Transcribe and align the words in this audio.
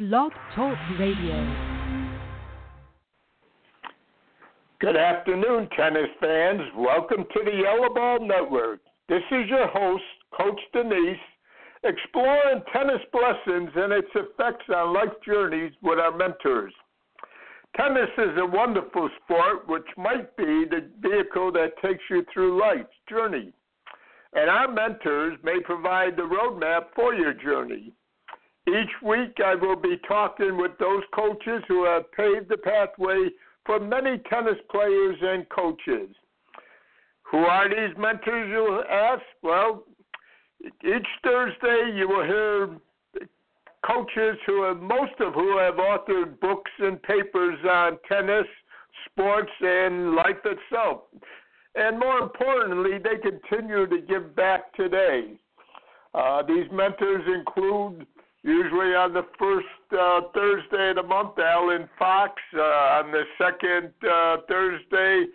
Blog 0.00 0.32
Talk 0.56 0.78
Radio. 0.98 1.36
Good 4.80 4.96
afternoon, 4.96 5.68
tennis 5.76 6.08
fans. 6.18 6.62
Welcome 6.74 7.26
to 7.30 7.40
the 7.44 7.50
Yellow 7.50 7.92
Ball 7.92 8.26
Network. 8.26 8.80
This 9.10 9.20
is 9.30 9.50
your 9.50 9.68
host, 9.68 10.02
Coach 10.34 10.58
Danise, 10.74 11.18
exploring 11.84 12.62
tennis 12.72 13.02
blessings 13.12 13.68
and 13.76 13.92
its 13.92 14.08
effects 14.14 14.64
on 14.74 14.94
life 14.94 15.12
journeys 15.22 15.72
with 15.82 15.98
our 15.98 16.16
mentors. 16.16 16.72
Tennis 17.76 18.08
is 18.16 18.38
a 18.38 18.46
wonderful 18.46 19.10
sport 19.22 19.68
which 19.68 19.86
might 19.98 20.34
be 20.34 20.64
the 20.64 20.88
vehicle 21.02 21.52
that 21.52 21.76
takes 21.84 22.04
you 22.08 22.24
through 22.32 22.58
life's 22.58 22.88
journey. 23.06 23.52
And 24.32 24.48
our 24.48 24.72
mentors 24.72 25.36
may 25.44 25.60
provide 25.62 26.16
the 26.16 26.22
roadmap 26.22 26.84
for 26.96 27.12
your 27.12 27.34
journey. 27.34 27.92
Each 28.68 28.90
week, 29.02 29.38
I 29.44 29.54
will 29.54 29.76
be 29.76 29.98
talking 30.06 30.56
with 30.56 30.72
those 30.78 31.02
coaches 31.14 31.62
who 31.66 31.84
have 31.84 32.10
paved 32.12 32.48
the 32.48 32.58
pathway 32.58 33.30
for 33.64 33.80
many 33.80 34.18
tennis 34.30 34.58
players 34.70 35.16
and 35.22 35.48
coaches. 35.48 36.08
Who 37.30 37.38
are 37.38 37.68
these 37.68 37.96
mentors, 37.96 38.48
you'll 38.50 38.84
ask? 38.90 39.22
Well, 39.42 39.84
each 40.64 41.06
Thursday 41.24 41.92
you 41.94 42.08
will 42.08 42.24
hear 42.24 42.68
coaches 43.86 44.36
who 44.46 44.64
have, 44.64 44.78
most 44.78 45.12
of 45.20 45.34
who 45.34 45.58
have 45.58 45.74
authored 45.76 46.38
books 46.40 46.70
and 46.80 47.02
papers 47.02 47.58
on 47.64 47.98
tennis, 48.08 48.46
sports, 49.06 49.50
and 49.60 50.14
life 50.14 50.36
itself. 50.44 51.02
And 51.76 51.98
more 51.98 52.18
importantly, 52.18 52.98
they 52.98 53.16
continue 53.16 53.86
to 53.86 54.00
give 54.06 54.34
back 54.36 54.74
today. 54.74 55.34
Uh, 56.12 56.42
these 56.42 56.66
mentors 56.72 57.22
include 57.26 58.06
usually 58.42 58.94
on 58.94 59.12
the 59.12 59.26
first 59.38 59.66
uh, 59.92 60.20
Thursday 60.34 60.90
of 60.90 60.96
the 60.96 61.02
month, 61.02 61.38
Allen 61.38 61.88
Fox. 61.98 62.34
Uh, 62.54 62.60
on 62.60 63.12
the 63.12 63.24
second 63.38 63.92
uh, 64.08 64.36
Thursday, 64.48 65.26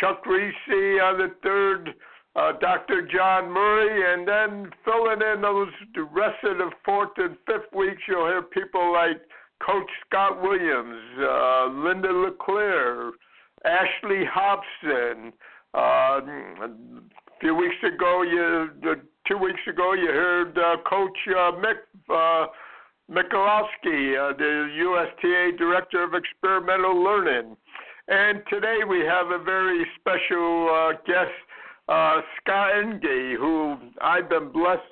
Chuck 0.00 0.24
Kriese. 0.24 1.02
On 1.02 1.18
the 1.18 1.34
third, 1.42 1.94
uh, 2.34 2.52
Dr. 2.60 3.02
John 3.02 3.50
Murray. 3.50 4.14
And 4.14 4.26
then 4.26 4.70
filling 4.84 5.20
in 5.22 5.42
those 5.42 5.68
the 5.94 6.04
rest 6.04 6.42
of 6.44 6.58
the 6.58 6.70
fourth 6.84 7.10
and 7.16 7.36
fifth 7.46 7.72
weeks, 7.74 8.02
you'll 8.08 8.26
hear 8.26 8.42
people 8.42 8.92
like 8.92 9.20
Coach 9.64 9.90
Scott 10.06 10.42
Williams, 10.42 11.00
uh, 11.18 11.66
Linda 11.68 12.12
LeClaire, 12.12 13.10
Ashley 13.64 14.24
Hobson. 14.30 15.32
Uh, 15.74 16.20
a 16.62 16.70
few 17.40 17.54
weeks 17.54 17.76
ago, 17.82 18.22
you 18.22 18.70
the 18.80 19.00
two 19.28 19.38
weeks 19.38 19.60
ago, 19.68 19.92
you 19.94 20.06
heard 20.06 20.56
uh, 20.56 20.76
Coach 20.88 21.18
uh, 21.28 21.52
Mick 21.52 21.78
uh, 22.08 22.46
uh, 23.08 24.32
the 24.38 24.68
USTA 24.78 25.56
Director 25.58 26.04
of 26.04 26.14
Experimental 26.14 27.02
Learning. 27.02 27.56
And 28.08 28.42
today 28.48 28.78
we 28.88 29.00
have 29.00 29.30
a 29.30 29.42
very 29.42 29.84
special 29.98 30.70
uh, 30.70 30.92
guest, 31.06 31.32
uh, 31.88 32.20
Scott 32.40 32.70
Enge, 32.74 33.36
who 33.36 33.76
I've 34.00 34.28
been 34.28 34.52
blessed 34.52 34.82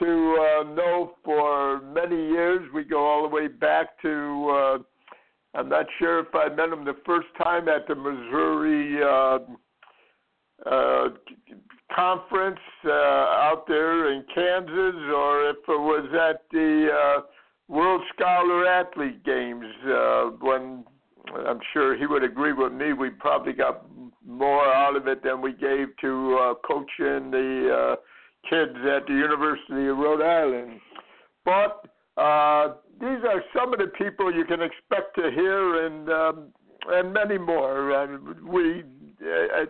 to 0.00 0.06
uh, 0.06 0.74
know 0.74 1.12
for 1.24 1.80
many 1.80 2.16
years. 2.16 2.68
We 2.74 2.84
go 2.84 3.06
all 3.06 3.22
the 3.22 3.34
way 3.34 3.48
back 3.48 4.00
to, 4.02 4.50
uh, 4.50 5.58
I'm 5.58 5.68
not 5.68 5.86
sure 5.98 6.20
if 6.20 6.34
I 6.34 6.48
met 6.48 6.70
him 6.70 6.84
the 6.84 6.96
first 7.06 7.28
time 7.42 7.68
at 7.68 7.86
the 7.86 7.94
Missouri 7.94 9.02
uh, 9.02 9.38
uh, 10.66 11.08
conference 11.98 12.60
uh, 12.84 12.90
out 12.90 13.64
there 13.66 14.12
in 14.12 14.24
Kansas, 14.32 15.00
or 15.12 15.50
if 15.50 15.56
it 15.56 15.80
was 15.80 16.06
at 16.14 16.42
the 16.52 16.88
uh, 16.92 17.22
World 17.66 18.02
Scholar 18.14 18.66
Athlete 18.66 19.24
Games 19.24 19.66
uh, 19.84 20.22
when 20.40 20.84
I'm 21.34 21.58
sure 21.72 21.98
he 21.98 22.06
would 22.06 22.22
agree 22.22 22.52
with 22.52 22.72
me. 22.72 22.92
We 22.92 23.10
probably 23.10 23.52
got 23.52 23.84
more 24.24 24.64
out 24.64 24.94
of 24.94 25.08
it 25.08 25.24
than 25.24 25.40
we 25.40 25.52
gave 25.52 25.88
to 26.00 26.38
uh, 26.40 26.54
coaching 26.66 27.32
the 27.32 27.96
uh, 27.96 27.96
kids 28.48 28.78
at 28.86 29.06
the 29.08 29.14
University 29.14 29.88
of 29.88 29.98
Rhode 29.98 30.22
Island. 30.22 30.80
But 31.44 31.84
uh, 32.16 32.74
these 33.00 33.24
are 33.28 33.42
some 33.56 33.72
of 33.72 33.80
the 33.80 33.90
people 33.98 34.32
you 34.32 34.44
can 34.44 34.62
expect 34.62 35.16
to 35.16 35.30
hear, 35.32 35.86
and 35.86 36.08
um, 36.08 36.52
and 36.90 37.12
many 37.12 37.38
more. 37.38 38.02
And 38.02 38.40
we 38.46 38.84
uh, 39.20 39.64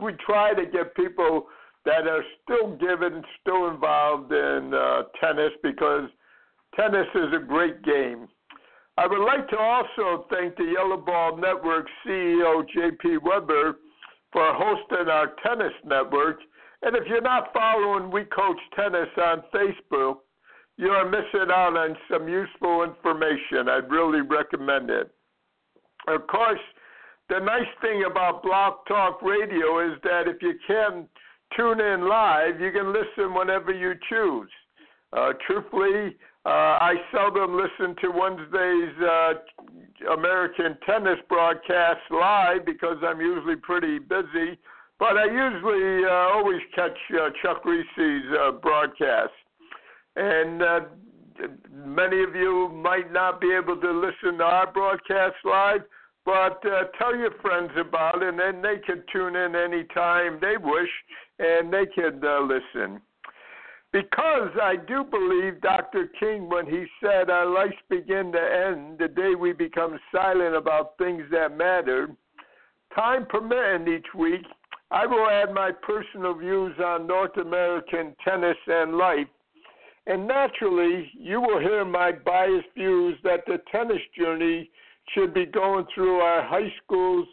we 0.00 0.12
try 0.24 0.54
to 0.54 0.64
get 0.64 0.94
people 0.94 1.46
that 1.86 2.06
are 2.06 2.24
still 2.42 2.76
given, 2.76 3.22
still 3.40 3.68
involved 3.68 4.32
in 4.32 4.74
uh, 4.74 5.02
tennis 5.22 5.52
because 5.62 6.10
tennis 6.74 7.06
is 7.14 7.32
a 7.34 7.46
great 7.46 7.82
game. 7.82 8.28
I 8.98 9.06
would 9.06 9.24
like 9.24 9.48
to 9.50 9.58
also 9.58 10.26
thank 10.28 10.56
the 10.56 10.74
Yellow 10.74 10.96
Ball 10.96 11.36
Network 11.36 11.86
CEO 12.04 12.64
JP 12.76 13.22
Weber 13.22 13.78
for 14.32 14.52
hosting 14.52 15.08
our 15.08 15.32
tennis 15.46 15.72
network. 15.84 16.40
And 16.82 16.96
if 16.96 17.04
you're 17.06 17.22
not 17.22 17.52
following 17.54 18.10
We 18.10 18.24
Coach 18.24 18.58
Tennis 18.74 19.08
on 19.16 19.42
Facebook, 19.54 20.16
you 20.76 20.88
are 20.88 21.08
missing 21.08 21.50
out 21.50 21.76
on 21.76 21.96
some 22.10 22.28
useful 22.28 22.82
information. 22.82 23.68
I'd 23.68 23.90
really 23.90 24.22
recommend 24.22 24.90
it. 24.90 25.10
Of 26.08 26.26
course, 26.26 26.60
the 27.28 27.38
nice 27.38 27.68
thing 27.80 28.04
about 28.10 28.42
Blog 28.42 28.74
Talk 28.88 29.22
Radio 29.22 29.80
is 29.86 29.98
that 30.04 30.26
if 30.26 30.42
you 30.42 30.54
can 30.66 31.08
tune 31.56 31.80
in 31.80 32.08
live, 32.08 32.60
you 32.60 32.70
can 32.70 32.92
listen 32.92 33.34
whenever 33.34 33.72
you 33.72 33.94
choose. 34.08 34.50
Uh, 35.12 35.32
truthfully, 35.46 36.16
uh, 36.44 36.78
I 36.80 36.94
seldom 37.12 37.56
listen 37.56 37.96
to 38.02 38.10
Wednesday's 38.10 38.94
uh, 39.02 40.12
American 40.12 40.76
tennis 40.86 41.18
broadcast 41.28 42.00
live 42.10 42.64
because 42.64 42.96
I'm 43.02 43.20
usually 43.20 43.56
pretty 43.56 43.98
busy, 43.98 44.58
but 44.98 45.16
I 45.16 45.24
usually 45.24 46.04
uh, 46.04 46.34
always 46.34 46.60
catch 46.74 46.96
uh, 47.14 47.30
Chuck 47.42 47.62
Kriese's 47.62 48.24
uh, 48.40 48.52
broadcast. 48.52 49.32
And 50.16 50.62
uh, 50.62 50.80
many 51.72 52.22
of 52.22 52.34
you 52.34 52.70
might 52.72 53.12
not 53.12 53.40
be 53.40 53.52
able 53.52 53.76
to 53.80 53.90
listen 53.90 54.38
to 54.38 54.44
our 54.44 54.72
broadcast 54.72 55.36
live, 55.44 55.82
but 56.24 56.64
uh, 56.66 56.84
tell 56.98 57.14
your 57.14 57.32
friends 57.40 57.70
about 57.78 58.22
it, 58.22 58.28
and 58.28 58.38
then 58.38 58.62
they 58.62 58.78
can 58.84 59.02
tune 59.12 59.36
in 59.36 59.54
anytime 59.54 60.38
they 60.40 60.56
wish, 60.56 60.90
and 61.38 61.72
they 61.72 61.86
can 61.86 62.20
uh, 62.24 62.40
listen. 62.40 63.00
Because 63.92 64.50
I 64.60 64.76
do 64.76 65.04
believe 65.04 65.60
Dr. 65.60 66.10
King 66.20 66.48
when 66.50 66.66
he 66.66 66.84
said 67.02 67.30
our 67.30 67.46
lives 67.46 67.76
begin 67.88 68.32
to 68.32 68.68
end 68.68 68.98
the 68.98 69.08
day 69.08 69.34
we 69.34 69.52
become 69.52 69.98
silent 70.12 70.54
about 70.54 70.98
things 70.98 71.22
that 71.30 71.56
matter. 71.56 72.08
Time 72.94 73.26
permitting 73.26 73.92
each 73.92 74.06
week, 74.14 74.44
I 74.90 75.06
will 75.06 75.28
add 75.28 75.52
my 75.52 75.70
personal 75.72 76.34
views 76.34 76.74
on 76.84 77.06
North 77.06 77.36
American 77.38 78.14
tennis 78.24 78.56
and 78.66 78.96
life. 78.96 79.26
And 80.06 80.28
naturally, 80.28 81.10
you 81.18 81.40
will 81.40 81.58
hear 81.58 81.84
my 81.84 82.12
biased 82.12 82.68
views 82.76 83.18
that 83.24 83.40
the 83.46 83.58
tennis 83.72 84.02
journey 84.16 84.70
should 85.14 85.34
be 85.34 85.46
going 85.46 85.86
through 85.94 86.18
our 86.18 86.42
high 86.46 86.72
schools 86.84 87.26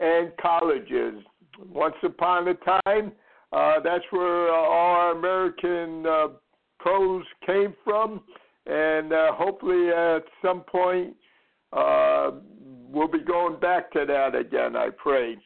and 0.00 0.32
colleges. 0.40 1.14
Once 1.58 1.96
upon 2.02 2.48
a 2.48 2.54
time, 2.84 3.12
uh, 3.52 3.80
that's 3.80 4.04
where 4.10 4.48
uh, 4.48 4.56
all 4.56 4.94
our 4.96 5.12
American 5.12 6.06
uh, 6.06 6.28
pros 6.78 7.24
came 7.44 7.74
from, 7.84 8.20
and 8.66 9.12
uh, 9.12 9.32
hopefully 9.32 9.88
at 9.88 10.24
some 10.42 10.60
point 10.62 11.14
uh, 11.72 12.30
we'll 12.88 13.08
be 13.08 13.20
going 13.20 13.58
back 13.60 13.90
to 13.92 14.04
that 14.06 14.34
again. 14.34 14.76
I 14.76 14.90
pray. 14.90 15.36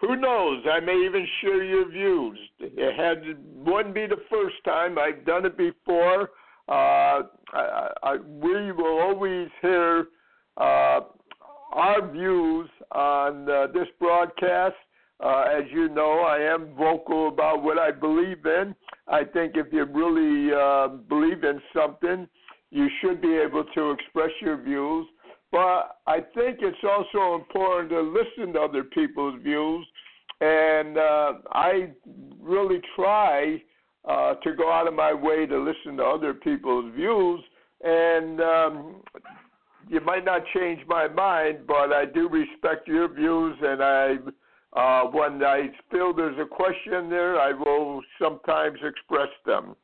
who 0.00 0.16
knows? 0.16 0.64
I 0.70 0.80
may 0.80 0.96
even 1.04 1.26
share 1.40 1.64
your 1.64 1.88
views. 1.90 2.38
It 2.60 2.96
had 2.96 3.36
wouldn't 3.54 3.94
be 3.94 4.06
the 4.06 4.22
first 4.30 4.56
time. 4.64 4.96
I've 4.98 5.24
done 5.26 5.44
it 5.44 5.56
before. 5.56 6.30
Uh, 6.68 7.22
I, 7.52 7.88
I, 8.02 8.16
we 8.16 8.72
will 8.72 9.00
always 9.00 9.48
hear 9.60 10.08
uh, 10.56 11.00
our 11.72 12.12
views 12.12 12.68
on 12.92 13.50
uh, 13.50 13.66
this 13.72 13.88
broadcast. 13.98 14.76
Uh, 15.20 15.44
as 15.52 15.64
you 15.72 15.88
know, 15.88 16.20
I 16.20 16.38
am 16.38 16.74
vocal 16.76 17.28
about 17.28 17.64
what 17.64 17.76
I 17.76 17.90
believe 17.90 18.46
in. 18.46 18.74
I 19.08 19.24
think 19.24 19.54
if 19.56 19.72
you 19.72 19.84
really 19.84 20.54
uh, 20.54 20.88
believe 21.08 21.42
in 21.42 21.60
something, 21.74 22.28
you 22.70 22.88
should 23.00 23.20
be 23.20 23.34
able 23.34 23.64
to 23.74 23.90
express 23.90 24.30
your 24.40 24.62
views. 24.62 25.06
But 25.50 25.98
I 26.06 26.20
think 26.34 26.58
it's 26.60 26.84
also 26.84 27.34
important 27.34 27.90
to 27.90 28.00
listen 28.00 28.52
to 28.54 28.60
other 28.60 28.84
people's 28.84 29.40
views. 29.42 29.86
And 30.40 30.98
uh, 30.98 31.32
I 31.52 31.90
really 32.40 32.80
try 32.94 33.62
uh, 34.08 34.34
to 34.34 34.54
go 34.54 34.70
out 34.70 34.86
of 34.86 34.94
my 34.94 35.12
way 35.12 35.46
to 35.46 35.58
listen 35.58 35.96
to 35.96 36.04
other 36.04 36.34
people's 36.34 36.94
views. 36.94 37.40
And 37.82 38.40
um, 38.40 39.02
you 39.88 40.00
might 40.00 40.24
not 40.24 40.42
change 40.54 40.80
my 40.86 41.08
mind, 41.08 41.60
but 41.66 41.92
I 41.92 42.04
do 42.04 42.28
respect 42.28 42.86
your 42.86 43.12
views, 43.12 43.56
and 43.62 43.82
I. 43.82 44.16
Uh, 44.74 45.04
when 45.04 45.42
I 45.42 45.70
feel 45.90 46.12
there's 46.12 46.38
a 46.38 46.44
question 46.44 47.08
there, 47.08 47.40
I 47.40 47.52
will 47.52 48.02
sometimes 48.20 48.78
express 48.84 49.30
them. 49.46 49.74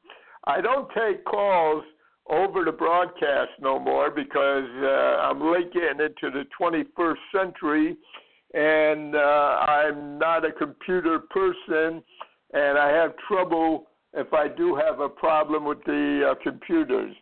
I 0.46 0.60
don't 0.60 0.88
take 0.94 1.24
calls 1.24 1.82
over 2.30 2.64
the 2.64 2.72
broadcast 2.72 3.50
no 3.60 3.78
more 3.78 4.10
because 4.10 4.68
uh, 4.82 5.20
I'm 5.22 5.40
late 5.52 5.72
getting 5.72 6.00
into 6.00 6.30
the 6.30 6.44
21st 6.58 7.16
century 7.34 7.96
and 8.54 9.14
uh, 9.14 9.18
I'm 9.18 10.18
not 10.18 10.44
a 10.44 10.52
computer 10.52 11.18
person 11.18 12.02
and 12.52 12.78
I 12.78 12.90
have 12.90 13.12
trouble 13.28 13.88
if 14.14 14.32
I 14.32 14.48
do 14.48 14.74
have 14.76 15.00
a 15.00 15.08
problem 15.08 15.64
with 15.64 15.82
the 15.84 16.30
uh, 16.30 16.34
computers. 16.42 17.14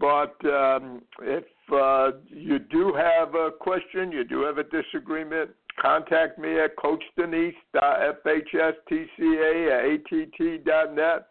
But 0.00 0.36
um, 0.46 1.02
if 1.20 1.44
uh, 1.72 2.12
you 2.28 2.60
do 2.60 2.92
have 2.94 3.34
a 3.34 3.50
question, 3.50 4.12
you 4.12 4.22
do 4.24 4.42
have 4.42 4.58
a 4.58 4.64
disagreement, 4.64 5.50
contact 5.80 6.38
me 6.38 6.60
at 6.60 6.76
coachdanise.fhstca 6.76 8.12
at 9.72 10.12
att.net 10.12 11.27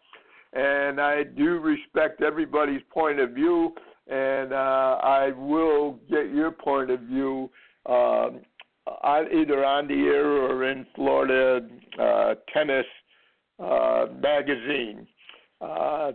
and 0.52 1.00
I 1.00 1.24
do 1.24 1.58
respect 1.58 2.22
everybody's 2.22 2.82
point 2.90 3.20
of 3.20 3.30
view, 3.30 3.74
and 4.06 4.52
uh, 4.52 4.98
I 5.02 5.32
will 5.36 5.98
get 6.10 6.30
your 6.32 6.50
point 6.50 6.90
of 6.90 7.00
view 7.00 7.50
um, 7.86 8.40
either 9.04 9.64
on 9.64 9.86
the 9.88 9.94
air 9.94 10.26
or 10.26 10.64
in 10.64 10.86
Florida 10.94 11.66
uh, 12.00 12.34
Tennis 12.52 12.86
uh, 13.62 14.06
Magazine. 14.20 15.06
Uh, 15.60 16.12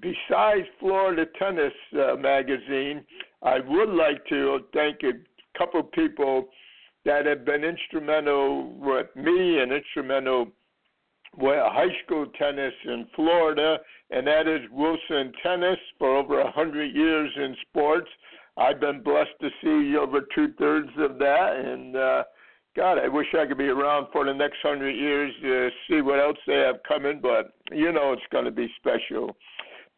besides 0.00 0.66
Florida 0.78 1.24
Tennis 1.38 1.72
uh, 1.94 2.16
Magazine, 2.16 3.04
I 3.42 3.58
would 3.60 3.88
like 3.88 4.24
to 4.28 4.60
thank 4.72 5.02
a 5.02 5.12
couple 5.58 5.82
people 5.82 6.48
that 7.04 7.26
have 7.26 7.44
been 7.44 7.64
instrumental 7.64 8.72
with 8.74 9.06
me 9.16 9.58
and 9.58 9.72
instrumental 9.72 10.48
high 11.38 11.94
school 12.04 12.26
tennis 12.38 12.74
in 12.84 13.06
Florida, 13.14 13.78
and 14.10 14.26
that 14.26 14.46
is 14.48 14.60
Wilson 14.70 15.32
Tennis 15.42 15.78
for 15.98 16.16
over 16.16 16.40
a 16.40 16.50
hundred 16.50 16.94
years 16.94 17.30
in 17.36 17.56
sports. 17.68 18.08
I've 18.56 18.80
been 18.80 19.02
blessed 19.02 19.30
to 19.40 19.48
see 19.62 19.96
over 19.96 20.20
two 20.34 20.52
thirds 20.58 20.90
of 20.98 21.18
that, 21.18 21.56
and 21.56 21.96
uh, 21.96 22.24
God, 22.76 22.98
I 22.98 23.08
wish 23.08 23.26
I 23.38 23.46
could 23.46 23.58
be 23.58 23.68
around 23.68 24.08
for 24.12 24.24
the 24.24 24.34
next 24.34 24.58
hundred 24.62 24.92
years 24.92 25.32
to 25.42 25.70
see 25.88 26.00
what 26.02 26.20
else 26.20 26.38
they 26.46 26.58
have 26.58 26.76
coming. 26.86 27.20
But 27.20 27.52
you 27.72 27.92
know, 27.92 28.12
it's 28.12 28.22
going 28.30 28.44
to 28.44 28.50
be 28.50 28.68
special. 28.78 29.36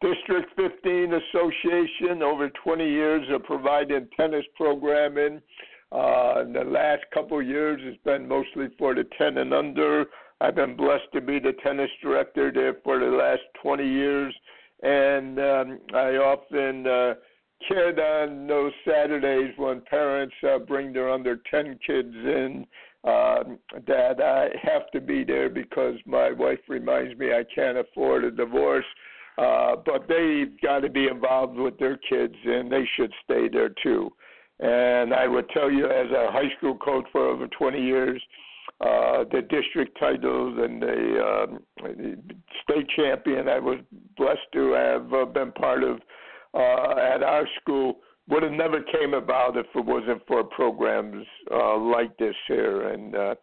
District 0.00 0.50
15 0.56 1.12
Association, 1.14 2.22
over 2.22 2.50
20 2.64 2.84
years 2.84 3.22
of 3.30 3.44
providing 3.44 4.08
tennis 4.16 4.44
programming. 4.56 5.40
Uh, 5.92 6.42
in 6.42 6.52
the 6.52 6.64
last 6.66 7.02
couple 7.12 7.38
of 7.38 7.46
years, 7.46 7.78
it's 7.84 8.02
been 8.02 8.26
mostly 8.26 8.66
for 8.78 8.94
the 8.94 9.04
10 9.16 9.38
and 9.38 9.54
under. 9.54 10.06
I've 10.42 10.56
been 10.56 10.76
blessed 10.76 11.12
to 11.14 11.20
be 11.20 11.38
the 11.38 11.52
tennis 11.62 11.90
director 12.02 12.50
there 12.52 12.74
for 12.82 12.98
the 12.98 13.06
last 13.06 13.42
20 13.62 13.88
years, 13.88 14.34
and 14.82 15.38
um, 15.38 15.78
I 15.94 16.16
often 16.16 16.84
uh, 16.84 17.14
kid 17.68 18.00
on 18.00 18.48
those 18.48 18.72
Saturdays 18.84 19.54
when 19.56 19.82
parents 19.82 20.34
uh, 20.42 20.58
bring 20.58 20.92
their 20.92 21.10
under 21.10 21.38
10 21.48 21.78
kids 21.86 22.12
in. 22.12 22.66
Uh, 23.04 23.42
that 23.88 24.20
I 24.20 24.48
have 24.62 24.88
to 24.92 25.00
be 25.00 25.24
there 25.24 25.48
because 25.48 25.96
my 26.06 26.30
wife 26.30 26.60
reminds 26.68 27.18
me 27.18 27.32
I 27.32 27.44
can't 27.52 27.78
afford 27.78 28.24
a 28.24 28.30
divorce. 28.30 28.84
Uh, 29.38 29.76
but 29.84 30.06
they've 30.08 30.60
got 30.60 30.80
to 30.80 30.88
be 30.88 31.08
involved 31.08 31.56
with 31.56 31.78
their 31.78 31.96
kids, 31.96 32.34
and 32.44 32.70
they 32.70 32.88
should 32.96 33.12
stay 33.24 33.48
there 33.48 33.72
too. 33.82 34.10
And 34.60 35.14
I 35.14 35.26
would 35.26 35.48
tell 35.50 35.70
you, 35.70 35.86
as 35.86 36.10
a 36.10 36.30
high 36.30 36.50
school 36.58 36.76
coach 36.76 37.06
for 37.12 37.28
over 37.28 37.46
20 37.48 37.80
years, 37.80 38.22
uh, 38.82 39.24
the 39.30 39.42
district 39.42 39.96
titles 39.98 40.58
and 40.60 40.82
the, 40.82 41.48
um, 41.48 41.62
the 41.82 42.16
state 42.64 42.88
champion 42.96 43.48
I 43.48 43.58
was 43.58 43.78
blessed 44.16 44.40
to 44.54 44.72
have 44.72 45.12
uh, 45.12 45.24
been 45.26 45.52
part 45.52 45.84
of 45.84 46.00
uh, 46.54 46.94
at 46.98 47.22
our 47.22 47.46
school 47.60 47.98
would 48.28 48.42
have 48.42 48.52
never 48.52 48.82
came 48.82 49.14
about 49.14 49.56
if 49.56 49.66
it 49.74 49.84
wasn't 49.84 50.22
for 50.26 50.44
programs 50.44 51.26
uh, 51.50 51.76
like 51.76 52.16
this 52.18 52.34
here. 52.48 52.88
And 52.88 53.14
uh, 53.14 53.34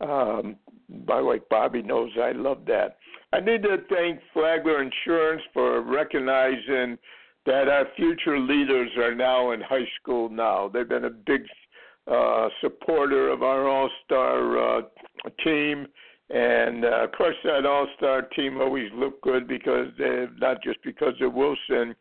um, 0.00 0.56
by 1.06 1.18
the 1.18 1.24
way, 1.24 1.40
Bobby 1.50 1.82
knows 1.82 2.10
I 2.22 2.32
love 2.32 2.64
that. 2.66 2.98
I 3.32 3.40
need 3.40 3.62
to 3.62 3.78
thank 3.88 4.20
Flagler 4.32 4.82
Insurance 4.82 5.42
for 5.52 5.82
recognizing 5.82 6.96
that 7.44 7.68
our 7.68 7.86
future 7.96 8.38
leaders 8.38 8.90
are 8.98 9.14
now 9.14 9.52
in 9.52 9.60
high 9.60 9.88
school 10.00 10.28
now. 10.28 10.68
They've 10.68 10.88
been 10.88 11.04
a 11.04 11.10
big 11.10 11.42
uh, 12.10 12.48
supporter 12.60 13.30
of 13.30 13.42
our 13.42 13.68
All 13.68 13.90
Star 14.04 14.78
uh, 14.78 14.82
team. 15.42 15.86
And 16.28 16.84
uh, 16.84 17.04
of 17.04 17.12
course, 17.12 17.36
that 17.44 17.66
All 17.66 17.86
Star 17.96 18.22
team 18.22 18.60
always 18.60 18.90
looked 18.94 19.22
good 19.22 19.46
because 19.46 19.88
they, 19.98 20.26
not 20.38 20.62
just 20.62 20.78
because 20.84 21.14
of 21.20 21.34
Wilson, 21.34 21.94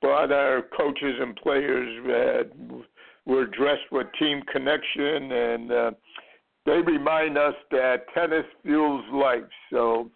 but 0.00 0.32
our 0.32 0.62
coaches 0.76 1.14
and 1.20 1.36
players 1.36 2.46
were 3.24 3.46
dressed 3.46 3.90
with 3.92 4.08
team 4.18 4.42
connection, 4.52 5.32
and 5.32 5.72
uh, 5.72 5.90
they 6.66 6.80
remind 6.80 7.38
us 7.38 7.54
that 7.70 8.06
tennis 8.12 8.44
fuels 8.62 9.04
life. 9.12 9.48
So 9.70 10.10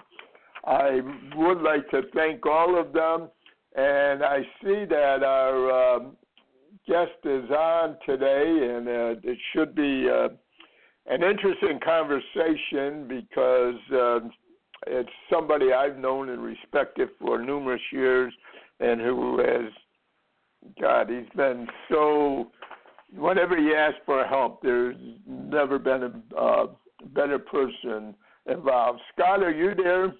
I 0.64 1.00
would 1.36 1.62
like 1.62 1.88
to 1.90 2.02
thank 2.14 2.44
all 2.46 2.78
of 2.78 2.92
them, 2.92 3.28
and 3.76 4.24
I 4.24 4.40
see 4.62 4.84
that 4.86 5.22
our 5.22 5.96
um, 5.96 6.16
guest 6.86 7.12
is 7.24 7.50
on 7.50 7.96
today, 8.06 8.74
and 8.74 8.88
uh, 8.88 9.30
it 9.30 9.38
should 9.52 9.74
be 9.74 10.08
uh, 10.08 10.28
an 11.06 11.22
interesting 11.22 11.80
conversation 11.84 13.06
because 13.08 13.74
uh, 13.92 14.20
it's 14.86 15.10
somebody 15.30 15.72
I've 15.72 15.98
known 15.98 16.30
and 16.30 16.42
respected 16.42 17.08
for 17.20 17.42
numerous 17.42 17.82
years, 17.92 18.32
and 18.80 19.00
who 19.00 19.38
has, 19.38 19.72
God, 20.80 21.10
he's 21.10 21.28
been 21.36 21.66
so. 21.90 22.50
Whenever 23.14 23.56
he 23.56 23.72
asks 23.72 24.00
for 24.04 24.24
help, 24.24 24.60
there's 24.62 24.96
never 25.26 25.78
been 25.78 26.02
a 26.34 26.36
uh, 26.36 26.66
better 27.14 27.38
person 27.38 28.14
involved. 28.50 29.00
Scott, 29.12 29.42
are 29.42 29.52
you 29.52 29.74
there? 29.74 30.12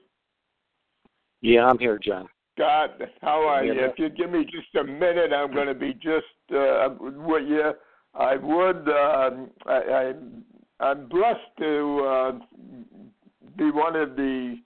Yeah, 1.42 1.64
I'm 1.64 1.78
here, 1.78 1.98
John. 2.02 2.28
Scott, 2.56 2.98
how 3.20 3.46
are 3.46 3.64
you? 3.64 3.74
If 3.74 3.98
you 3.98 4.08
give 4.08 4.30
me 4.30 4.44
just 4.44 4.74
a 4.80 4.84
minute, 4.84 5.32
I'm 5.32 5.52
going 5.52 5.66
to 5.66 5.74
be 5.74 5.92
just 5.92 6.24
uh, 6.54 6.88
with 7.00 7.46
you. 7.46 7.72
I 8.14 8.36
would. 8.36 8.88
Uh, 8.88 9.30
I, 9.66 9.72
I 9.72 10.12
I'm 10.80 11.08
blessed 11.08 11.38
to 11.58 12.00
uh, 12.00 12.32
be 13.56 13.70
one 13.70 13.94
of 13.94 14.16
the 14.16 14.56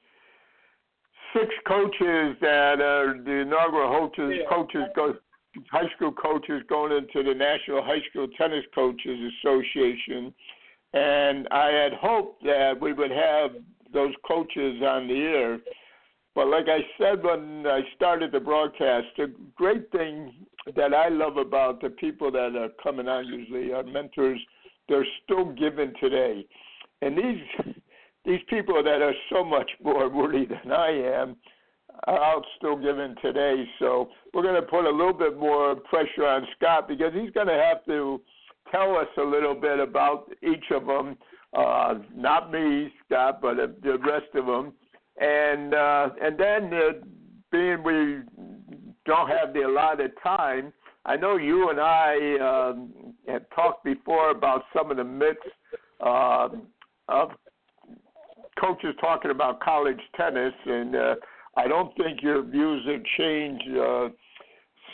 six 1.32 1.46
coaches 1.66 2.36
that 2.40 2.80
are 2.80 3.18
the 3.24 3.42
inaugural 3.42 4.08
coaches. 4.08 4.38
Yeah. 4.40 4.48
Coaches 4.48 4.82
go 4.94 5.14
high 5.72 5.88
school 5.96 6.12
coaches 6.12 6.62
going 6.68 6.92
into 6.92 7.28
the 7.28 7.34
National 7.34 7.82
High 7.82 8.02
School 8.10 8.28
Tennis 8.38 8.64
Coaches 8.72 9.32
Association, 9.42 10.32
and 10.92 11.48
I 11.50 11.70
had 11.70 11.92
hoped 11.94 12.44
that 12.44 12.74
we 12.80 12.92
would 12.92 13.10
have 13.10 13.50
those 13.92 14.14
coaches 14.26 14.80
on 14.80 15.08
the 15.08 15.14
air 15.14 15.58
but 16.34 16.48
like 16.48 16.66
I 16.68 16.80
said 16.98 17.22
when 17.22 17.66
I 17.66 17.80
started 17.96 18.32
the 18.32 18.40
broadcast, 18.40 19.06
the 19.16 19.32
great 19.56 19.90
thing 19.90 20.32
that 20.76 20.94
I 20.94 21.08
love 21.08 21.36
about 21.36 21.80
the 21.80 21.90
people 21.90 22.30
that 22.32 22.56
are 22.56 22.70
coming 22.82 23.08
on 23.08 23.26
usually 23.26 23.72
are 23.72 23.82
mentors. 23.82 24.40
They're 24.88 25.06
still 25.24 25.52
given 25.52 25.92
today, 26.00 26.46
and 27.02 27.16
these 27.16 27.74
these 28.24 28.40
people 28.48 28.82
that 28.82 29.02
are 29.02 29.14
so 29.32 29.44
much 29.44 29.70
more 29.82 30.08
worthy 30.08 30.46
than 30.46 30.72
I 30.72 30.90
am 30.90 31.36
are 32.06 32.22
out 32.22 32.44
still 32.56 32.76
giving 32.76 33.14
today. 33.22 33.64
So 33.78 34.08
we're 34.32 34.42
going 34.42 34.60
to 34.60 34.62
put 34.62 34.84
a 34.84 34.90
little 34.90 35.12
bit 35.12 35.38
more 35.38 35.76
pressure 35.76 36.26
on 36.26 36.46
Scott 36.56 36.88
because 36.88 37.12
he's 37.14 37.30
going 37.30 37.46
to 37.46 37.54
have 37.54 37.84
to 37.86 38.20
tell 38.70 38.96
us 38.96 39.08
a 39.18 39.22
little 39.22 39.54
bit 39.54 39.80
about 39.80 40.30
each 40.42 40.64
of 40.70 40.86
them. 40.86 41.16
Uh, 41.52 41.94
not 42.14 42.52
me, 42.52 42.92
Scott, 43.06 43.40
but 43.42 43.56
the 43.82 43.98
rest 43.98 44.34
of 44.34 44.46
them 44.46 44.72
and 45.20 45.74
uh, 45.74 46.08
and 46.22 46.38
then 46.38 46.72
uh, 46.72 46.92
being 47.52 47.82
we 47.82 48.20
don't 49.06 49.28
have 49.28 49.52
the 49.54 49.62
allotted 49.62 50.12
time, 50.22 50.72
I 51.04 51.16
know 51.16 51.36
you 51.36 51.70
and 51.70 51.80
I 51.80 52.14
um, 52.38 53.14
and 53.26 53.40
talked 53.54 53.84
before 53.84 54.30
about 54.30 54.64
some 54.76 54.90
of 54.90 54.96
the 54.96 55.04
myths 55.04 55.38
um, 56.00 56.62
of 57.08 57.30
coaches 58.60 58.94
talking 59.00 59.30
about 59.30 59.60
college 59.60 60.00
tennis, 60.16 60.54
and 60.66 60.96
uh, 60.96 61.14
I 61.56 61.66
don't 61.68 61.94
think 61.96 62.22
your 62.22 62.42
views 62.42 62.86
have 62.86 63.02
changed 63.16 63.68
uh, 63.78 64.08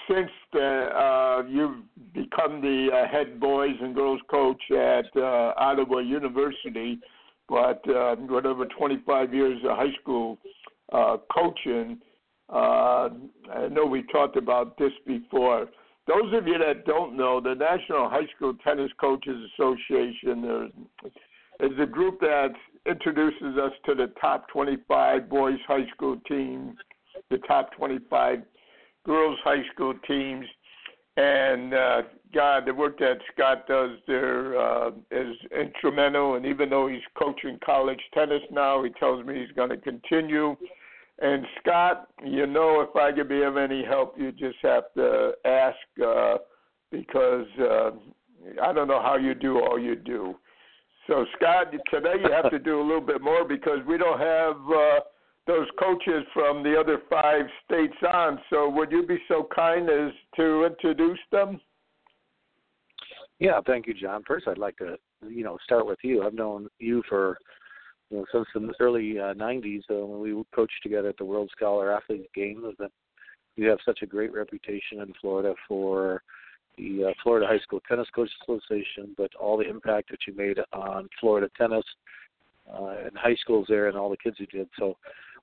since 0.09 0.31
the, 0.53 0.63
uh, 0.63 1.43
you've 1.49 1.79
become 2.15 2.61
the 2.61 2.89
uh, 2.93 3.09
head 3.09 3.41
boys 3.41 3.75
and 3.81 3.95
girls 3.95 4.21
coach 4.31 4.61
at 4.71 5.07
uh, 5.17 5.53
Ottawa 5.57 5.99
University. 5.99 6.99
But 7.49 7.83
uh, 7.89 8.17
whatever 8.17 8.67
25 8.67 9.33
years 9.33 9.59
of 9.65 9.77
high 9.77 9.93
school 10.01 10.39
uh, 10.93 11.19
coaching, 11.33 11.99
uh, 12.53 13.09
I 13.53 13.69
know 13.71 13.87
we 13.87 14.03
talked 14.05 14.37
about 14.37 14.77
this 14.79 14.93
before. 15.07 15.69
Those 16.07 16.33
of 16.35 16.47
you 16.47 16.59
that 16.59 16.85
don't 16.87 17.17
know, 17.17 17.41
the 17.41 17.55
National 17.55 18.09
High 18.09 18.27
School 18.37 18.55
Tennis 18.65 18.91
Coaches 19.01 19.37
Association 19.55 20.81
is 21.61 21.73
a 21.81 21.87
group 21.87 22.21
that 22.21 22.53
introduces 22.89 23.59
us 23.61 23.73
to 23.87 23.95
the 23.95 24.13
top 24.21 24.49
25 24.49 25.29
boys 25.29 25.59
high 25.67 25.87
school 25.95 26.17
teams, 26.29 26.77
the 27.31 27.39
top 27.39 27.73
25 27.77 28.43
girls 29.05 29.39
high 29.43 29.63
school 29.73 29.95
teams, 30.07 30.47
and 31.17 31.75
uh, 31.75 32.03
God, 32.37 32.67
the 32.67 32.75
work 32.75 32.99
that 32.99 33.17
Scott 33.33 33.67
does 33.67 33.93
there 34.07 34.61
uh, 34.61 34.91
is 35.11 35.35
instrumental. 35.59 36.35
And 36.35 36.45
even 36.45 36.69
though 36.69 36.87
he's 36.87 37.01
coaching 37.19 37.59
college 37.65 38.01
tennis 38.13 38.43
now, 38.51 38.85
he 38.85 38.91
tells 38.91 39.25
me 39.25 39.41
he's 39.41 39.57
going 39.57 39.71
to 39.71 39.79
continue. 39.79 40.55
And 41.21 41.47
Scott, 41.61 42.09
you 42.23 42.47
know, 42.47 42.83
if 42.83 42.95
I 42.95 43.11
could 43.11 43.31
be 43.31 43.43
of 43.43 43.57
any 43.57 43.83
help, 43.83 44.17
you 44.19 44.33
just 44.33 44.59
have 44.63 44.85
to 44.97 45.33
ask 45.47 45.77
uh, 46.07 46.37
because 46.93 47.47
uh, 47.59 47.91
I 48.63 48.75
don't 48.75 48.87
know 48.87 49.01
how 49.01 49.17
you 49.17 49.35
do 49.35 49.59
all 49.61 49.79
you 49.79 49.97
do. 49.97 50.35
So 51.07 51.25
Scott, 51.37 51.73
today 51.91 52.17
you 52.23 52.31
have 52.31 52.51
to 52.51 52.59
do 52.59 52.83
a 52.83 52.85
little 52.85 53.01
bit 53.01 53.23
more 53.23 53.49
because 53.49 53.79
we 53.89 53.97
don't 53.97 54.21
have 54.21 54.57
uh, 54.69 55.01
those 55.47 55.69
coaches 55.79 56.27
from 56.35 56.63
the 56.63 56.79
other 56.79 56.99
five 57.09 57.47
states 57.65 57.97
on. 58.13 58.39
So 58.51 58.69
would 58.69 58.93
you 58.93 59.07
be 59.07 59.17
so 59.27 59.49
kind 59.55 59.89
as 59.89 60.13
to 60.37 60.67
introduce 60.67 61.21
them? 61.33 61.61
Yeah, 63.39 63.61
thank 63.67 63.87
you, 63.87 63.95
John. 63.95 64.23
First, 64.27 64.49
I'd 64.49 64.59
like 64.59 64.77
to, 64.79 64.97
you 65.29 65.45
know, 65.45 65.59
start 65.65 65.87
with 65.87 65.99
you. 66.03 66.23
I've 66.23 66.35
known 66.35 66.69
you 66.79 67.03
for, 67.09 67.37
you 68.11 68.19
know, 68.19 68.25
since 68.33 68.47
the 68.55 68.73
early 68.81 69.19
uh, 69.19 69.35
'90s 69.35 69.83
uh, 69.91 70.07
when 70.07 70.21
we 70.21 70.43
coached 70.55 70.83
together 70.83 71.11
at 71.11 71.19
the 71.19 71.25
World 71.25 71.51
Scholar 71.55 71.93
Athletes 71.93 72.29
Games. 72.35 72.75
And 72.79 72.91
you 73.57 73.69
have 73.69 73.79
such 73.85 74.01
a 74.03 74.07
great 74.07 74.33
reputation 74.33 75.01
in 75.01 75.13
Florida 75.21 75.55
for 75.69 76.23
the 76.79 77.07
uh, 77.09 77.13
Florida 77.23 77.47
High 77.47 77.61
School 77.61 77.81
Tennis 77.87 78.09
Coaches 78.15 78.35
Association, 78.43 79.15
but 79.17 79.35
all 79.35 79.59
the 79.59 79.69
impact 79.69 80.11
that 80.11 80.21
you 80.27 80.35
made 80.35 80.59
on 80.73 81.09
Florida 81.21 81.49
tennis 81.59 81.85
uh, 82.73 82.95
and 83.05 83.17
high 83.17 83.37
schools 83.37 83.67
there, 83.69 83.89
and 83.89 83.97
all 83.97 84.11
the 84.11 84.17
kids 84.17 84.37
you 84.39 84.47
did. 84.47 84.69
So, 84.79 84.97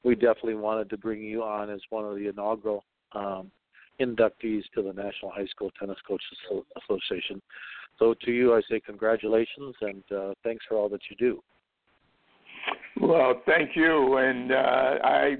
we 0.03 0.15
definitely 0.15 0.55
wanted 0.55 0.89
to 0.89 0.97
bring 0.97 1.21
you 1.21 1.43
on 1.43 1.69
as 1.69 1.79
one 1.89 2.03
of 2.03 2.15
the 2.15 2.27
inaugural 2.27 2.83
um, 3.13 3.49
inductees 3.99 4.63
to 4.75 4.81
the 4.81 4.93
National 4.93 5.31
High 5.31 5.45
School 5.45 5.71
Tennis 5.79 5.97
Coaches 6.07 6.27
Association. 6.83 7.41
So 8.03 8.13
to 8.25 8.31
you, 8.33 8.53
I 8.53 8.61
say 8.69 8.81
congratulations 8.81 9.75
and 9.79 10.03
uh, 10.13 10.33
thanks 10.43 10.65
for 10.67 10.75
all 10.75 10.89
that 10.89 10.99
you 11.09 11.15
do. 11.15 11.41
Well, 12.99 13.41
thank 13.45 13.77
you. 13.77 14.17
And 14.17 14.51
uh, 14.51 14.95
I, 15.05 15.35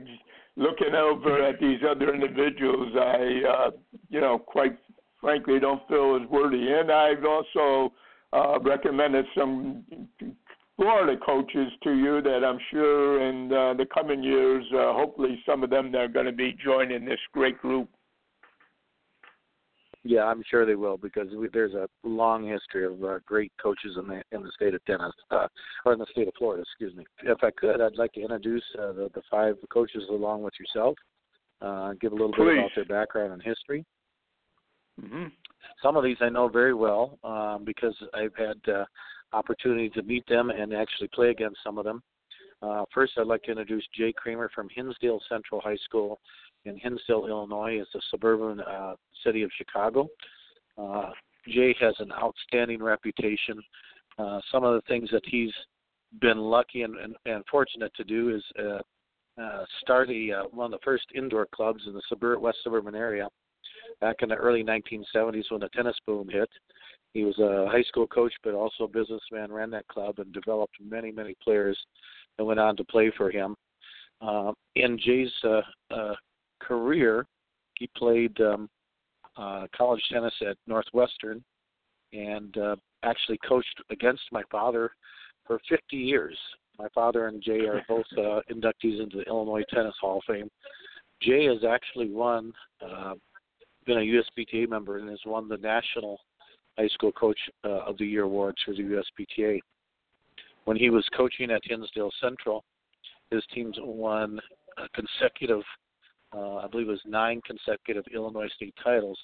looking 0.56 0.96
over 0.96 1.44
at 1.44 1.60
these 1.60 1.80
other 1.86 2.14
individuals, 2.14 2.94
I, 2.96 3.42
uh, 3.50 3.72
you 4.10 4.22
know, 4.22 4.40
quite 4.40 4.78
frankly, 5.20 5.60
don't 5.60 5.86
feel 5.90 6.18
as 6.24 6.30
worthy. 6.30 6.72
And 6.72 6.90
I've 6.90 7.26
also 7.26 7.92
uh, 8.32 8.60
recommended 8.62 9.26
some 9.38 9.84
Florida 10.78 11.20
coaches 11.26 11.68
to 11.84 11.92
you 11.94 12.22
that 12.22 12.46
I'm 12.46 12.60
sure 12.72 13.28
in 13.28 13.52
uh, 13.52 13.74
the 13.74 13.88
coming 13.94 14.24
years, 14.24 14.64
uh, 14.74 14.94
hopefully, 14.94 15.38
some 15.46 15.66
of 15.66 15.70
them 15.70 15.92
that 15.92 15.98
are 15.98 16.08
going 16.08 16.28
to 16.28 16.32
be 16.32 16.56
joining 16.64 17.04
this 17.04 17.20
great 17.34 17.60
group. 17.60 17.90
Yeah, 20.06 20.24
I'm 20.26 20.44
sure 20.50 20.66
they 20.66 20.76
will 20.76 20.98
because 20.98 21.30
we, 21.34 21.48
there's 21.54 21.74
a 21.74 21.88
long 22.04 22.46
history 22.46 22.86
of 22.86 23.02
uh, 23.04 23.20
great 23.26 23.54
coaches 23.62 23.98
in 23.98 24.08
the 24.08 24.22
in 24.34 24.44
the 24.44 24.52
state 24.54 24.74
of 24.74 24.84
tennis, 24.86 25.14
uh, 25.32 25.48
or 25.86 25.94
in 25.94 26.00
the 26.00 26.06
state 26.12 26.28
of 26.28 26.34
Florida. 26.38 26.62
Excuse 26.62 26.94
me. 26.96 27.06
If 27.24 27.38
I 27.42 27.52
could, 27.52 27.80
I'd 27.80 27.96
like 27.96 28.12
to 28.14 28.22
introduce 28.22 28.64
uh, 28.78 28.92
the 28.92 29.10
the 29.16 29.22
five 29.32 29.56
coaches 29.72 30.04
along 30.10 30.44
with 30.44 30.54
yourself. 30.60 30.98
Uh, 31.62 31.94
give 32.02 32.12
a 32.12 32.16
little 32.16 32.34
Please. 32.34 32.46
bit 32.46 32.58
about 32.58 32.72
their 32.76 32.86
background 32.86 33.32
and 33.32 33.42
history. 33.42 33.86
Mm-hmm. 35.02 35.28
Some 35.82 35.96
of 35.96 36.04
these 36.04 36.18
I 36.20 36.28
know 36.28 36.50
very 36.50 36.74
well 36.74 37.18
um, 37.24 37.64
because 37.64 37.96
I've 38.14 38.36
had 38.36 38.58
uh, 38.72 38.84
opportunity 39.32 39.90
to 39.92 40.04
meet 40.04 40.28
them 40.28 40.50
and 40.50 40.74
actually 40.74 41.08
play 41.14 41.30
against 41.30 41.60
some 41.64 41.78
of 41.78 41.86
them. 41.86 42.04
Uh, 42.62 42.84
first, 42.94 43.14
I'd 43.18 43.28
like 43.28 43.44
to 43.44 43.52
introduce 43.52 43.86
Jay 43.98 44.14
Kramer 44.16 44.50
from 44.54 44.68
Hinsdale 44.74 45.22
Central 45.30 45.62
High 45.62 45.78
School 45.84 46.20
in 46.66 46.78
Hinsdale, 46.78 47.28
Illinois. 47.28 47.80
It's 47.82 47.96
a 47.96 48.00
suburban 48.10 48.62
uh, 48.62 48.96
city 49.24 49.44
of 49.44 49.52
Chicago. 49.58 50.08
Uh, 50.78 51.12
Jay 51.48 51.76
has 51.80 51.96
an 52.00 52.12
outstanding 52.12 52.82
reputation. 52.82 53.62
Uh, 54.18 54.40
some 54.52 54.64
of 54.64 54.76
the 54.76 54.82
things 54.88 55.10
that 55.12 55.24
he's 55.26 55.52
been 56.22 56.38
lucky 56.38 56.84
and, 56.84 56.96
and, 56.98 57.16
and 57.26 57.44
fortunate 57.50 57.92
to 57.96 58.04
do 58.04 58.36
is 58.36 58.44
uh, 58.60 59.42
uh, 59.42 59.66
start 59.82 60.10
a, 60.10 60.32
uh, 60.32 60.44
one 60.52 60.66
of 60.66 60.80
the 60.80 60.84
first 60.84 61.06
indoor 61.16 61.48
clubs 61.54 61.82
in 61.88 61.94
the 61.94 62.02
suburb, 62.08 62.40
west 62.40 62.60
suburban 62.64 62.96
area 62.96 63.28
back 64.00 64.18
in 64.22 64.30
the 64.30 64.36
early 64.36 64.64
1970s 64.64 65.46
when 65.50 65.62
the 65.62 65.70
tennis 65.70 65.98
boom 66.06 66.30
hit. 66.30 66.50
He 67.14 67.24
was 67.24 67.38
a 67.40 67.68
high 67.70 67.84
school 67.84 68.08
coach, 68.08 68.34
but 68.44 68.54
also 68.54 68.86
a 68.86 68.88
businessman, 68.88 69.52
ran 69.52 69.70
that 69.72 69.88
club 69.88 70.20
and 70.20 70.34
developed 70.34 70.76
many, 70.84 71.12
many 71.12 71.36
players 71.44 71.78
that 72.38 72.46
went 72.46 72.60
on 72.60 72.76
to 72.78 72.84
play 72.84 73.12
for 73.16 73.30
him. 73.30 73.56
Uh, 74.22 74.52
in 74.76 74.98
Jay's 74.98 75.32
uh, 75.44 75.62
uh, 75.92 76.16
career, 76.68 77.26
he 77.78 77.90
played 77.96 78.40
um, 78.42 78.70
uh, 79.38 79.68
college 79.76 80.02
tennis 80.12 80.34
at 80.48 80.58
Northwestern 80.68 81.44
and 82.12 82.58
uh, 82.58 82.76
actually 83.04 83.40
coached 83.48 83.82
against 83.90 84.22
my 84.32 84.44
father 84.52 84.92
for 85.46 85.60
50 85.70 85.98
years. 85.98 86.38
My 86.78 86.88
father 86.94 87.28
and 87.28 87.42
Jay 87.42 87.66
are 87.66 87.82
both 87.90 88.06
uh, 88.18 88.42
inductees 88.52 89.02
into 89.02 89.18
the 89.18 89.24
Illinois 89.28 89.64
Tennis 89.74 89.96
Hall 90.00 90.20
of 90.20 90.24
Fame. 90.28 90.50
Jay 91.22 91.46
has 91.46 91.64
actually 91.68 92.10
won, 92.10 92.54
uh, 92.82 93.14
been 93.86 93.98
a 93.98 94.02
USPTA 94.02 94.70
member, 94.70 94.98
and 94.98 95.10
has 95.10 95.20
won 95.26 95.48
the 95.48 95.58
National 95.58 96.20
High 96.78 96.90
School 96.90 97.12
Coach 97.12 97.40
uh, 97.64 97.86
of 97.86 97.98
the 97.98 98.06
Year 98.06 98.24
awards 98.24 98.58
for 98.66 98.74
the 98.74 98.82
USPTA. 98.82 99.60
When 100.66 100.78
he 100.78 100.90
was 100.90 101.06
coaching 101.16 101.52
at 101.52 101.62
Hinsdale 101.64 102.12
Central, 102.22 102.64
his 103.32 103.44
teams 103.54 103.76
won 103.80 104.40
consecutive 104.94 105.62
uh, 106.34 106.58
I 106.58 106.68
believe 106.68 106.88
it 106.88 106.92
was 106.92 107.02
nine 107.06 107.42
consecutive 107.46 108.06
Illinois 108.14 108.50
state 108.56 108.76
titles 108.84 109.18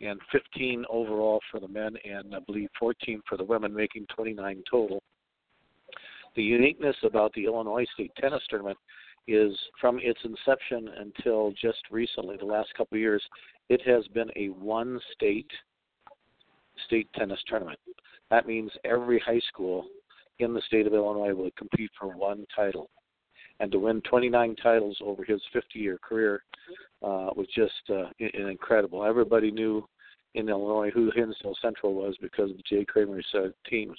and 0.00 0.20
15 0.32 0.84
overall 0.90 1.40
for 1.50 1.60
the 1.60 1.68
men 1.68 1.94
and 2.04 2.34
I 2.34 2.38
believe 2.40 2.68
14 2.78 3.22
for 3.28 3.36
the 3.36 3.44
women, 3.44 3.74
making 3.74 4.06
29 4.14 4.62
total. 4.70 5.02
The 6.36 6.42
uniqueness 6.42 6.96
about 7.04 7.32
the 7.34 7.44
Illinois 7.44 7.86
State 7.94 8.10
Tennis 8.18 8.42
Tournament 8.48 8.78
is 9.28 9.56
from 9.80 9.98
its 10.02 10.18
inception 10.24 10.88
until 10.98 11.52
just 11.52 11.78
recently, 11.90 12.36
the 12.36 12.44
last 12.44 12.74
couple 12.76 12.96
of 12.96 13.00
years, 13.00 13.22
it 13.68 13.80
has 13.86 14.06
been 14.08 14.30
a 14.36 14.48
one 14.48 15.00
state 15.12 15.50
state 16.86 17.08
tennis 17.14 17.38
tournament. 17.46 17.78
That 18.30 18.46
means 18.46 18.70
every 18.84 19.20
high 19.20 19.40
school 19.48 19.86
in 20.40 20.52
the 20.52 20.60
state 20.66 20.86
of 20.86 20.92
Illinois 20.92 21.34
will 21.34 21.50
compete 21.56 21.90
for 21.98 22.08
one 22.08 22.44
title 22.54 22.90
and 23.60 23.70
to 23.72 23.78
win 23.78 24.00
29 24.02 24.56
titles 24.62 24.96
over 25.04 25.24
his 25.24 25.40
50 25.52 25.78
year 25.78 25.98
career 25.98 26.42
uh, 27.02 27.30
was 27.36 27.46
just 27.54 27.72
uh, 27.90 28.08
incredible. 28.18 29.04
Everybody 29.04 29.50
knew 29.50 29.86
in 30.34 30.48
Illinois 30.48 30.90
who 30.90 31.10
Hinsdale 31.14 31.56
Central 31.62 31.94
was 31.94 32.16
because 32.20 32.50
of 32.50 32.64
Jay 32.64 32.84
Kramer's 32.84 33.26
uh, 33.34 33.48
teams. 33.68 33.96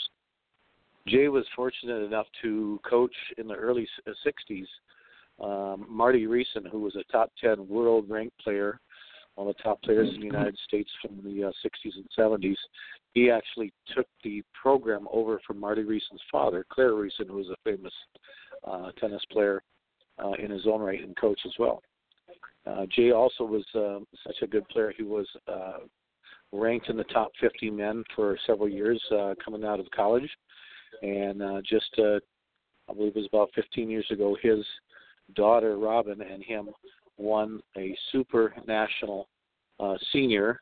Jay 1.08 1.28
was 1.28 1.46
fortunate 1.56 2.04
enough 2.04 2.26
to 2.42 2.80
coach 2.90 3.14
in 3.38 3.48
the 3.48 3.54
early 3.54 3.88
60s 4.08 4.66
um, 5.40 5.86
Marty 5.90 6.26
Riessen, 6.26 6.70
who 6.72 6.80
was 6.80 6.96
a 6.96 7.04
top 7.12 7.32
10 7.42 7.68
world 7.68 8.10
ranked 8.10 8.38
player, 8.40 8.80
one 9.36 9.48
of 9.48 9.56
the 9.56 9.64
top 9.64 9.82
players 9.82 10.10
in 10.14 10.22
the 10.22 10.26
United 10.26 10.58
States 10.66 10.90
from 11.02 11.18
the 11.24 11.46
uh, 11.46 11.52
60s 11.64 11.92
and 11.96 12.08
70s. 12.18 12.56
He 13.14 13.30
actually 13.30 13.74
took 13.96 14.08
the 14.24 14.44
program 14.60 15.08
over 15.12 15.40
from 15.46 15.60
Marty 15.60 15.84
Riessen's 15.84 16.22
father, 16.32 16.66
Clare 16.70 16.92
Riessen, 16.92 17.28
who 17.28 17.38
was 17.38 17.50
a 17.50 17.56
famous 17.64 17.94
uh, 18.66 18.92
tennis 19.00 19.22
player 19.32 19.62
uh, 20.24 20.34
in 20.34 20.52
his 20.52 20.66
own 20.68 20.82
right 20.82 21.04
and 21.04 21.16
coach 21.18 21.40
as 21.46 21.54
well. 21.60 21.82
Uh, 22.66 22.86
Jay 22.96 23.12
also 23.12 23.44
was 23.44 23.64
uh, 23.76 24.00
such 24.26 24.38
a 24.42 24.48
good 24.48 24.68
player. 24.70 24.94
He 24.96 25.04
was 25.04 25.28
uh, 25.48 25.80
ranked 26.52 26.90
in 26.90 26.98
the 26.98 27.04
top 27.06 27.32
50 27.40 27.70
men 27.70 28.04
for 28.16 28.38
several 28.48 28.68
years 28.68 29.02
uh, 29.12 29.36
coming 29.44 29.64
out 29.64 29.80
of 29.80 29.90
college, 29.92 30.30
and 31.04 31.42
uh, 31.42 31.62
just 31.68 31.94
uh, 32.00 32.20
I 32.90 32.94
believe 32.94 33.16
it 33.16 33.20
was 33.20 33.28
about 33.32 33.52
15 33.56 33.90
years 33.90 34.08
ago, 34.10 34.36
his 34.42 34.66
daughter 35.36 35.78
Robin 35.78 36.22
and 36.22 36.44
him 36.44 36.70
won 37.18 37.62
a 37.78 37.96
super 38.12 38.54
national 38.68 39.28
uh, 39.80 39.96
senior 40.12 40.62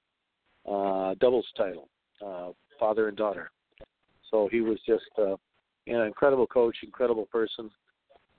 uh, 0.69 1.15
doubles 1.19 1.45
title. 1.57 1.89
Uh, 2.25 2.51
father 2.79 3.07
and 3.07 3.17
daughter. 3.17 3.51
So 4.29 4.49
he 4.51 4.61
was 4.61 4.77
just 4.85 5.05
uh, 5.17 5.35
an 5.87 6.01
incredible 6.01 6.47
coach, 6.47 6.75
incredible 6.83 7.25
person, 7.31 7.69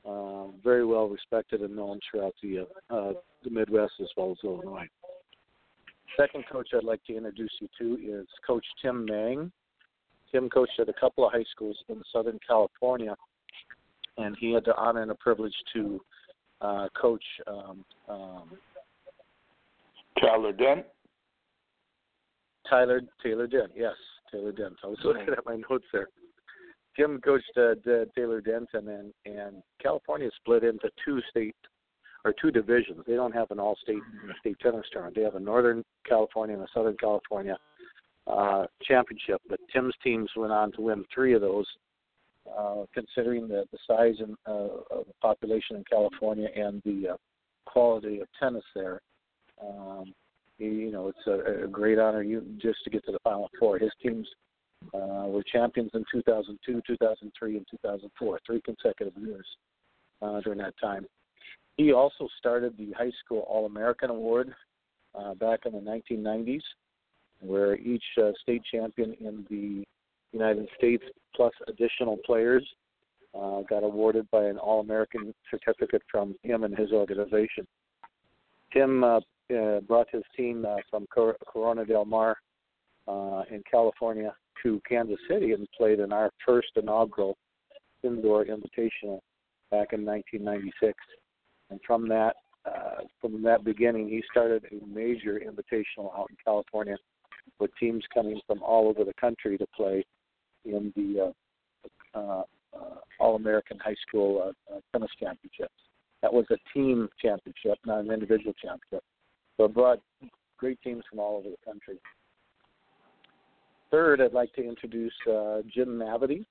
uh, 0.06 0.46
very 0.62 0.84
well 0.84 1.08
respected 1.08 1.62
and 1.62 1.74
known 1.74 2.00
throughout 2.10 2.34
the 2.42 2.60
uh, 2.60 2.94
uh, 2.94 3.12
the 3.42 3.50
Midwest 3.50 3.94
as 4.00 4.08
well 4.16 4.32
as 4.32 4.38
Illinois. 4.44 4.86
Second 6.16 6.44
coach 6.50 6.68
I'd 6.74 6.84
like 6.84 7.04
to 7.06 7.16
introduce 7.16 7.50
you 7.60 7.68
to 7.78 8.20
is 8.20 8.26
Coach 8.46 8.64
Tim 8.80 9.04
Mang. 9.04 9.50
Tim 10.30 10.48
coached 10.48 10.78
at 10.78 10.88
a 10.88 10.92
couple 10.92 11.26
of 11.26 11.32
high 11.32 11.44
schools 11.50 11.76
in 11.88 12.02
Southern 12.12 12.38
California, 12.46 13.14
and 14.18 14.36
he 14.38 14.52
had 14.52 14.64
the 14.64 14.76
honor 14.76 15.02
and 15.02 15.10
the 15.10 15.16
privilege 15.16 15.54
to 15.74 16.00
uh, 16.60 16.88
coach 17.00 17.24
um, 17.46 17.84
um, 18.08 18.50
Tyler 20.20 20.52
Dent. 20.52 20.86
Tyler 22.68 23.02
Taylor 23.22 23.46
Dent, 23.46 23.72
yes, 23.76 23.94
Taylor 24.32 24.52
Dent. 24.52 24.74
I 24.82 24.86
was 24.86 24.98
looking 25.04 25.28
at 25.36 25.44
my 25.44 25.56
notes 25.68 25.84
there. 25.92 26.08
Jim 26.96 27.20
coached 27.20 27.50
uh, 27.56 27.74
Taylor 28.14 28.40
Dent, 28.40 28.68
and 28.74 29.12
and 29.26 29.62
California 29.82 30.30
split 30.36 30.64
into 30.64 30.90
two 31.04 31.20
state 31.30 31.56
or 32.24 32.34
two 32.40 32.50
divisions. 32.50 33.02
They 33.06 33.14
don't 33.14 33.34
have 33.34 33.50
an 33.50 33.60
all-state 33.60 34.02
state 34.40 34.56
tennis 34.60 34.86
tournament. 34.92 35.16
They 35.16 35.22
have 35.22 35.34
a 35.34 35.40
Northern 35.40 35.84
California 36.08 36.56
and 36.56 36.64
a 36.64 36.68
Southern 36.72 36.96
California 36.96 37.58
uh, 38.26 38.64
championship. 38.82 39.42
But 39.48 39.60
Tim's 39.72 39.94
teams 40.02 40.30
went 40.36 40.52
on 40.52 40.72
to 40.72 40.80
win 40.80 41.04
three 41.14 41.34
of 41.34 41.40
those. 41.40 41.66
Uh, 42.58 42.84
considering 42.92 43.48
the, 43.48 43.64
the 43.72 43.78
size 43.86 44.16
and, 44.18 44.36
uh, 44.46 44.68
of 44.90 45.06
the 45.06 45.14
population 45.22 45.76
in 45.76 45.84
California 45.90 46.48
and 46.54 46.82
the 46.84 47.08
uh, 47.14 47.16
quality 47.64 48.20
of 48.20 48.28
tennis 48.38 48.62
there, 48.74 49.00
um, 49.62 50.12
you 50.58 50.92
know, 50.92 51.08
it's 51.08 51.26
a, 51.26 51.64
a 51.64 51.66
great 51.66 51.98
honor 51.98 52.22
you 52.22 52.44
just 52.60 52.84
to 52.84 52.90
get 52.90 53.02
to 53.06 53.12
the 53.12 53.18
Final 53.24 53.48
Four. 53.58 53.78
His 53.78 53.90
teams 54.02 54.28
uh, 54.92 55.26
were 55.26 55.42
champions 55.42 55.90
in 55.94 56.04
2002, 56.12 56.82
2003, 56.86 57.56
and 57.56 57.66
2004, 57.70 58.40
three 58.46 58.60
consecutive 58.60 59.14
years 59.22 59.46
uh, 60.22 60.40
during 60.40 60.58
that 60.58 60.74
time. 60.80 61.06
He 61.76 61.92
also 61.92 62.28
started 62.38 62.76
the 62.78 62.92
High 62.92 63.12
School 63.24 63.44
All 63.48 63.66
American 63.66 64.10
Award 64.10 64.54
uh, 65.14 65.34
back 65.34 65.60
in 65.66 65.72
the 65.72 65.78
1990s, 65.78 66.62
where 67.40 67.76
each 67.76 68.04
uh, 68.22 68.30
state 68.42 68.62
champion 68.70 69.14
in 69.20 69.44
the 69.50 69.84
United 70.32 70.68
States 70.76 71.04
plus 71.34 71.52
additional 71.68 72.16
players 72.24 72.64
uh, 73.34 73.62
got 73.68 73.82
awarded 73.82 74.30
by 74.30 74.44
an 74.44 74.58
All 74.58 74.80
American 74.80 75.34
certificate 75.50 76.02
from 76.10 76.34
him 76.42 76.64
and 76.64 76.76
his 76.76 76.92
organization. 76.92 77.66
Tim 78.72 79.02
uh, 79.02 79.20
uh, 79.54 79.80
brought 79.80 80.08
his 80.10 80.22
team 80.36 80.64
uh, 80.66 80.76
from 80.90 81.06
Cor- 81.12 81.36
Corona 81.46 81.84
del 81.84 82.04
Mar 82.04 82.36
uh, 83.08 83.42
in 83.50 83.62
California 83.70 84.34
to 84.62 84.80
Kansas 84.88 85.18
City 85.28 85.52
and 85.52 85.66
played 85.76 86.00
in 86.00 86.12
our 86.12 86.30
first 86.46 86.68
inaugural 86.76 87.36
indoor 88.02 88.44
invitational 88.44 89.20
back 89.70 89.92
in 89.92 90.04
1996. 90.04 90.94
And 91.70 91.80
from 91.86 92.08
that, 92.08 92.36
uh, 92.66 93.02
from 93.20 93.42
that 93.42 93.64
beginning, 93.64 94.08
he 94.08 94.22
started 94.30 94.64
a 94.70 94.86
major 94.86 95.40
invitational 95.40 96.16
out 96.16 96.28
in 96.30 96.36
California, 96.44 96.96
with 97.60 97.70
teams 97.78 98.02
coming 98.12 98.40
from 98.46 98.62
all 98.62 98.88
over 98.88 99.04
the 99.04 99.14
country 99.20 99.58
to 99.58 99.66
play 99.76 100.04
in 100.64 100.92
the 100.96 101.32
uh, 102.14 102.18
uh, 102.18 102.42
uh, 102.74 102.96
All 103.20 103.36
American 103.36 103.78
High 103.78 103.96
School 104.06 104.52
uh, 104.70 104.74
uh, 104.74 104.80
Tennis 104.92 105.10
Championships. 105.18 105.74
That 106.22 106.32
was 106.32 106.46
a 106.50 106.56
team 106.72 107.08
championship, 107.20 107.78
not 107.84 108.00
an 108.00 108.10
individual 108.10 108.54
championship. 108.54 109.04
So 109.56 109.64
it 109.64 109.74
brought 109.74 110.00
great 110.56 110.80
teams 110.82 111.04
from 111.08 111.18
all 111.18 111.36
over 111.36 111.50
the 111.50 111.70
country. 111.70 111.98
Third, 113.94 114.20
I'd 114.20 114.32
like 114.32 114.52
to 114.54 114.68
introduce 114.68 115.14
uh, 115.30 115.58
Jim 115.72 115.86
Mavety. 115.86 116.44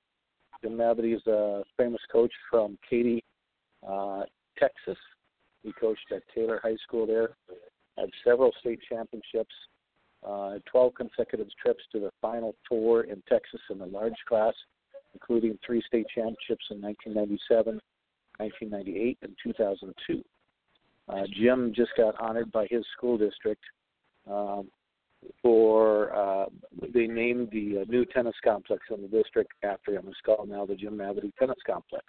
Jim 0.61 0.77
Mavety 0.77 1.13
is 1.13 1.27
a 1.27 1.63
famous 1.75 1.99
coach 2.09 2.31
from 2.49 2.77
Katy, 2.89 3.21
uh, 3.85 4.21
Texas. 4.57 4.97
He 5.61 5.73
coached 5.73 6.09
at 6.15 6.21
Taylor 6.33 6.61
High 6.63 6.77
School 6.87 7.05
there, 7.05 7.31
had 7.97 8.09
several 8.23 8.53
state 8.61 8.79
championships, 8.89 9.53
uh, 10.25 10.59
12 10.71 10.93
consecutive 10.95 11.47
trips 11.61 11.83
to 11.91 11.99
the 11.99 12.11
Final 12.21 12.55
Four 12.69 13.01
in 13.01 13.21
Texas 13.27 13.59
in 13.69 13.77
the 13.77 13.87
large 13.87 14.13
class, 14.25 14.53
including 15.13 15.59
three 15.65 15.83
state 15.85 16.05
championships 16.15 16.63
in 16.71 16.81
1997, 16.81 17.73
1998, 18.37 19.17
and 19.21 19.35
2002. 19.43 20.23
Uh, 21.09 21.23
Jim 21.37 21.73
just 21.75 21.91
got 21.97 22.15
honored 22.21 22.53
by 22.53 22.67
his 22.69 22.85
school 22.95 23.17
district 23.17 23.63
um, 24.31 24.69
for 25.41 26.13
uh, 26.15 26.45
they 26.93 27.07
named 27.07 27.49
the 27.51 27.81
uh, 27.81 27.85
new 27.87 28.05
tennis 28.05 28.35
complex 28.43 28.83
in 28.93 29.01
the 29.01 29.07
district 29.07 29.51
after 29.63 29.93
him. 29.93 30.05
It's 30.07 30.17
called 30.25 30.49
now 30.49 30.65
the 30.65 30.75
Jim 30.75 30.97
Mavety 30.97 31.31
Tennis 31.37 31.57
Complex. 31.65 32.05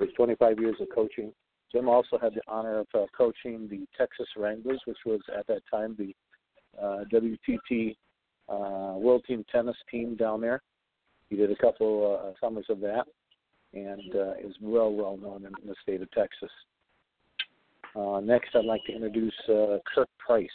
With 0.00 0.14
25 0.14 0.58
years 0.58 0.76
of 0.80 0.88
coaching, 0.94 1.32
Jim 1.72 1.88
also 1.88 2.18
had 2.18 2.34
the 2.34 2.42
honor 2.48 2.80
of 2.80 2.86
uh, 2.94 3.06
coaching 3.16 3.68
the 3.68 3.86
Texas 3.96 4.26
Wranglers, 4.36 4.80
which 4.86 4.98
was 5.06 5.20
at 5.36 5.46
that 5.46 5.62
time 5.70 5.96
the 5.98 6.14
uh, 6.80 7.04
WTT 7.12 7.96
uh, 8.48 8.96
World 8.98 9.24
Team 9.26 9.44
Tennis 9.50 9.76
team 9.90 10.16
down 10.16 10.40
there. 10.40 10.62
He 11.30 11.36
did 11.36 11.50
a 11.50 11.56
couple 11.56 12.20
uh, 12.20 12.32
summers 12.40 12.66
of 12.68 12.80
that, 12.80 13.04
and 13.72 14.14
uh, 14.14 14.34
is 14.34 14.54
well 14.60 14.92
well 14.92 15.16
known 15.16 15.46
in, 15.46 15.52
in 15.62 15.68
the 15.68 15.74
state 15.82 16.02
of 16.02 16.10
Texas. 16.12 16.50
Uh, 17.96 18.20
next, 18.20 18.54
I'd 18.54 18.64
like 18.64 18.84
to 18.86 18.92
introduce 18.92 19.34
uh, 19.48 19.78
Kirk 19.94 20.08
Price. 20.18 20.48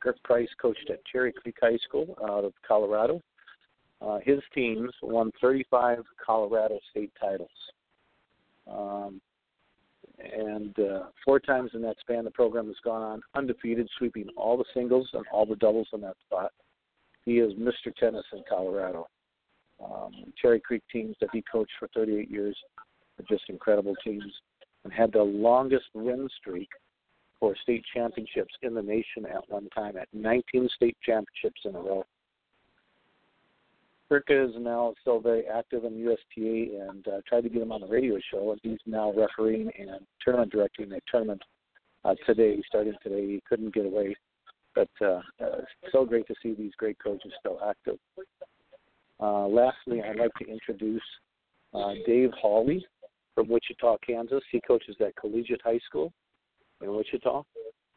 Kirk 0.00 0.22
Price 0.24 0.48
coached 0.60 0.90
at 0.90 1.04
Cherry 1.06 1.32
Creek 1.32 1.56
High 1.60 1.78
School 1.88 2.16
out 2.24 2.44
of 2.44 2.52
Colorado. 2.66 3.20
Uh, 4.00 4.18
his 4.24 4.40
teams 4.54 4.90
won 5.02 5.30
35 5.40 5.98
Colorado 6.24 6.78
state 6.90 7.12
titles. 7.20 7.50
Um, 8.70 9.20
and 10.18 10.78
uh, 10.78 11.04
four 11.24 11.40
times 11.40 11.70
in 11.74 11.82
that 11.82 11.96
span, 12.00 12.24
the 12.24 12.30
program 12.30 12.66
has 12.66 12.76
gone 12.84 13.02
on 13.02 13.22
undefeated, 13.34 13.88
sweeping 13.98 14.28
all 14.36 14.56
the 14.56 14.64
singles 14.74 15.08
and 15.12 15.24
all 15.32 15.46
the 15.46 15.56
doubles 15.56 15.88
in 15.92 16.00
that 16.02 16.16
spot. 16.26 16.52
He 17.24 17.38
is 17.38 17.52
Mr. 17.54 17.94
Tennis 17.98 18.24
in 18.32 18.42
Colorado. 18.48 19.06
Um, 19.82 20.32
Cherry 20.40 20.60
Creek 20.60 20.82
teams 20.92 21.16
that 21.20 21.30
he 21.32 21.42
coached 21.50 21.72
for 21.78 21.88
38 21.94 22.30
years 22.30 22.56
are 23.18 23.24
just 23.28 23.48
incredible 23.48 23.94
teams 24.04 24.32
and 24.84 24.92
had 24.92 25.12
the 25.12 25.22
longest 25.22 25.86
win 25.94 26.28
streak 26.38 26.68
for 27.40 27.56
state 27.62 27.84
championships 27.92 28.54
in 28.62 28.74
the 28.74 28.82
nation 28.82 29.24
at 29.26 29.48
one 29.48 29.68
time 29.70 29.96
at 29.96 30.08
19 30.12 30.68
state 30.76 30.96
championships 31.04 31.62
in 31.64 31.74
a 31.74 31.80
row. 31.80 32.04
Kirk 34.10 34.24
is 34.28 34.50
now 34.58 34.92
still 35.00 35.20
very 35.20 35.46
active 35.46 35.84
in 35.84 35.96
USTA 35.96 36.88
and 36.88 37.06
uh, 37.08 37.20
tried 37.26 37.42
to 37.42 37.48
get 37.48 37.62
him 37.62 37.72
on 37.72 37.80
the 37.80 37.86
radio 37.86 38.18
show, 38.30 38.50
and 38.50 38.60
he's 38.62 38.78
now 38.84 39.12
refereeing 39.12 39.70
and 39.78 40.04
tournament 40.22 40.52
directing 40.52 40.92
a 40.92 40.98
tournament 41.10 41.40
uh, 42.04 42.14
today, 42.26 42.60
starting 42.66 42.94
today. 43.02 43.26
He 43.26 43.42
couldn't 43.48 43.72
get 43.72 43.86
away, 43.86 44.16
but 44.74 44.88
uh, 45.00 45.20
uh, 45.40 45.60
so 45.92 46.04
great 46.04 46.26
to 46.26 46.34
see 46.42 46.54
these 46.54 46.72
great 46.76 46.98
coaches 47.02 47.32
still 47.38 47.60
active. 47.66 47.98
Uh, 49.20 49.46
lastly, 49.46 50.02
I'd 50.02 50.16
like 50.16 50.34
to 50.40 50.46
introduce 50.46 51.02
uh, 51.72 51.92
Dave 52.04 52.30
Hawley 52.40 52.84
from 53.36 53.48
Wichita, 53.48 53.96
Kansas. 54.04 54.42
He 54.50 54.60
coaches 54.66 54.96
at 55.00 55.14
Collegiate 55.14 55.60
High 55.62 55.80
School 55.86 56.12
in 56.82 56.94
Wichita. 56.94 57.42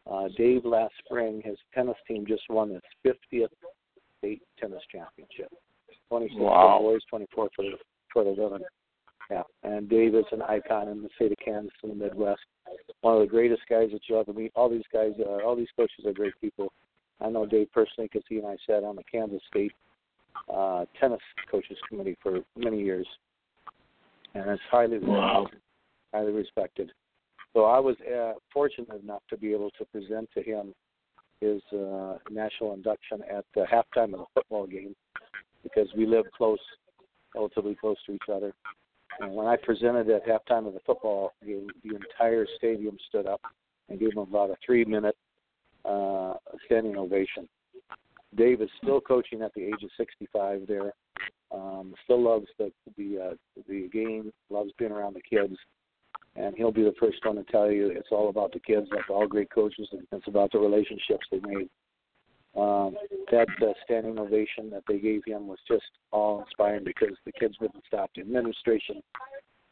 Uh, 0.09 0.27
Dave 0.37 0.65
last 0.65 0.93
spring, 1.05 1.41
his 1.43 1.57
tennis 1.73 1.95
team 2.07 2.25
just 2.27 2.43
won 2.49 2.71
its 2.71 2.85
50th 3.05 3.47
state 4.19 4.41
tennis 4.59 4.81
championship. 4.91 5.49
26 6.09 6.39
wow. 6.39 6.79
for 6.79 6.91
the 6.91 6.93
boys, 6.93 7.01
24 7.09 7.49
for 7.55 7.63
the 7.63 7.77
for 8.11 8.23
the 8.23 8.31
women. 8.31 8.61
Yeah, 9.31 9.43
and 9.63 9.89
Dave 9.89 10.13
is 10.15 10.25
an 10.31 10.41
icon 10.41 10.89
in 10.89 11.01
the 11.01 11.09
state 11.15 11.31
of 11.31 11.37
Kansas 11.43 11.71
and 11.81 11.91
the 11.91 11.95
Midwest. 11.95 12.41
One 13.01 13.15
of 13.15 13.21
the 13.21 13.27
greatest 13.27 13.61
guys 13.69 13.89
that 13.93 14.01
you'll 14.07 14.19
ever 14.19 14.33
meet. 14.33 14.51
All 14.55 14.69
these 14.69 14.83
guys, 14.91 15.11
uh, 15.19 15.45
all 15.45 15.55
these 15.55 15.69
coaches 15.75 16.05
are 16.05 16.13
great 16.13 16.33
people. 16.41 16.71
I 17.21 17.29
know 17.29 17.45
Dave 17.45 17.71
personally 17.71 18.09
because 18.11 18.25
he 18.27 18.37
and 18.37 18.47
I 18.47 18.57
sat 18.67 18.83
on 18.83 18.97
the 18.97 19.03
Kansas 19.09 19.41
State 19.47 19.71
uh, 20.53 20.85
tennis 20.99 21.21
coaches 21.49 21.77
committee 21.87 22.17
for 22.21 22.39
many 22.57 22.81
years, 22.81 23.07
and 24.33 24.49
it's 24.49 24.61
highly 24.69 24.99
wow. 24.99 25.47
highly 26.13 26.31
respected. 26.31 26.91
So 27.53 27.65
I 27.65 27.79
was 27.79 27.95
uh, 28.01 28.33
fortunate 28.51 29.01
enough 29.01 29.21
to 29.29 29.37
be 29.37 29.53
able 29.53 29.69
to 29.77 29.85
present 29.85 30.29
to 30.33 30.41
him 30.41 30.73
his 31.39 31.61
uh, 31.71 32.17
national 32.31 32.73
induction 32.73 33.21
at 33.31 33.45
the 33.53 33.61
halftime 33.61 34.13
of 34.13 34.21
the 34.21 34.25
football 34.33 34.65
game 34.65 34.95
because 35.61 35.87
we 35.95 36.05
live 36.05 36.25
close, 36.35 36.59
relatively 37.35 37.75
close 37.75 37.97
to 38.05 38.13
each 38.13 38.29
other. 38.33 38.53
And 39.19 39.33
when 39.35 39.45
I 39.45 39.55
presented 39.57 40.09
at 40.09 40.25
halftime 40.25 40.67
of 40.67 40.73
the 40.73 40.79
football 40.85 41.31
game, 41.45 41.67
the 41.83 41.95
entire 41.95 42.47
stadium 42.57 42.97
stood 43.09 43.27
up 43.27 43.41
and 43.89 43.99
gave 43.99 44.13
him 44.13 44.19
about 44.19 44.49
a 44.49 44.55
three-minute 44.65 45.15
uh, 45.85 46.33
standing 46.65 46.97
ovation. 46.97 47.47
Dave 48.35 48.61
is 48.61 48.69
still 48.81 48.99
coaching 48.99 49.41
at 49.41 49.53
the 49.53 49.61
age 49.61 49.83
of 49.83 49.89
65 49.97 50.61
there. 50.67 50.93
Um, 51.53 51.93
still 52.03 52.23
loves 52.23 52.47
the 52.57 52.71
the 52.97 53.19
uh, 53.19 53.61
the 53.67 53.87
game, 53.93 54.33
loves 54.49 54.71
being 54.79 54.91
around 54.91 55.15
the 55.15 55.21
kids, 55.21 55.55
and 56.35 56.55
he'll 56.55 56.71
be 56.71 56.83
the 56.83 56.95
first 56.99 57.23
one 57.25 57.35
to 57.35 57.43
tell 57.43 57.71
you 57.71 57.87
it's 57.87 58.09
all 58.11 58.29
about 58.29 58.51
the 58.53 58.59
kids, 58.59 58.87
like 58.91 59.09
all 59.09 59.27
great 59.27 59.51
coaches, 59.51 59.87
and 59.91 60.05
it's 60.11 60.27
about 60.27 60.51
the 60.51 60.59
relationships 60.59 61.25
they 61.31 61.39
made. 61.39 61.69
Um, 62.55 62.95
that 63.31 63.47
uh, 63.61 63.73
standing 63.83 64.19
ovation 64.19 64.69
that 64.71 64.83
they 64.87 64.99
gave 64.99 65.23
him 65.25 65.47
was 65.47 65.57
just 65.67 65.85
all 66.11 66.41
inspiring 66.41 66.83
because 66.83 67.15
the 67.25 67.31
kids 67.31 67.55
wouldn't 67.59 67.83
stop. 67.87 68.11
The 68.15 68.21
administration 68.21 69.01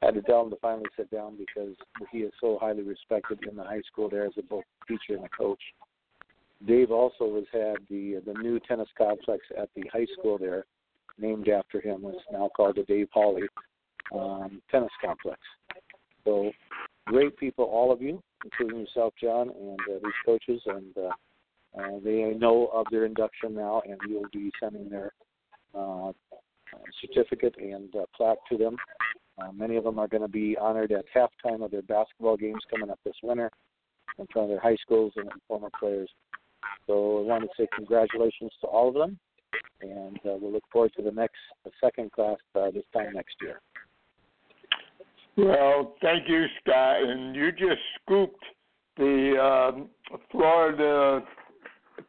had 0.02 0.16
to 0.16 0.22
tell 0.24 0.42
him 0.44 0.50
to 0.50 0.56
finally 0.58 0.90
sit 0.98 1.12
down 1.12 1.38
because 1.38 1.76
he 2.12 2.20
is 2.20 2.34
so 2.42 2.58
highly 2.60 2.82
respected 2.82 3.40
in 3.48 3.56
the 3.56 3.64
high 3.64 3.84
school 3.92 4.10
there 4.10 4.26
as 4.26 4.34
a 4.40 4.42
both 4.42 4.64
teacher 4.88 5.16
and 5.16 5.26
a 5.26 5.30
coach. 5.30 5.62
Dave 6.66 6.92
also 6.92 7.36
has 7.36 7.46
had 7.52 7.78
the 7.90 8.22
the 8.26 8.34
new 8.42 8.60
tennis 8.60 8.90
complex 8.98 9.44
at 9.58 9.70
the 9.76 9.84
high 9.92 10.08
school 10.18 10.38
there, 10.38 10.66
named 11.20 11.50
after 11.50 11.80
him. 11.80 12.04
It's 12.06 12.20
now 12.32 12.50
called 12.56 12.78
the 12.78 12.84
Dave 12.84 13.10
Hawley 13.14 13.48
um, 14.14 14.62
Tennis 14.70 14.92
Complex. 15.04 15.40
So 16.24 16.52
great 17.08 17.36
people, 17.38 17.66
all 17.66 17.92
of 17.92 18.02
you, 18.02 18.22
including 18.44 18.80
yourself, 18.80 19.14
John, 19.22 19.50
and 19.50 19.80
uh, 19.82 20.00
these 20.04 20.14
coaches, 20.26 20.62
and 20.66 20.98
uh, 20.98 21.10
uh, 21.80 22.00
they 22.04 22.34
know 22.38 22.70
of 22.74 22.86
their 22.92 23.06
induction 23.06 23.56
now, 23.56 23.82
and 23.88 23.98
we 24.08 24.16
will 24.16 24.30
be 24.32 24.52
sending 24.60 24.90
their 24.90 25.14
uh, 25.74 26.12
certificate 27.02 27.56
and 27.58 27.96
uh, 27.96 28.06
plaque 28.16 28.38
to 28.50 28.58
them. 28.58 28.76
Uh, 29.42 29.52
many 29.52 29.76
of 29.76 29.84
them 29.84 29.98
are 29.98 30.08
going 30.08 30.22
to 30.22 30.28
be 30.28 30.58
honored 30.58 30.92
at 30.92 31.06
halftime 31.16 31.64
of 31.64 31.72
their 31.72 31.82
basketball 31.84 32.38
games 32.38 32.62
coming 32.70 32.90
up 32.90 33.00
this 33.06 33.16
winter 33.24 33.50
in 34.20 34.28
front 34.32 34.46
of 34.46 34.50
their 34.50 34.60
high 34.60 34.78
schools 34.82 35.14
and 35.16 35.30
former 35.48 35.70
players. 35.80 36.10
So 36.88 37.20
I 37.20 37.22
want 37.22 37.44
to 37.44 37.50
say 37.58 37.68
congratulations 37.76 38.52
to 38.62 38.68
all 38.68 38.90
of 38.90 38.94
them, 38.94 39.18
and 39.82 40.18
uh, 40.18 40.38
we'll 40.40 40.52
look 40.52 40.64
forward 40.72 40.92
to 40.98 41.04
the 41.04 41.12
next 41.12 41.38
the 41.64 41.72
second 41.82 42.12
class 42.12 42.38
uh, 42.56 42.72
this 42.72 42.84
time 42.94 43.14
next 43.14 43.36
year. 43.42 43.62
Well, 45.38 45.96
thank 46.02 46.28
you, 46.28 46.46
Scott. 46.62 47.04
And 47.04 47.36
you 47.36 47.52
just 47.52 47.82
scooped 48.02 48.44
the 48.98 49.38
um, 49.40 49.90
Florida 50.32 51.26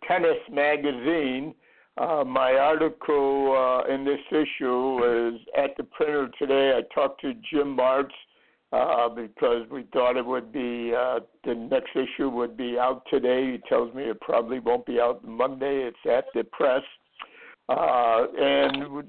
Tennis 0.06 0.38
Magazine. 0.50 1.54
Uh, 1.98 2.24
my 2.24 2.54
article 2.54 3.54
uh, 3.88 3.92
in 3.92 4.04
this 4.04 4.20
issue 4.30 5.34
is 5.34 5.40
at 5.56 5.76
the 5.76 5.84
printer 5.84 6.30
today. 6.38 6.72
I 6.76 6.94
talked 6.94 7.20
to 7.20 7.34
Jim 7.50 7.76
Martz 7.76 8.10
uh, 8.72 9.08
because 9.10 9.68
we 9.70 9.84
thought 9.92 10.16
it 10.16 10.24
would 10.24 10.52
be 10.52 10.92
uh, 10.96 11.20
the 11.44 11.54
next 11.54 11.90
issue 11.94 12.30
would 12.30 12.56
be 12.56 12.78
out 12.78 13.02
today. 13.10 13.52
He 13.52 13.58
tells 13.68 13.94
me 13.94 14.04
it 14.04 14.20
probably 14.20 14.58
won't 14.58 14.86
be 14.86 14.98
out 14.98 15.22
Monday. 15.22 15.86
It's 15.86 15.96
at 16.10 16.24
the 16.34 16.44
press, 16.44 16.82
uh, 17.68 18.26
and 18.38 19.04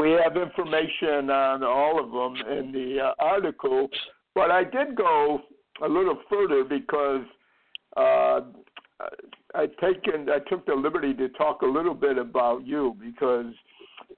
we 0.00 0.12
have 0.12 0.36
information 0.36 1.30
on 1.30 1.62
all 1.62 1.98
of 2.02 2.10
them 2.10 2.58
in 2.58 2.72
the 2.72 3.00
uh, 3.00 3.12
article. 3.18 3.88
But 4.34 4.50
I 4.50 4.64
did 4.64 4.96
go 4.96 5.40
a 5.82 5.88
little 5.88 6.18
further 6.28 6.64
because 6.64 7.24
uh, 7.96 8.40
I 9.54 9.66
taken 9.80 10.28
I 10.28 10.38
took 10.48 10.66
the 10.66 10.74
liberty 10.74 11.14
to 11.14 11.28
talk 11.30 11.62
a 11.62 11.66
little 11.66 11.94
bit 11.94 12.18
about 12.18 12.66
you 12.66 12.96
because 13.00 13.52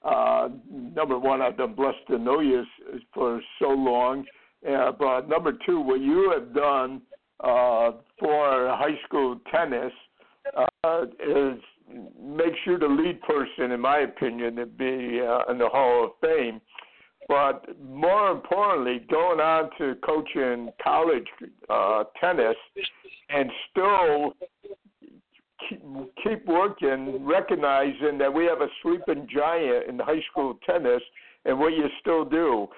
uh, 0.03 0.49
number 0.71 1.19
one 1.19 1.43
I've 1.43 1.57
been 1.57 1.75
blessed 1.75 2.07
to 2.09 2.19
know 2.19 2.41
you 2.41 2.65
for 3.12 3.41
so 3.59 3.69
long, 3.69 4.25
uh, 4.69 4.93
but 4.93 5.29
number 5.29 5.53
two 5.67 5.81
what 5.81 6.01
you 6.01 6.33
have 6.35 6.55
done 6.55 7.03
uh, 7.41 7.93
for 8.19 8.75
high 8.75 8.99
school 9.07 9.39
tennis 9.53 9.93
uh, 10.57 11.03
is 11.21 11.59
makes 11.88 12.59
you 12.66 12.79
the 12.79 12.87
lead 12.87 13.20
person, 13.22 13.72
in 13.72 13.81
my 13.81 13.99
opinion, 13.99 14.57
to 14.57 14.66
be 14.66 15.20
uh, 15.20 15.51
in 15.51 15.59
the 15.59 15.68
Hall 15.68 16.05
of 16.07 16.11
Fame. 16.20 16.61
But 17.29 17.64
more 17.83 18.31
importantly, 18.31 19.05
going 19.11 19.40
on 19.40 19.70
to 19.79 19.96
coaching 20.05 20.70
college 20.83 21.27
uh, 21.68 22.05
tennis 22.20 22.57
and 23.31 23.51
still 23.70 24.35
keep, 25.68 25.83
keep 26.22 26.46
working, 26.46 27.25
recognizing 27.25 28.18
that 28.18 28.33
we 28.33 28.44
have 28.44 28.61
a 28.61 28.68
sleeping 28.83 29.27
giant 29.33 29.88
in 29.88 29.99
high 29.99 30.22
school 30.31 30.59
tennis, 30.64 31.03
and 31.44 31.59
what 31.59 31.72
you 31.72 31.87
still 32.01 32.25
do. 32.25 32.68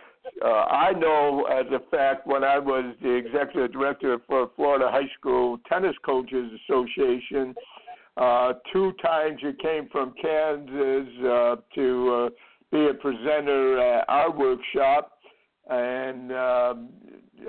Uh, 0.44 0.48
I 0.48 0.92
know 0.92 1.46
as 1.50 1.66
a 1.72 1.80
fact 1.90 2.26
when 2.26 2.44
I 2.44 2.58
was 2.58 2.94
the 3.02 3.12
executive 3.14 3.72
director 3.72 4.18
for 4.26 4.50
Florida 4.56 4.90
High 4.90 5.08
School 5.18 5.58
Tennis 5.68 5.94
Coaches 6.04 6.50
Association, 6.64 7.54
uh, 8.18 8.54
two 8.72 8.92
times 9.00 9.38
you 9.42 9.52
came 9.62 9.88
from 9.90 10.12
Kansas 10.20 11.09
uh, 11.24 11.57
to 11.74 12.26
uh, 12.26 12.28
be 12.72 12.88
a 12.88 12.94
presenter 12.94 13.78
at 13.81 14.04
our 14.09 14.31
workshop, 14.31 15.12
and 15.70 16.33
um, 16.33 16.88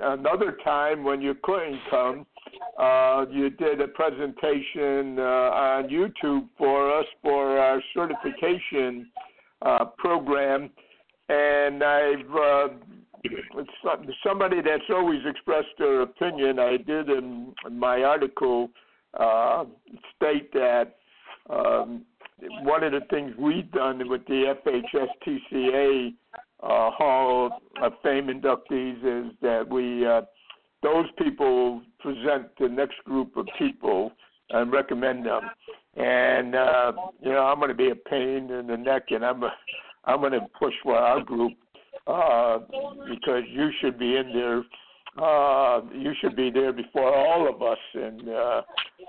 another 0.02 0.56
time 0.64 1.02
when 1.02 1.20
you 1.20 1.34
couldn't 1.42 1.80
come, 1.90 2.26
uh, 2.78 3.26
you 3.30 3.50
did 3.50 3.80
a 3.80 3.88
presentation 3.88 5.18
uh, 5.18 5.50
on 5.52 5.88
YouTube 5.88 6.48
for 6.56 6.98
us 6.98 7.06
for 7.22 7.58
our 7.58 7.82
certification 7.92 9.10
uh, 9.62 9.86
program, 9.98 10.70
and 11.28 11.82
I've 11.82 12.34
uh, 12.34 12.68
somebody 14.24 14.62
that's 14.62 14.88
always 14.88 15.20
expressed 15.26 15.68
their 15.78 16.02
opinion. 16.02 16.58
I 16.58 16.76
did 16.78 17.10
in 17.10 17.52
my 17.70 18.02
article 18.02 18.70
uh, 19.18 19.64
state 20.16 20.52
that 20.52 20.96
um, 21.48 22.04
one 22.62 22.84
of 22.84 22.92
the 22.92 23.00
things 23.10 23.32
we've 23.38 23.70
done 23.72 24.08
with 24.08 24.24
the 24.26 24.54
FHSTCA 24.66 26.14
uh, 26.62 26.90
Hall 26.90 27.60
of 27.82 27.92
Fame 28.02 28.28
inductees 28.28 28.98
is 28.98 29.32
that 29.42 29.66
we 29.68 30.06
uh, 30.06 30.22
those 30.82 31.06
people 31.18 31.82
present 31.98 32.46
the 32.58 32.68
next 32.68 32.96
group 33.04 33.36
of 33.36 33.46
people 33.58 34.12
and 34.50 34.72
recommend 34.72 35.26
them. 35.26 35.42
And 35.96 36.54
uh, 36.54 36.92
you 37.20 37.32
know, 37.32 37.44
I'm 37.44 37.58
going 37.58 37.68
to 37.68 37.74
be 37.74 37.90
a 37.90 37.94
pain 37.94 38.50
in 38.50 38.66
the 38.66 38.76
neck, 38.76 39.04
and 39.10 39.24
I'm 39.24 39.42
a, 39.42 39.52
I'm 40.04 40.20
going 40.20 40.32
to 40.32 40.46
push 40.58 40.74
for 40.82 40.96
our 40.96 41.22
group 41.22 41.52
uh, 42.06 42.58
because 43.08 43.42
you 43.48 43.70
should 43.80 43.98
be 43.98 44.16
in 44.16 44.32
there 44.32 44.62
uh, 45.20 45.80
you 45.92 46.12
should 46.20 46.34
be 46.34 46.50
there 46.50 46.72
before 46.72 47.14
all 47.14 47.48
of 47.48 47.62
us. 47.62 47.78
And 47.94 48.28
uh, 48.28 48.62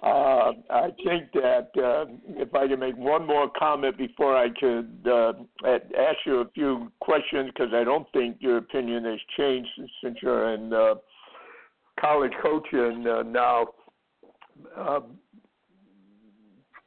uh, 0.04 0.52
I 0.69 0.89
think 1.06 1.32
that 1.34 1.69
uh, 1.78 2.06
if 2.30 2.54
I 2.54 2.67
can 2.67 2.80
make 2.80 2.97
one 2.97 3.26
more 3.26 3.50
comment 3.58 3.97
before 3.97 4.36
I 4.36 4.50
could 4.60 5.08
uh, 5.08 5.34
ask 5.65 6.17
you 6.26 6.41
a 6.41 6.50
few 6.54 6.91
questions, 7.00 7.52
because 7.54 7.74
I 7.74 7.84
don't 7.84 8.08
think 8.12 8.38
your 8.39 8.58
opinion 8.58 9.06
has 9.06 9.19
changed 9.38 9.69
since 10.04 10.17
you're 10.21 10.54
in 10.54 10.74
uh, 10.74 10.95
college 12.00 12.34
coaching 12.41 13.06
uh, 13.08 13.24
now. 13.24 13.67
Uh, 14.78 15.02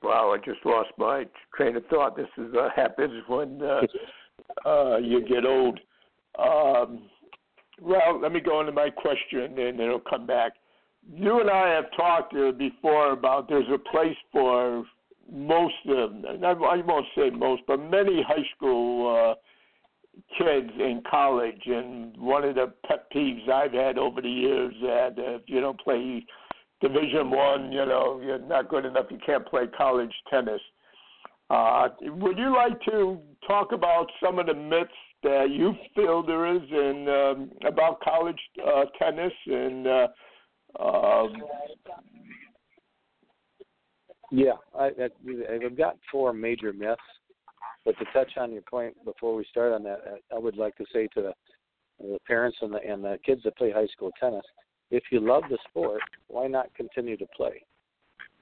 wow, 0.02 0.34
I 0.34 0.38
just 0.44 0.64
lost 0.64 0.90
my 0.98 1.24
train 1.56 1.76
of 1.76 1.86
thought. 1.86 2.16
This 2.16 2.28
is 2.36 2.52
what 2.52 2.72
happens 2.72 3.22
when 3.26 3.60
uh, 3.62 3.80
uh, 4.68 4.98
you 4.98 5.26
get 5.26 5.46
old. 5.46 5.80
Um, 6.38 7.08
well, 7.84 8.20
let 8.20 8.32
me 8.32 8.40
go 8.40 8.60
into 8.60 8.72
my 8.72 8.90
question 8.90 9.40
and 9.40 9.58
then 9.58 9.80
it'll 9.80 10.00
come 10.00 10.26
back. 10.26 10.52
You 11.12 11.40
and 11.40 11.50
I 11.50 11.68
have 11.68 11.84
talked 11.96 12.34
uh, 12.34 12.52
before 12.52 13.12
about 13.12 13.48
there's 13.48 13.68
a 13.72 13.78
place 13.78 14.16
for 14.32 14.84
most 15.30 15.74
of 15.88 16.12
I 16.42 16.52
won't 16.54 17.06
say 17.16 17.30
most, 17.30 17.62
but 17.66 17.78
many 17.78 18.22
high 18.22 18.44
school 18.56 19.34
uh, 19.34 19.34
kids 20.38 20.70
in 20.78 21.02
college. 21.08 21.60
And 21.66 22.16
one 22.16 22.44
of 22.44 22.54
the 22.54 22.72
pet 22.86 23.06
peeves 23.14 23.48
I've 23.48 23.72
had 23.72 23.98
over 23.98 24.20
the 24.20 24.28
years 24.28 24.74
that 24.82 25.14
if 25.16 25.42
you 25.46 25.60
don't 25.60 25.80
play 25.80 26.24
Division 26.80 27.30
One, 27.30 27.72
you 27.72 27.84
know, 27.84 28.20
you're 28.24 28.38
not 28.38 28.68
good 28.68 28.84
enough. 28.84 29.06
You 29.10 29.18
can't 29.24 29.46
play 29.46 29.66
college 29.76 30.12
tennis. 30.30 30.60
Uh, 31.50 31.88
would 32.00 32.38
you 32.38 32.54
like 32.54 32.80
to 32.86 33.18
talk 33.46 33.72
about 33.72 34.06
some 34.22 34.38
of 34.38 34.46
the 34.46 34.54
myths 34.54 34.90
that 35.24 35.50
you 35.50 35.74
feel 35.94 36.22
there 36.22 36.54
is 36.54 36.62
in 36.70 37.08
um, 37.08 37.50
about 37.66 38.00
college 38.00 38.38
uh, 38.64 38.84
tennis 38.98 39.32
and 39.46 39.86
uh, 39.86 40.06
um, 40.80 41.32
yeah, 44.30 44.52
I, 44.78 44.84
I, 44.86 45.64
I've 45.64 45.76
got 45.76 45.96
four 46.10 46.32
major 46.32 46.72
myths, 46.72 47.00
but 47.84 47.96
to 47.98 48.04
touch 48.12 48.32
on 48.36 48.52
your 48.52 48.62
point 48.62 48.94
before 49.04 49.34
we 49.34 49.44
start 49.50 49.72
on 49.72 49.82
that, 49.84 50.00
I 50.34 50.38
would 50.38 50.56
like 50.56 50.76
to 50.76 50.84
say 50.92 51.08
to 51.14 51.22
the, 51.22 51.32
the 52.00 52.18
parents 52.26 52.58
and 52.60 52.72
the 52.72 52.78
and 52.78 53.04
the 53.04 53.18
kids 53.24 53.42
that 53.44 53.56
play 53.56 53.70
high 53.70 53.86
school 53.86 54.10
tennis, 54.18 54.44
if 54.90 55.04
you 55.10 55.20
love 55.20 55.44
the 55.48 55.58
sport, 55.68 56.00
why 56.28 56.46
not 56.46 56.74
continue 56.74 57.16
to 57.16 57.26
play? 57.36 57.64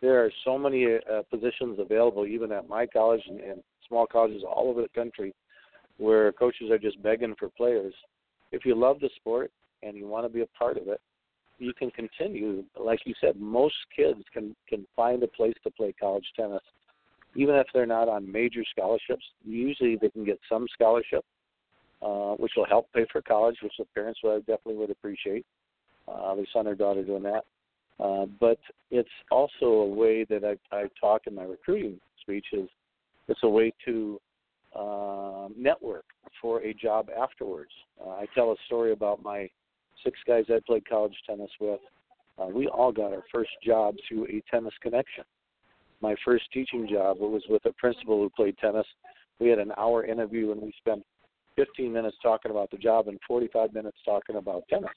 There 0.00 0.24
are 0.24 0.30
so 0.44 0.58
many 0.58 0.86
uh, 0.86 1.22
positions 1.30 1.78
available, 1.78 2.26
even 2.26 2.50
at 2.50 2.68
my 2.68 2.86
college 2.86 3.22
and, 3.28 3.40
and 3.40 3.62
small 3.86 4.06
colleges 4.06 4.42
all 4.48 4.68
over 4.68 4.82
the 4.82 4.88
country, 4.88 5.34
where 5.98 6.32
coaches 6.32 6.70
are 6.70 6.78
just 6.78 7.02
begging 7.02 7.34
for 7.38 7.48
players. 7.50 7.94
If 8.50 8.64
you 8.64 8.74
love 8.74 9.00
the 9.00 9.10
sport 9.16 9.50
and 9.82 9.96
you 9.96 10.06
want 10.06 10.26
to 10.26 10.32
be 10.32 10.42
a 10.42 10.46
part 10.58 10.76
of 10.76 10.88
it, 10.88 11.00
you 11.58 11.72
can 11.72 11.90
continue. 11.90 12.64
Like 12.78 13.00
you 13.04 13.14
said, 13.20 13.36
most 13.40 13.74
kids 13.94 14.20
can 14.32 14.56
can 14.68 14.86
find 14.96 15.22
a 15.22 15.28
place 15.28 15.54
to 15.64 15.70
play 15.70 15.94
college 15.98 16.26
tennis, 16.36 16.62
even 17.36 17.54
if 17.54 17.66
they're 17.72 17.86
not 17.86 18.08
on 18.08 18.30
major 18.30 18.62
scholarships. 18.70 19.24
Usually, 19.44 19.96
they 20.00 20.08
can 20.10 20.24
get 20.24 20.40
some 20.48 20.66
scholarship, 20.72 21.24
uh, 22.02 22.34
which 22.34 22.52
will 22.56 22.66
help 22.66 22.92
pay 22.92 23.06
for 23.12 23.22
college, 23.22 23.56
which 23.62 23.74
the 23.78 23.84
parents 23.94 24.20
would 24.24 24.46
definitely 24.46 24.76
would 24.76 24.90
appreciate. 24.90 25.46
Uh, 26.08 26.34
their 26.34 26.46
son 26.52 26.66
or 26.66 26.74
daughter 26.74 27.04
doing 27.04 27.22
that. 27.22 27.44
Uh, 28.00 28.26
but 28.40 28.58
it's 28.90 29.08
also 29.30 29.66
a 29.66 29.86
way 29.86 30.24
that 30.24 30.42
I, 30.44 30.76
I 30.76 30.86
talk 31.00 31.22
in 31.26 31.34
my 31.34 31.44
recruiting 31.44 32.00
speeches. 32.20 32.68
It's 33.28 33.40
a 33.44 33.48
way 33.48 33.72
to 33.84 34.20
uh, 34.74 35.48
network 35.56 36.04
for 36.40 36.62
a 36.62 36.74
job 36.74 37.08
afterwards. 37.10 37.70
Uh, 38.00 38.10
I 38.10 38.26
tell 38.34 38.52
a 38.52 38.56
story 38.66 38.92
about 38.92 39.22
my 39.22 39.48
six 40.04 40.18
guys 40.26 40.44
I 40.48 40.58
played 40.66 40.88
college 40.88 41.14
tennis 41.26 41.50
with. 41.60 41.80
Uh, 42.38 42.46
we 42.46 42.66
all 42.68 42.92
got 42.92 43.12
our 43.12 43.22
first 43.32 43.50
job 43.64 43.94
through 44.08 44.26
a 44.26 44.42
tennis 44.50 44.72
connection. 44.82 45.24
My 46.00 46.14
first 46.24 46.44
teaching 46.52 46.88
job 46.90 47.18
was 47.20 47.42
with 47.48 47.64
a 47.66 47.72
principal 47.74 48.18
who 48.18 48.30
played 48.30 48.56
tennis. 48.58 48.86
We 49.38 49.48
had 49.48 49.58
an 49.58 49.72
hour 49.78 50.04
interview 50.04 50.52
and 50.52 50.60
we 50.60 50.72
spent 50.78 51.04
15 51.56 51.92
minutes 51.92 52.16
talking 52.22 52.50
about 52.50 52.70
the 52.70 52.78
job 52.78 53.08
and 53.08 53.18
45 53.28 53.74
minutes 53.74 53.98
talking 54.04 54.36
about 54.36 54.64
tennis 54.68 54.90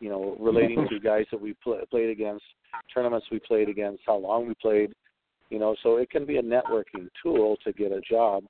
you 0.00 0.10
know, 0.10 0.36
relating 0.38 0.86
to 0.90 1.00
guys 1.04 1.24
that 1.30 1.40
we 1.40 1.54
play, 1.64 1.78
played 1.90 2.10
against, 2.10 2.44
tournaments 2.92 3.26
we 3.30 3.40
played 3.40 3.68
against, 3.68 4.02
how 4.06 4.16
long 4.16 4.46
we 4.46 4.54
played, 4.60 4.92
you 5.50 5.58
know, 5.58 5.74
so 5.82 5.96
it 5.96 6.10
can 6.10 6.26
be 6.26 6.36
a 6.36 6.42
networking 6.42 7.08
tool 7.22 7.56
to 7.64 7.72
get 7.72 7.92
a 7.92 8.00
job 8.00 8.44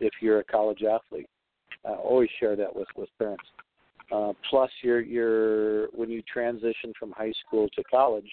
if 0.00 0.12
you're 0.20 0.40
a 0.40 0.44
college 0.44 0.82
athlete. 0.82 1.28
Always 1.84 2.30
share 2.40 2.56
that 2.56 2.74
with 2.74 2.88
with 2.96 3.08
parents. 3.18 3.44
Uh, 4.12 4.32
plus, 4.48 4.70
you're 4.82 5.00
you're 5.00 5.86
when 5.88 6.10
you 6.10 6.22
transition 6.22 6.92
from 6.98 7.12
high 7.12 7.32
school 7.46 7.68
to 7.74 7.82
college, 7.84 8.30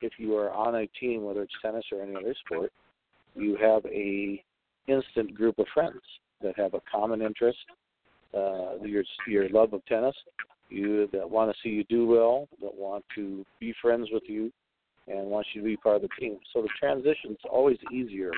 if 0.00 0.12
you 0.18 0.36
are 0.36 0.50
on 0.50 0.76
a 0.76 0.86
team, 0.98 1.24
whether 1.24 1.42
it's 1.42 1.52
tennis 1.62 1.84
or 1.92 2.02
any 2.02 2.16
other 2.16 2.34
sport, 2.44 2.72
you 3.34 3.56
have 3.56 3.84
a 3.86 4.42
instant 4.88 5.34
group 5.34 5.58
of 5.58 5.66
friends 5.72 6.00
that 6.42 6.58
have 6.58 6.74
a 6.74 6.80
common 6.90 7.22
interest, 7.22 7.58
uh, 8.34 8.76
your 8.82 9.04
your 9.26 9.48
love 9.50 9.72
of 9.72 9.84
tennis, 9.86 10.14
you 10.68 11.08
that 11.12 11.28
want 11.28 11.50
to 11.50 11.56
see 11.62 11.70
you 11.70 11.84
do 11.84 12.06
well, 12.06 12.48
that 12.60 12.74
want 12.74 13.04
to 13.14 13.44
be 13.58 13.74
friends 13.82 14.08
with 14.12 14.22
you, 14.26 14.50
and 15.08 15.26
want 15.26 15.46
you 15.52 15.60
to 15.60 15.66
be 15.66 15.76
part 15.76 15.96
of 15.96 16.02
the 16.02 16.08
team. 16.18 16.38
So 16.52 16.62
the 16.62 16.68
transition 16.78 17.32
is 17.32 17.38
always 17.50 17.78
easier 17.92 18.30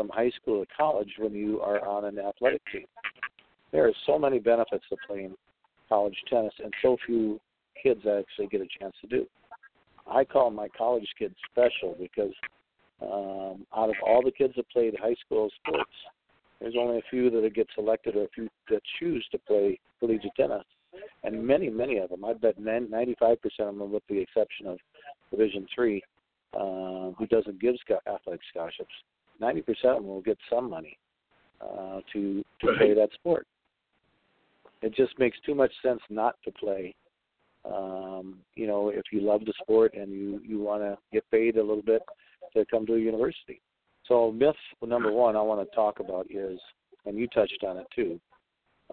from 0.00 0.08
high 0.08 0.30
school 0.40 0.64
to 0.64 0.70
college 0.74 1.10
when 1.18 1.34
you 1.34 1.60
are 1.60 1.86
on 1.86 2.06
an 2.06 2.18
athletic 2.18 2.62
team. 2.72 2.86
There 3.70 3.86
are 3.86 3.92
so 4.06 4.18
many 4.18 4.38
benefits 4.38 4.84
to 4.88 4.96
playing 5.06 5.34
college 5.90 6.16
tennis, 6.30 6.54
and 6.64 6.72
so 6.80 6.96
few 7.04 7.38
kids 7.82 8.00
actually 8.06 8.46
get 8.46 8.62
a 8.62 8.66
chance 8.78 8.94
to 9.02 9.06
do. 9.06 9.26
I 10.10 10.24
call 10.24 10.50
my 10.52 10.68
college 10.68 11.06
kids 11.18 11.34
special 11.50 11.96
because 12.00 12.32
um, 13.02 13.66
out 13.76 13.90
of 13.90 13.96
all 14.06 14.22
the 14.24 14.30
kids 14.30 14.54
that 14.56 14.70
played 14.70 14.94
high 14.98 15.16
school 15.26 15.50
sports, 15.62 15.90
there's 16.62 16.76
only 16.80 16.96
a 16.96 17.02
few 17.10 17.28
that 17.28 17.54
get 17.54 17.66
selected 17.74 18.16
or 18.16 18.24
a 18.24 18.28
few 18.34 18.48
that 18.70 18.80
choose 18.98 19.26
to 19.32 19.38
play 19.38 19.78
collegiate 19.98 20.32
tennis 20.34 20.64
and 21.24 21.46
many, 21.46 21.68
many 21.68 21.98
of 21.98 22.08
them. 22.08 22.24
I 22.24 22.32
bet 22.32 22.58
95% 22.58 23.36
of 23.58 23.76
them, 23.76 23.92
with 23.92 24.02
the 24.08 24.18
exception 24.18 24.66
of 24.66 24.78
Division 25.30 25.66
Three, 25.74 26.02
uh, 26.54 27.10
who 27.18 27.26
doesn't 27.28 27.60
give 27.60 27.74
athletic 28.06 28.40
scholarships, 28.50 28.88
90% 29.40 29.58
of 29.84 29.96
them 29.96 30.06
will 30.06 30.20
get 30.20 30.38
some 30.50 30.68
money 30.68 30.98
uh, 31.60 32.00
to 32.12 32.44
to 32.60 32.66
right. 32.66 32.78
play 32.78 32.94
that 32.94 33.10
sport. 33.14 33.46
It 34.82 34.94
just 34.94 35.18
makes 35.18 35.36
too 35.44 35.54
much 35.54 35.72
sense 35.82 36.00
not 36.08 36.36
to 36.44 36.52
play. 36.52 36.94
Um, 37.64 38.38
you 38.54 38.66
know, 38.66 38.88
if 38.88 39.04
you 39.12 39.20
love 39.20 39.44
the 39.44 39.52
sport 39.62 39.94
and 39.94 40.10
you 40.10 40.40
you 40.44 40.60
want 40.60 40.82
to 40.82 40.96
get 41.12 41.30
paid 41.30 41.56
a 41.56 41.62
little 41.62 41.82
bit 41.82 42.02
to 42.54 42.64
come 42.70 42.86
to 42.86 42.94
a 42.94 42.98
university. 42.98 43.60
So 44.06 44.32
myth 44.32 44.56
number 44.84 45.12
one 45.12 45.36
I 45.36 45.42
want 45.42 45.68
to 45.68 45.76
talk 45.76 46.00
about 46.00 46.26
is, 46.30 46.58
and 47.06 47.16
you 47.16 47.28
touched 47.28 47.62
on 47.66 47.76
it 47.76 47.86
too, 47.94 48.20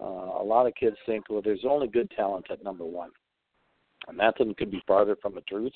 uh, 0.00 0.40
a 0.40 0.44
lot 0.44 0.66
of 0.66 0.74
kids 0.74 0.96
think, 1.06 1.24
well, 1.28 1.42
there's 1.42 1.64
only 1.68 1.88
good 1.88 2.10
talent 2.12 2.46
at 2.50 2.62
number 2.62 2.84
one. 2.84 3.10
And 4.06 4.18
nothing 4.18 4.54
could 4.56 4.70
be 4.70 4.82
farther 4.86 5.16
from 5.20 5.34
the 5.34 5.40
truth. 5.42 5.72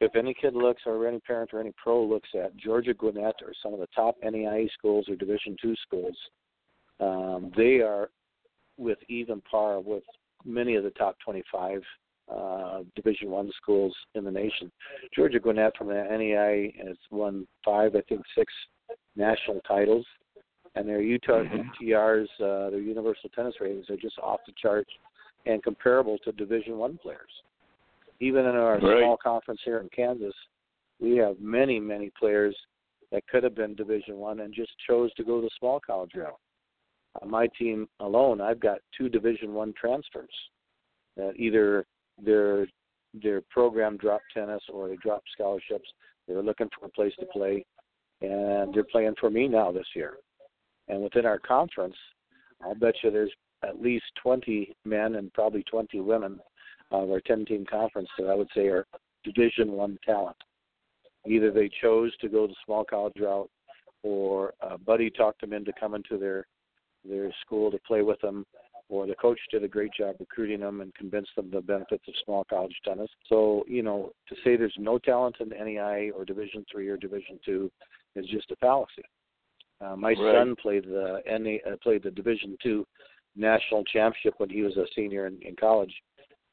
If 0.00 0.16
any 0.16 0.34
kid 0.34 0.54
looks, 0.54 0.82
or 0.86 1.06
any 1.06 1.20
parent 1.20 1.50
or 1.52 1.60
any 1.60 1.72
pro 1.82 2.04
looks 2.04 2.28
at 2.34 2.56
Georgia 2.56 2.94
Gwinnett 2.94 3.36
or 3.42 3.52
some 3.62 3.74
of 3.74 3.80
the 3.80 3.88
top 3.94 4.16
NAIA 4.22 4.70
schools 4.72 5.08
or 5.08 5.16
Division 5.16 5.56
two 5.60 5.74
schools, 5.82 6.16
um, 7.00 7.50
they 7.56 7.80
are 7.80 8.10
with 8.76 8.98
even 9.08 9.40
par 9.42 9.80
with 9.80 10.04
many 10.44 10.76
of 10.76 10.84
the 10.84 10.90
top 10.90 11.16
25 11.24 11.82
uh, 12.32 12.80
Division 12.96 13.30
One 13.30 13.50
schools 13.60 13.94
in 14.14 14.24
the 14.24 14.30
nation. 14.30 14.70
Georgia 15.14 15.40
Gwinnett 15.40 15.76
from 15.76 15.88
the 15.88 15.94
NAIA 15.94 16.86
has 16.86 16.96
won 17.10 17.46
five, 17.64 17.94
I 17.94 18.00
think 18.02 18.22
six 18.36 18.52
national 19.16 19.60
titles 19.66 20.06
and 20.74 20.88
their 20.88 21.00
Utah 21.00 21.42
mm-hmm. 21.42 21.84
UTRs, 21.84 22.28
uh, 22.40 22.70
their 22.70 22.80
Universal 22.80 23.30
Tennis 23.34 23.54
ratings 23.60 23.90
are 23.90 23.96
just 23.96 24.18
off 24.18 24.40
the 24.46 24.52
charts 24.60 24.90
and 25.46 25.62
comparable 25.62 26.18
to 26.18 26.32
Division 26.32 26.78
One 26.78 26.98
players. 26.98 27.30
Even 28.20 28.46
in 28.46 28.54
our 28.54 28.78
right. 28.78 29.02
small 29.02 29.16
conference 29.16 29.60
here 29.64 29.78
in 29.78 29.88
Kansas, 29.94 30.34
we 31.00 31.16
have 31.16 31.40
many, 31.40 31.80
many 31.80 32.10
players 32.18 32.54
that 33.10 33.26
could 33.28 33.42
have 33.42 33.54
been 33.54 33.74
Division 33.74 34.16
One 34.16 34.40
and 34.40 34.54
just 34.54 34.72
chose 34.86 35.12
to 35.14 35.24
go 35.24 35.40
the 35.40 35.50
small 35.58 35.80
college 35.84 36.12
route. 36.14 36.38
On 37.22 37.30
my 37.30 37.48
team 37.58 37.88
alone, 37.98 38.40
I've 38.40 38.60
got 38.60 38.78
two 38.96 39.08
Division 39.08 39.54
One 39.54 39.72
transfers 39.80 40.30
that 41.16 41.32
either 41.36 41.86
their 42.22 42.66
their 43.14 43.40
program 43.50 43.96
dropped 43.96 44.24
tennis 44.32 44.62
or 44.72 44.88
they 44.88 44.96
dropped 44.96 45.28
scholarships. 45.32 45.88
They 46.28 46.34
were 46.34 46.42
looking 46.42 46.68
for 46.78 46.86
a 46.86 46.90
place 46.90 47.12
to 47.18 47.26
play, 47.26 47.64
and 48.20 48.72
they're 48.72 48.84
playing 48.84 49.14
for 49.18 49.30
me 49.30 49.48
now 49.48 49.72
this 49.72 49.88
year. 49.96 50.18
And 50.86 51.02
within 51.02 51.26
our 51.26 51.38
conference, 51.38 51.96
I'll 52.62 52.76
bet 52.76 52.94
you 53.02 53.10
there's 53.10 53.32
at 53.64 53.80
least 53.82 54.04
20 54.22 54.74
men 54.84 55.16
and 55.16 55.32
probably 55.32 55.64
20 55.64 56.00
women 56.00 56.38
of 56.90 57.10
our 57.10 57.20
10 57.20 57.44
team 57.46 57.64
conference 57.68 58.08
that 58.18 58.28
I 58.28 58.34
would 58.34 58.48
say 58.54 58.66
are 58.66 58.86
Division 59.24 59.72
One 59.72 59.98
talent. 60.04 60.36
Either 61.26 61.50
they 61.50 61.70
chose 61.82 62.16
to 62.18 62.28
go 62.28 62.46
the 62.46 62.54
small 62.64 62.84
college 62.84 63.14
route, 63.20 63.50
or 64.02 64.54
a 64.62 64.78
buddy 64.78 65.10
talked 65.10 65.42
them 65.42 65.52
into 65.52 65.72
coming 65.78 66.02
to 66.08 66.16
their 66.16 66.46
their 67.04 67.32
school 67.40 67.70
to 67.70 67.78
play 67.86 68.02
with 68.02 68.20
them, 68.20 68.44
or 68.88 69.06
the 69.06 69.14
coach 69.14 69.38
did 69.50 69.64
a 69.64 69.68
great 69.68 69.90
job 69.96 70.16
recruiting 70.18 70.60
them 70.60 70.80
and 70.80 70.94
convinced 70.94 71.30
them 71.36 71.50
the 71.50 71.60
benefits 71.60 72.04
of 72.08 72.14
small 72.24 72.44
college 72.44 72.74
tennis. 72.84 73.10
So 73.28 73.64
you 73.68 73.82
know, 73.82 74.12
to 74.28 74.34
say 74.42 74.56
there's 74.56 74.74
no 74.78 74.98
talent 74.98 75.36
in 75.40 75.50
NAI 75.50 76.10
or 76.16 76.24
Division 76.24 76.64
Three 76.72 76.88
or 76.88 76.96
Division 76.96 77.38
Two 77.44 77.70
is 78.16 78.26
just 78.26 78.50
a 78.50 78.56
fallacy. 78.56 79.04
Uh, 79.80 79.96
my 79.96 80.10
right. 80.10 80.34
son 80.34 80.56
played 80.60 80.84
the 80.84 81.20
NA, 81.26 81.70
uh, 81.70 81.76
played 81.82 82.02
the 82.02 82.10
Division 82.10 82.56
two 82.62 82.86
national 83.36 83.84
championship 83.84 84.34
when 84.38 84.50
he 84.50 84.62
was 84.62 84.76
a 84.76 84.84
senior 84.94 85.26
in, 85.26 85.38
in 85.42 85.56
college, 85.56 85.94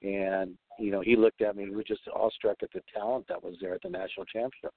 and 0.02 0.56
you 0.80 0.92
know 0.92 1.02
he 1.02 1.16
looked 1.16 1.42
at 1.42 1.56
me 1.56 1.64
and 1.64 1.76
was 1.76 1.86
just 1.86 2.02
awestruck 2.14 2.58
at 2.62 2.72
the 2.74 2.82
talent 2.94 3.26
that 3.28 3.44
was 3.44 3.56
there 3.62 3.74
at 3.74 3.82
the 3.82 3.90
national 3.90 4.26
championship. 4.26 4.74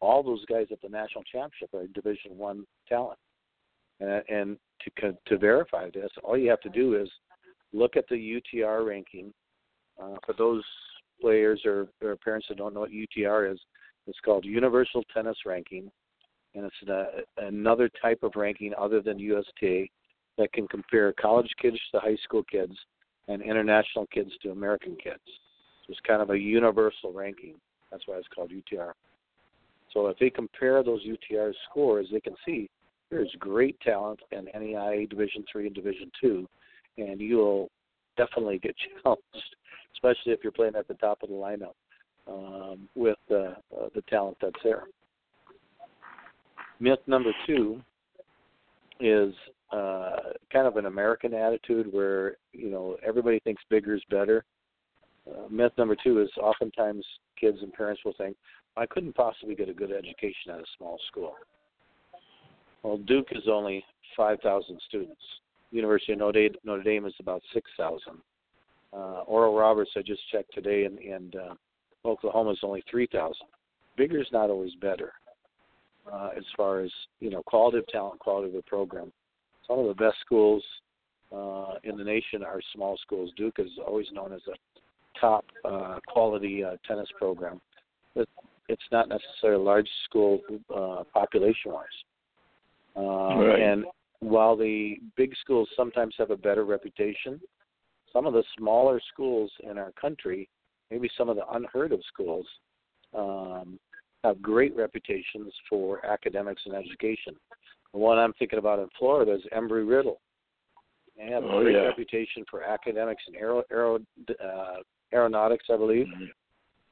All 0.00 0.22
those 0.22 0.44
guys 0.46 0.66
at 0.70 0.80
the 0.80 0.88
national 0.88 1.24
championship 1.24 1.74
are 1.74 1.86
Division 1.88 2.36
one 2.36 2.64
talent, 2.88 3.18
and, 4.00 4.22
and 4.28 4.56
to 4.98 5.16
to 5.26 5.38
verify 5.38 5.90
this, 5.90 6.10
all 6.22 6.36
you 6.36 6.50
have 6.50 6.60
to 6.60 6.70
do 6.70 7.00
is 7.00 7.08
look 7.72 7.96
at 7.96 8.08
the 8.08 8.40
UTR 8.54 8.86
ranking. 8.86 9.32
Uh, 10.00 10.14
for 10.24 10.32
those 10.32 10.62
players 11.20 11.60
or, 11.64 11.88
or 12.00 12.14
parents 12.14 12.46
that 12.48 12.56
don't 12.56 12.72
know 12.72 12.80
what 12.80 12.92
UTR 12.92 13.52
is, 13.52 13.58
it's 14.06 14.20
called 14.24 14.44
Universal 14.44 15.02
Tennis 15.12 15.36
Ranking 15.44 15.90
and 16.54 16.64
it's 16.64 16.88
a, 16.88 17.46
another 17.46 17.90
type 18.00 18.22
of 18.22 18.32
ranking 18.36 18.72
other 18.78 19.00
than 19.00 19.18
USTA 19.18 19.86
that 20.36 20.52
can 20.52 20.66
compare 20.68 21.12
college 21.20 21.50
kids 21.60 21.78
to 21.92 22.00
high 22.00 22.16
school 22.24 22.42
kids 22.50 22.74
and 23.28 23.42
international 23.42 24.06
kids 24.06 24.30
to 24.42 24.50
American 24.50 24.96
kids. 24.96 25.20
So 25.86 25.90
it's 25.90 26.00
kind 26.06 26.22
of 26.22 26.30
a 26.30 26.38
universal 26.38 27.12
ranking. 27.12 27.54
That's 27.90 28.06
why 28.06 28.16
it's 28.16 28.28
called 28.34 28.50
UTR. 28.50 28.92
So 29.92 30.06
if 30.08 30.18
they 30.18 30.30
compare 30.30 30.82
those 30.82 31.00
UTR 31.04 31.52
scores, 31.70 32.06
they 32.12 32.20
can 32.20 32.34
see 32.44 32.68
there's 33.10 33.34
great 33.38 33.78
talent 33.80 34.20
in 34.32 34.46
NAIA 34.54 35.08
Division 35.08 35.44
Three 35.50 35.66
and 35.66 35.74
Division 35.74 36.10
Two, 36.20 36.46
and 36.98 37.20
you'll 37.20 37.70
definitely 38.16 38.58
get 38.58 38.74
challenged, 39.02 39.56
especially 39.94 40.32
if 40.32 40.40
you're 40.42 40.52
playing 40.52 40.76
at 40.76 40.88
the 40.88 40.94
top 40.94 41.22
of 41.22 41.30
the 41.30 41.34
lineup 41.34 41.74
um, 42.26 42.88
with 42.94 43.18
uh, 43.30 43.54
uh, 43.74 43.88
the 43.94 44.02
talent 44.08 44.36
that's 44.42 44.56
there. 44.62 44.84
Myth 46.80 47.00
number 47.06 47.32
two 47.46 47.80
is 49.00 49.32
uh, 49.70 50.16
kind 50.52 50.66
of 50.66 50.76
an 50.76 50.86
American 50.86 51.34
attitude 51.34 51.92
where 51.92 52.36
you 52.52 52.70
know 52.70 52.96
everybody 53.06 53.38
thinks 53.40 53.62
bigger 53.70 53.94
is 53.94 54.02
better. 54.10 54.44
Uh, 55.28 55.48
myth 55.50 55.72
number 55.76 55.96
two 56.02 56.20
is 56.20 56.30
oftentimes 56.40 57.04
kids 57.38 57.58
and 57.60 57.72
parents 57.72 58.00
will 58.04 58.14
think, 58.16 58.36
I 58.76 58.86
couldn't 58.86 59.14
possibly 59.14 59.54
get 59.54 59.68
a 59.68 59.74
good 59.74 59.92
education 59.92 60.52
at 60.52 60.60
a 60.60 60.64
small 60.76 60.98
school. 61.08 61.34
Well, 62.82 62.96
Duke 62.96 63.28
is 63.32 63.42
only 63.50 63.84
5,000 64.16 64.80
students. 64.88 65.20
University 65.70 66.12
of 66.12 66.20
Notre 66.20 66.48
Dame, 66.48 66.54
Notre 66.64 66.82
Dame 66.82 67.04
is 67.04 67.14
about 67.20 67.42
6,000. 67.52 68.00
Uh, 68.92 68.96
Oral 69.26 69.54
Roberts, 69.54 69.90
I 69.96 70.00
just 70.00 70.22
checked 70.32 70.54
today, 70.54 70.84
and, 70.84 70.98
and 70.98 71.36
uh, 71.36 71.54
Oklahoma 72.08 72.52
is 72.52 72.60
only 72.62 72.82
3,000. 72.90 73.34
Bigger 73.96 74.18
is 74.18 74.28
not 74.32 74.48
always 74.48 74.74
better 74.80 75.12
uh, 76.12 76.30
as 76.36 76.44
far 76.56 76.80
as 76.80 76.90
you 77.20 77.30
know 77.30 77.42
quality 77.42 77.78
of 77.78 77.86
talent, 77.88 78.18
quality 78.20 78.48
of 78.48 78.54
the 78.54 78.62
program. 78.62 79.12
Some 79.68 79.78
of 79.80 79.86
the 79.86 79.94
best 79.94 80.16
schools 80.24 80.62
uh, 81.34 81.74
in 81.84 81.96
the 81.96 82.04
nation 82.04 82.42
are 82.42 82.60
small 82.74 82.96
schools. 83.02 83.30
Duke 83.36 83.56
is 83.58 83.70
always 83.86 84.06
known 84.12 84.32
as 84.32 84.40
a 84.48 85.20
top 85.20 85.44
uh, 85.64 85.98
quality 86.08 86.64
uh, 86.64 86.76
tennis 86.86 87.08
program. 87.18 87.60
It, 88.14 88.28
it's 88.68 88.82
not 88.90 89.08
necessarily 89.08 89.60
a 89.60 89.64
large 89.64 89.88
school 90.04 90.40
uh, 90.74 91.04
population 91.12 91.72
wise. 91.72 91.86
Um, 92.96 93.38
right. 93.38 93.60
And 93.60 93.84
while 94.20 94.56
the 94.56 94.96
big 95.16 95.32
schools 95.40 95.68
sometimes 95.76 96.14
have 96.18 96.30
a 96.30 96.36
better 96.36 96.64
reputation, 96.64 97.40
some 98.12 98.26
of 98.26 98.32
the 98.32 98.42
smaller 98.56 99.00
schools 99.12 99.50
in 99.68 99.78
our 99.78 99.92
country, 99.92 100.48
maybe 100.90 101.10
some 101.16 101.28
of 101.28 101.36
the 101.36 101.46
unheard 101.52 101.92
of 101.92 102.00
schools, 102.12 102.46
um, 103.14 103.78
have 104.24 104.42
great 104.42 104.74
reputations 104.76 105.52
for 105.68 106.04
academics 106.04 106.62
and 106.66 106.74
education. 106.74 107.34
The 107.92 107.98
one 107.98 108.18
I'm 108.18 108.32
thinking 108.34 108.58
about 108.58 108.78
in 108.78 108.88
Florida 108.98 109.34
is 109.34 109.42
Embry 109.56 109.88
Riddle. 109.88 110.20
They 111.16 111.26
have 111.26 111.44
Oh, 111.44 111.58
a 111.58 111.62
great 111.62 111.74
yeah. 111.74 111.82
reputation 111.82 112.44
for 112.50 112.62
academics 112.62 113.22
and 113.26 113.36
aero, 113.36 113.64
aero, 113.70 113.98
uh, 114.42 114.76
aeronautics, 115.12 115.66
I 115.72 115.76
believe. 115.76 116.06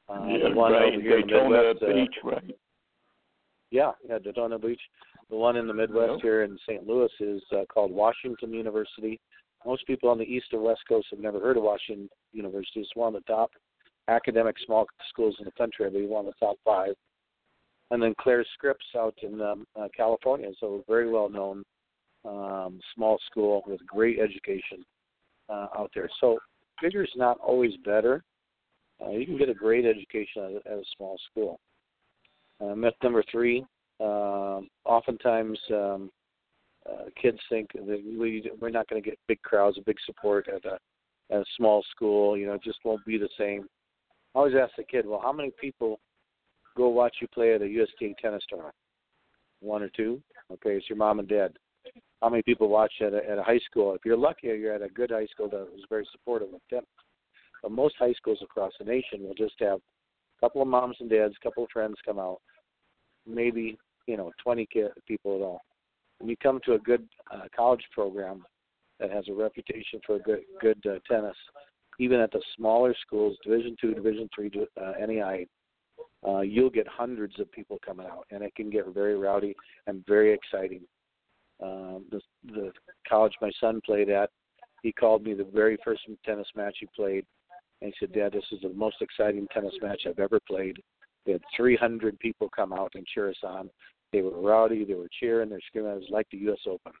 Uh, 0.09 0.25
yeah, 0.27 0.49
the 0.49 0.55
one 0.55 0.73
right. 0.73 0.93
over 0.93 1.01
here 1.01 1.19
in 1.19 1.27
the 1.27 1.33
Midwest, 1.33 1.83
uh, 1.83 2.29
right? 2.29 2.55
yeah, 3.71 3.91
yeah, 4.07 4.19
Daytona 4.19 4.57
Beach. 4.57 4.81
The 5.29 5.35
one 5.35 5.57
in 5.57 5.67
the 5.67 5.73
Midwest 5.73 6.21
here 6.21 6.43
in 6.43 6.57
St. 6.67 6.87
Louis 6.87 7.09
is 7.19 7.41
uh, 7.51 7.65
called 7.71 7.91
Washington 7.91 8.53
University. 8.53 9.19
Most 9.65 9.85
people 9.85 10.09
on 10.09 10.17
the 10.17 10.23
East 10.23 10.47
or 10.53 10.61
West 10.61 10.81
Coast 10.87 11.07
have 11.11 11.19
never 11.19 11.39
heard 11.39 11.57
of 11.57 11.63
Washington 11.63 12.09
University. 12.31 12.79
It's 12.79 12.95
one 12.95 13.13
of 13.13 13.21
the 13.21 13.33
top 13.33 13.51
academic 14.07 14.55
small 14.65 14.85
schools 15.09 15.35
in 15.39 15.45
the 15.45 15.51
country. 15.51 15.85
I 15.85 15.89
believe 15.89 16.09
one 16.09 16.25
of 16.25 16.33
the 16.39 16.45
top 16.45 16.55
five. 16.63 16.95
And 17.91 18.01
then 18.01 18.13
Claire 18.19 18.45
Scripps 18.53 18.85
out 18.97 19.15
in 19.21 19.41
um, 19.41 19.65
uh, 19.79 19.87
California, 19.95 20.49
so 20.59 20.83
very 20.87 21.09
well 21.09 21.29
known 21.29 21.63
um, 22.25 22.79
small 22.93 23.17
school 23.29 23.63
with 23.65 23.85
great 23.85 24.19
education 24.19 24.83
uh, 25.49 25.67
out 25.77 25.91
there. 25.95 26.09
So 26.19 26.37
bigger 26.81 27.03
is 27.03 27.09
not 27.15 27.39
always 27.39 27.71
better. 27.85 28.23
Uh, 29.01 29.11
you 29.11 29.25
can 29.25 29.37
get 29.37 29.49
a 29.49 29.53
great 29.53 29.85
education 29.85 30.43
at, 30.43 30.51
a- 30.51 30.71
at 30.73 30.77
a 30.79 30.83
small 30.97 31.17
school. 31.31 31.59
Uh, 32.59 32.75
myth 32.75 32.95
number 33.03 33.23
three: 33.31 33.65
um, 33.99 34.67
oftentimes 34.83 35.59
um, 35.71 36.09
uh, 36.89 37.05
kids 37.21 37.37
think 37.49 37.71
that 37.73 38.03
we 38.19 38.49
we're 38.59 38.69
not 38.69 38.87
going 38.89 39.01
to 39.01 39.07
get 39.09 39.19
big 39.27 39.41
crowds, 39.43 39.77
big 39.85 39.97
support 40.05 40.47
at 40.47 40.65
a 40.65 40.77
at 41.33 41.41
a 41.41 41.45
small 41.55 41.83
school. 41.91 42.35
You 42.37 42.47
know, 42.47 42.53
it 42.53 42.63
just 42.63 42.79
won't 42.83 43.05
be 43.05 43.17
the 43.17 43.29
same. 43.37 43.67
I 44.35 44.39
always 44.39 44.55
ask 44.55 44.73
the 44.77 44.83
kid, 44.83 45.05
well, 45.05 45.21
how 45.21 45.31
many 45.31 45.51
people 45.59 45.99
go 46.77 46.87
watch 46.89 47.15
you 47.19 47.27
play 47.27 47.55
at 47.55 47.61
a 47.61 47.67
USTA 47.67 48.13
tennis 48.21 48.43
tournament? 48.47 48.75
One 49.59 49.81
or 49.81 49.89
two. 49.89 50.21
Okay, 50.53 50.77
it's 50.77 50.87
your 50.87 50.97
mom 50.97 51.19
and 51.19 51.27
dad. 51.27 51.53
How 52.21 52.29
many 52.29 52.43
people 52.43 52.69
watch 52.69 52.93
at 53.01 53.13
a, 53.13 53.29
at 53.29 53.37
a 53.37 53.43
high 53.43 53.59
school? 53.69 53.93
If 53.95 54.01
you're 54.05 54.17
lucky, 54.17 54.47
you're 54.47 54.73
at 54.73 54.81
a 54.81 54.89
good 54.89 55.11
high 55.11 55.25
school 55.27 55.49
that 55.49 55.59
was 55.59 55.83
very 55.89 56.07
supportive 56.11 56.53
of 56.53 56.61
tennis. 56.69 56.85
But 57.61 57.71
most 57.71 57.95
high 57.97 58.13
schools 58.13 58.39
across 58.43 58.71
the 58.79 58.85
nation 58.85 59.23
will 59.23 59.33
just 59.33 59.55
have 59.59 59.79
a 59.79 60.39
couple 60.39 60.61
of 60.61 60.67
moms 60.67 60.97
and 60.99 61.09
dads, 61.09 61.33
a 61.39 61.43
couple 61.43 61.63
of 61.63 61.69
friends 61.71 61.95
come 62.05 62.19
out, 62.19 62.39
maybe 63.25 63.77
you 64.05 64.17
know 64.17 64.31
20 64.43 64.67
ki- 64.71 64.85
people 65.07 65.35
at 65.35 65.41
all. 65.41 65.61
When 66.19 66.29
you 66.29 66.37
come 66.41 66.59
to 66.65 66.73
a 66.73 66.79
good 66.79 67.07
uh, 67.33 67.47
college 67.55 67.83
program 67.91 68.43
that 68.99 69.11
has 69.11 69.25
a 69.27 69.33
reputation 69.33 69.99
for 70.05 70.19
good 70.19 70.41
good 70.61 70.79
uh, 70.85 70.99
tennis, 71.11 71.35
even 71.99 72.19
at 72.19 72.31
the 72.31 72.41
smaller 72.55 72.95
schools, 73.05 73.37
Division 73.43 73.75
two, 73.79 73.93
Division 73.93 74.29
three, 74.33 74.51
uh, 74.79 74.93
NAIA, 75.01 75.47
uh, 76.27 76.41
you'll 76.41 76.69
get 76.69 76.87
hundreds 76.87 77.39
of 77.39 77.51
people 77.51 77.79
coming 77.85 78.05
out, 78.05 78.25
and 78.31 78.43
it 78.43 78.53
can 78.55 78.69
get 78.69 78.85
very 78.93 79.15
rowdy 79.15 79.55
and 79.85 80.05
very 80.05 80.33
exciting. 80.33 80.81
Um, 81.63 82.05
the 82.11 82.21
the 82.45 82.71
college 83.07 83.33
my 83.41 83.51
son 83.59 83.81
played 83.85 84.09
at, 84.09 84.29
he 84.83 84.91
called 84.91 85.23
me 85.23 85.33
the 85.33 85.47
very 85.53 85.77
first 85.83 86.01
tennis 86.25 86.47
match 86.55 86.77
he 86.79 86.87
played, 86.95 87.25
and 87.81 87.91
he 87.91 87.93
said, 87.99 88.13
"Dad, 88.13 88.33
this 88.33 88.45
is 88.51 88.61
the 88.61 88.69
most 88.69 88.97
exciting 89.01 89.47
tennis 89.53 89.73
match 89.81 90.03
I've 90.07 90.19
ever 90.19 90.39
played." 90.47 90.81
We 91.25 91.33
had 91.33 91.41
300 91.55 92.17
people 92.19 92.49
come 92.55 92.71
out 92.71 92.91
and 92.95 93.05
cheer 93.05 93.29
us 93.29 93.35
on. 93.43 93.69
They 94.13 94.21
were 94.21 94.39
rowdy, 94.39 94.85
they 94.85 94.93
were 94.93 95.09
cheering, 95.19 95.49
they're 95.49 95.59
screaming. 95.67 95.91
It 95.91 95.95
was 95.95 96.09
like 96.09 96.27
the 96.31 96.37
U.S. 96.39 96.59
Open. 96.65 96.93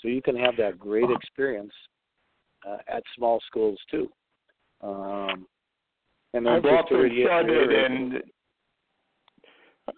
So 0.00 0.08
you 0.08 0.20
can 0.20 0.36
have 0.36 0.56
that 0.58 0.78
great 0.78 1.10
experience 1.10 1.72
uh, 2.68 2.76
at 2.88 3.02
small 3.16 3.40
schools 3.46 3.78
too. 3.90 4.08
Um, 4.82 5.46
and 6.34 6.44
then 6.44 6.52
I've 6.52 6.62
just 6.62 6.88
to 6.88 6.94
often 6.96 7.10
said 7.26 7.48
it, 7.48 7.90
and 7.90 8.22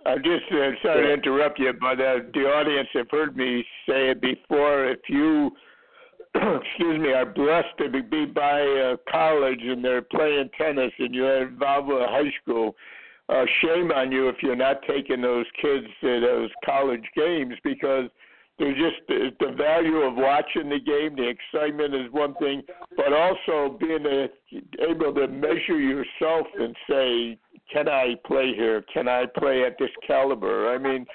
I 0.06 0.16
just 0.16 0.44
uh, 0.52 0.70
sorry 0.82 1.06
to 1.06 1.12
interrupt 1.14 1.58
you, 1.58 1.72
but 1.80 2.00
uh, 2.00 2.20
the 2.34 2.40
audience 2.40 2.88
have 2.92 3.10
heard 3.10 3.36
me 3.36 3.64
say 3.88 4.10
it 4.10 4.20
before. 4.20 4.86
If 4.86 5.00
you, 5.08 5.50
excuse 6.34 7.00
me, 7.00 7.12
are 7.12 7.24
blessed 7.24 7.76
to 7.78 7.88
be- 7.88 8.02
be 8.02 8.26
by 8.26 8.60
uh, 8.62 8.96
college 9.10 9.60
and 9.62 9.82
they're 9.82 10.02
playing 10.02 10.50
tennis 10.58 10.92
and 10.98 11.14
you're 11.14 11.48
involved 11.48 11.88
with 11.88 12.02
high 12.02 12.30
school, 12.42 12.74
uh, 13.30 13.44
shame 13.62 13.90
on 13.90 14.12
you 14.12 14.28
if 14.28 14.36
you're 14.42 14.56
not 14.56 14.82
taking 14.86 15.22
those 15.22 15.46
kids 15.60 15.86
to 16.02 16.20
those 16.20 16.50
college 16.64 17.04
games 17.16 17.54
because 17.64 18.04
there's 18.58 18.76
just 18.76 19.06
the, 19.06 19.30
the 19.40 19.52
value 19.52 19.98
of 19.98 20.16
watching 20.16 20.68
the 20.68 20.80
game. 20.80 21.16
The 21.16 21.28
excitement 21.28 21.94
is 21.94 22.10
one 22.10 22.34
thing, 22.34 22.62
but 22.96 23.12
also 23.12 23.78
being 23.78 24.04
a, 24.04 24.28
able 24.82 25.14
to 25.14 25.28
measure 25.28 25.78
yourself 25.78 26.46
and 26.58 26.74
say, 26.90 27.38
"Can 27.72 27.88
I 27.88 28.14
play 28.26 28.54
here? 28.54 28.82
Can 28.92 29.08
I 29.08 29.26
play 29.26 29.64
at 29.64 29.76
this 29.78 29.90
caliber?" 30.06 30.72
I 30.72 30.78
mean, 30.78 31.06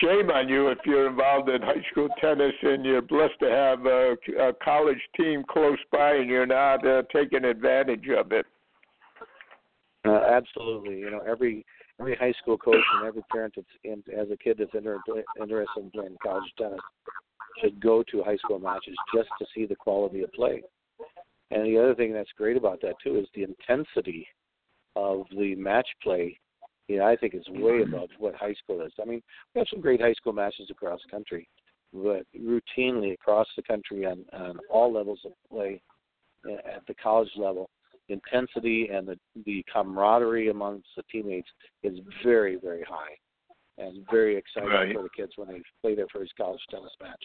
shame 0.00 0.30
on 0.30 0.48
you 0.48 0.68
if 0.68 0.78
you're 0.84 1.08
involved 1.08 1.48
in 1.48 1.62
high 1.62 1.84
school 1.90 2.08
tennis 2.20 2.54
and 2.62 2.84
you're 2.84 3.02
blessed 3.02 3.38
to 3.40 3.50
have 3.50 3.86
a, 3.86 4.16
a 4.40 4.52
college 4.62 5.00
team 5.16 5.44
close 5.48 5.78
by 5.90 6.14
and 6.14 6.28
you're 6.28 6.46
not 6.46 6.86
uh, 6.86 7.02
taking 7.12 7.44
advantage 7.44 8.08
of 8.16 8.32
it. 8.32 8.46
Uh, 10.06 10.22
absolutely. 10.32 10.98
You 10.98 11.10
know, 11.10 11.20
every 11.28 11.64
every 12.00 12.16
high 12.16 12.32
school 12.40 12.56
coach 12.56 12.82
and 12.96 13.06
every 13.06 13.22
parent 13.30 13.54
that's 13.56 13.66
in, 13.84 14.02
has 14.16 14.28
a 14.30 14.36
kid 14.36 14.56
that's 14.58 14.74
inter- 14.74 15.00
interested 15.40 15.80
in 15.84 15.90
playing 15.90 16.16
college 16.22 16.50
tennis 16.58 16.80
should 17.60 17.80
go 17.80 18.02
to 18.10 18.22
high 18.22 18.36
school 18.36 18.58
matches 18.58 18.96
just 19.14 19.28
to 19.38 19.46
see 19.54 19.66
the 19.66 19.76
quality 19.76 20.22
of 20.22 20.32
play. 20.32 20.62
And 21.50 21.66
the 21.66 21.78
other 21.78 21.94
thing 21.94 22.12
that's 22.12 22.30
great 22.38 22.56
about 22.56 22.80
that 22.82 22.94
too 23.02 23.18
is 23.18 23.26
the 23.34 23.42
intensity 23.42 24.26
of 24.96 25.26
the 25.36 25.54
match 25.54 25.88
play. 26.02 26.38
You 26.88 26.98
know, 26.98 27.06
I 27.06 27.16
think 27.16 27.34
is 27.34 27.44
way 27.48 27.82
above 27.82 28.08
what 28.18 28.34
high 28.34 28.54
school 28.54 28.82
is. 28.82 28.92
I 29.00 29.04
mean, 29.04 29.22
we 29.54 29.60
have 29.60 29.68
some 29.70 29.80
great 29.80 30.00
high 30.00 30.14
school 30.14 30.32
matches 30.32 30.68
across 30.70 31.00
the 31.04 31.10
country, 31.10 31.48
but 31.92 32.26
routinely 32.36 33.12
across 33.12 33.46
the 33.56 33.62
country 33.62 34.04
on, 34.04 34.24
on 34.32 34.58
all 34.68 34.92
levels 34.92 35.20
of 35.24 35.32
play 35.48 35.80
uh, 36.48 36.54
at 36.54 36.84
the 36.88 36.94
college 36.94 37.30
level, 37.36 37.70
intensity 38.08 38.88
and 38.92 39.06
the, 39.06 39.18
the 39.46 39.64
camaraderie 39.72 40.48
amongst 40.48 40.88
the 40.96 41.04
teammates 41.10 41.48
is 41.84 41.98
very, 42.24 42.56
very 42.56 42.82
high 42.82 43.16
and 43.78 44.04
very 44.10 44.36
exciting 44.36 44.68
Right. 44.68 44.94
for 44.94 45.02
the 45.04 45.08
kids 45.16 45.32
when 45.36 45.48
they 45.48 45.62
play 45.80 45.94
their 45.94 46.08
first 46.12 46.32
college 46.36 46.60
tennis 46.70 46.90
match. 47.00 47.22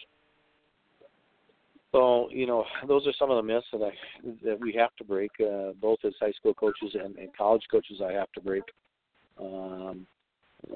So, 1.96 2.28
you 2.30 2.46
know, 2.46 2.62
those 2.86 3.06
are 3.06 3.12
some 3.18 3.30
of 3.30 3.38
the 3.38 3.42
myths 3.42 3.66
that 3.72 3.80
I 3.80 3.90
that 4.44 4.60
we 4.60 4.70
have 4.74 4.94
to 4.96 5.04
break, 5.04 5.30
uh, 5.40 5.72
both 5.80 5.98
as 6.04 6.12
high 6.20 6.32
school 6.32 6.52
coaches 6.52 6.94
and, 6.94 7.16
and 7.16 7.34
college 7.34 7.62
coaches. 7.70 8.02
I 8.06 8.12
have 8.12 8.30
to 8.32 8.40
break. 8.42 8.64
Um, 9.40 10.06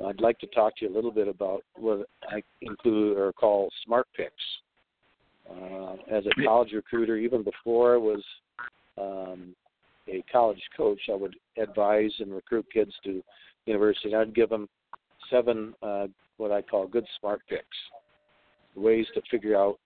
I'd 0.07 0.23
like 0.23 0.39
to 0.39 0.47
talk 0.47 0.79
to 0.79 0.87
you 0.87 0.91
a 0.91 0.95
little 0.95 1.11
bit 1.11 1.29
about 1.29 1.63
what 1.75 2.09
I 2.31 2.43
include 2.63 3.19
or 3.19 3.35
call 3.35 3.69
smart 3.85 4.07
picks. 4.17 4.33
Uh, 5.51 5.97
as 6.11 6.25
a 6.25 6.43
college 6.43 6.73
recruiter, 6.73 7.17
even 7.17 7.43
before 7.43 7.95
I 7.95 7.99
was 7.99 8.23
um, 8.97 9.55
a 10.09 10.25
college 10.33 10.63
coach, 10.75 11.01
I 11.13 11.17
would 11.17 11.37
advise 11.59 12.13
and 12.21 12.33
recruit 12.33 12.65
kids 12.73 12.93
to 13.05 13.23
university. 13.67 14.15
I'd 14.15 14.35
give 14.35 14.49
them 14.49 14.71
seven 15.31 15.75
uh, 15.83 16.07
what 16.39 16.51
I 16.51 16.63
call 16.63 16.87
good 16.87 17.05
smart 17.19 17.43
picks, 17.47 17.67
ways 18.75 19.05
to 19.13 19.21
figure 19.31 19.55
out 19.55 19.79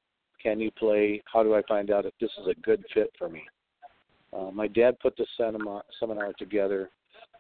can 0.45 0.61
you 0.61 0.71
play, 0.73 1.23
how 1.33 1.43
do 1.43 1.55
I 1.55 1.63
find 1.67 1.91
out 1.91 2.05
if 2.05 2.13
this 2.21 2.31
is 2.41 2.47
a 2.49 2.61
good 2.61 2.85
fit 2.93 3.11
for 3.19 3.29
me. 3.29 3.43
Uh, 4.33 4.51
my 4.53 4.69
dad 4.69 4.99
put 5.01 5.17
the 5.17 5.27
seminar, 5.37 5.83
seminar 5.99 6.33
together 6.39 6.91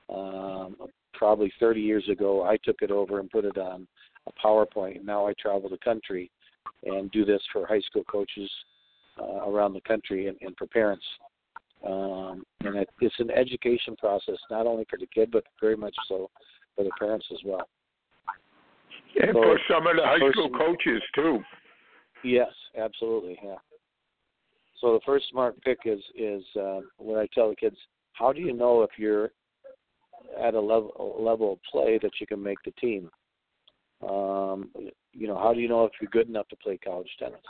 um, 0.08 0.76
probably 1.12 1.52
30 1.60 1.80
years 1.80 2.08
ago. 2.08 2.42
I 2.44 2.56
took 2.64 2.76
it 2.80 2.90
over 2.90 3.20
and 3.20 3.30
put 3.30 3.44
it 3.44 3.58
on 3.58 3.86
a 4.26 4.46
PowerPoint. 4.46 4.96
And 4.96 5.06
now 5.06 5.26
I 5.26 5.34
travel 5.40 5.68
the 5.68 5.78
country 5.78 6.30
and 6.84 7.10
do 7.10 7.24
this 7.24 7.42
for 7.52 7.66
high 7.66 7.80
school 7.80 8.04
coaches 8.04 8.50
uh, 9.20 9.48
around 9.48 9.74
the 9.74 9.80
country 9.82 10.28
and, 10.28 10.36
and 10.40 10.54
for 10.56 10.66
parents. 10.66 11.04
Um, 11.86 12.44
and 12.60 12.76
it, 12.76 12.88
it's 13.00 13.14
an 13.18 13.30
education 13.30 13.96
process, 13.96 14.38
not 14.50 14.66
only 14.66 14.86
for 14.88 14.98
the 14.98 15.06
kid, 15.06 15.30
but 15.30 15.44
very 15.60 15.76
much 15.76 15.94
so 16.08 16.30
for 16.74 16.84
the 16.84 16.90
parents 16.98 17.26
as 17.32 17.38
well. 17.44 17.68
And 19.20 19.32
So, 19.34 19.42
for 19.42 19.58
some 19.68 19.86
of 19.86 19.96
the 19.96 20.02
high 20.02 20.30
school 20.30 20.50
coaches 20.50 21.02
too. 21.14 21.40
Yes, 22.24 22.52
absolutely. 22.76 23.38
Yeah. 23.44 23.56
So 24.80 24.94
the 24.94 25.00
first 25.06 25.26
smart 25.30 25.60
pick 25.62 25.78
is 25.84 26.00
is 26.16 26.42
uh, 26.58 26.80
when 26.98 27.18
I 27.18 27.28
tell 27.32 27.50
the 27.50 27.56
kids, 27.56 27.76
how 28.14 28.32
do 28.32 28.40
you 28.40 28.52
know 28.52 28.82
if 28.82 28.90
you're 28.96 29.30
at 30.42 30.54
a 30.54 30.60
level 30.60 31.16
level 31.20 31.52
of 31.52 31.58
play 31.70 31.98
that 32.02 32.12
you 32.20 32.26
can 32.26 32.42
make 32.42 32.58
the 32.64 32.72
team? 32.72 33.10
Um, 34.02 34.70
you 35.12 35.28
know, 35.28 35.38
how 35.38 35.54
do 35.54 35.60
you 35.60 35.68
know 35.68 35.84
if 35.84 35.92
you're 36.00 36.10
good 36.10 36.28
enough 36.28 36.48
to 36.48 36.56
play 36.56 36.78
college 36.78 37.08
tennis? 37.18 37.40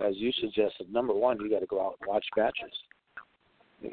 As 0.00 0.14
you 0.16 0.32
suggested, 0.40 0.92
number 0.92 1.12
one, 1.12 1.38
you 1.40 1.50
got 1.50 1.60
to 1.60 1.66
go 1.66 1.84
out 1.84 1.96
and 2.00 2.08
watch 2.08 2.24
matches. 2.36 2.72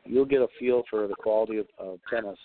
you'll 0.05 0.25
get 0.25 0.41
a 0.41 0.47
feel 0.59 0.83
for 0.89 1.07
the 1.07 1.15
quality 1.15 1.57
of, 1.57 1.67
of 1.77 1.99
tennis 2.09 2.37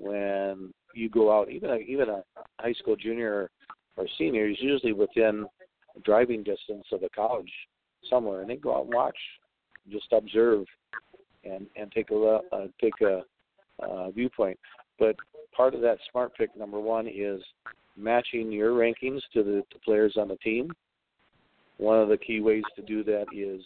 when 0.00 0.72
you 0.94 1.08
go 1.08 1.36
out. 1.36 1.50
Even 1.50 1.70
a, 1.70 1.76
even 1.76 2.08
a 2.08 2.22
high 2.58 2.72
school 2.74 2.96
junior 2.96 3.50
or 3.96 4.06
senior 4.18 4.48
is 4.48 4.56
usually 4.60 4.92
within 4.92 5.46
driving 6.04 6.42
distance 6.42 6.84
of 6.92 7.00
the 7.00 7.08
college 7.10 7.50
somewhere, 8.08 8.40
and 8.40 8.50
they 8.50 8.56
go 8.56 8.76
out 8.76 8.84
and 8.84 8.94
watch, 8.94 9.18
just 9.90 10.12
observe, 10.12 10.64
and 11.44 11.66
and 11.76 11.90
take 11.92 12.10
a 12.10 12.40
uh, 12.52 12.66
take 12.80 13.00
a 13.02 13.22
uh, 13.82 14.10
viewpoint. 14.10 14.58
But 14.98 15.16
part 15.56 15.74
of 15.74 15.80
that 15.82 15.98
smart 16.10 16.34
pick 16.36 16.56
number 16.56 16.80
one 16.80 17.06
is 17.06 17.40
matching 17.96 18.52
your 18.52 18.72
rankings 18.72 19.20
to 19.32 19.42
the, 19.42 19.62
the 19.72 19.78
players 19.84 20.16
on 20.16 20.28
the 20.28 20.36
team. 20.36 20.70
One 21.78 22.00
of 22.00 22.08
the 22.08 22.16
key 22.16 22.40
ways 22.40 22.64
to 22.76 22.82
do 22.82 23.04
that 23.04 23.26
is 23.34 23.62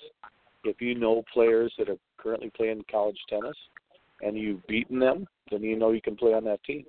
if 0.65 0.81
you 0.81 0.95
know 0.95 1.23
players 1.33 1.73
that 1.79 1.89
are 1.89 1.97
currently 2.19 2.51
playing 2.57 2.85
college 2.91 3.19
tennis 3.29 3.57
and 4.21 4.37
you've 4.37 4.67
beaten 4.67 4.99
them, 4.99 5.27
then 5.51 5.63
you 5.63 5.77
know 5.77 5.91
you 5.91 6.01
can 6.01 6.17
play 6.17 6.35
on 6.35 6.45
that 6.45 6.63
team. 6.65 6.85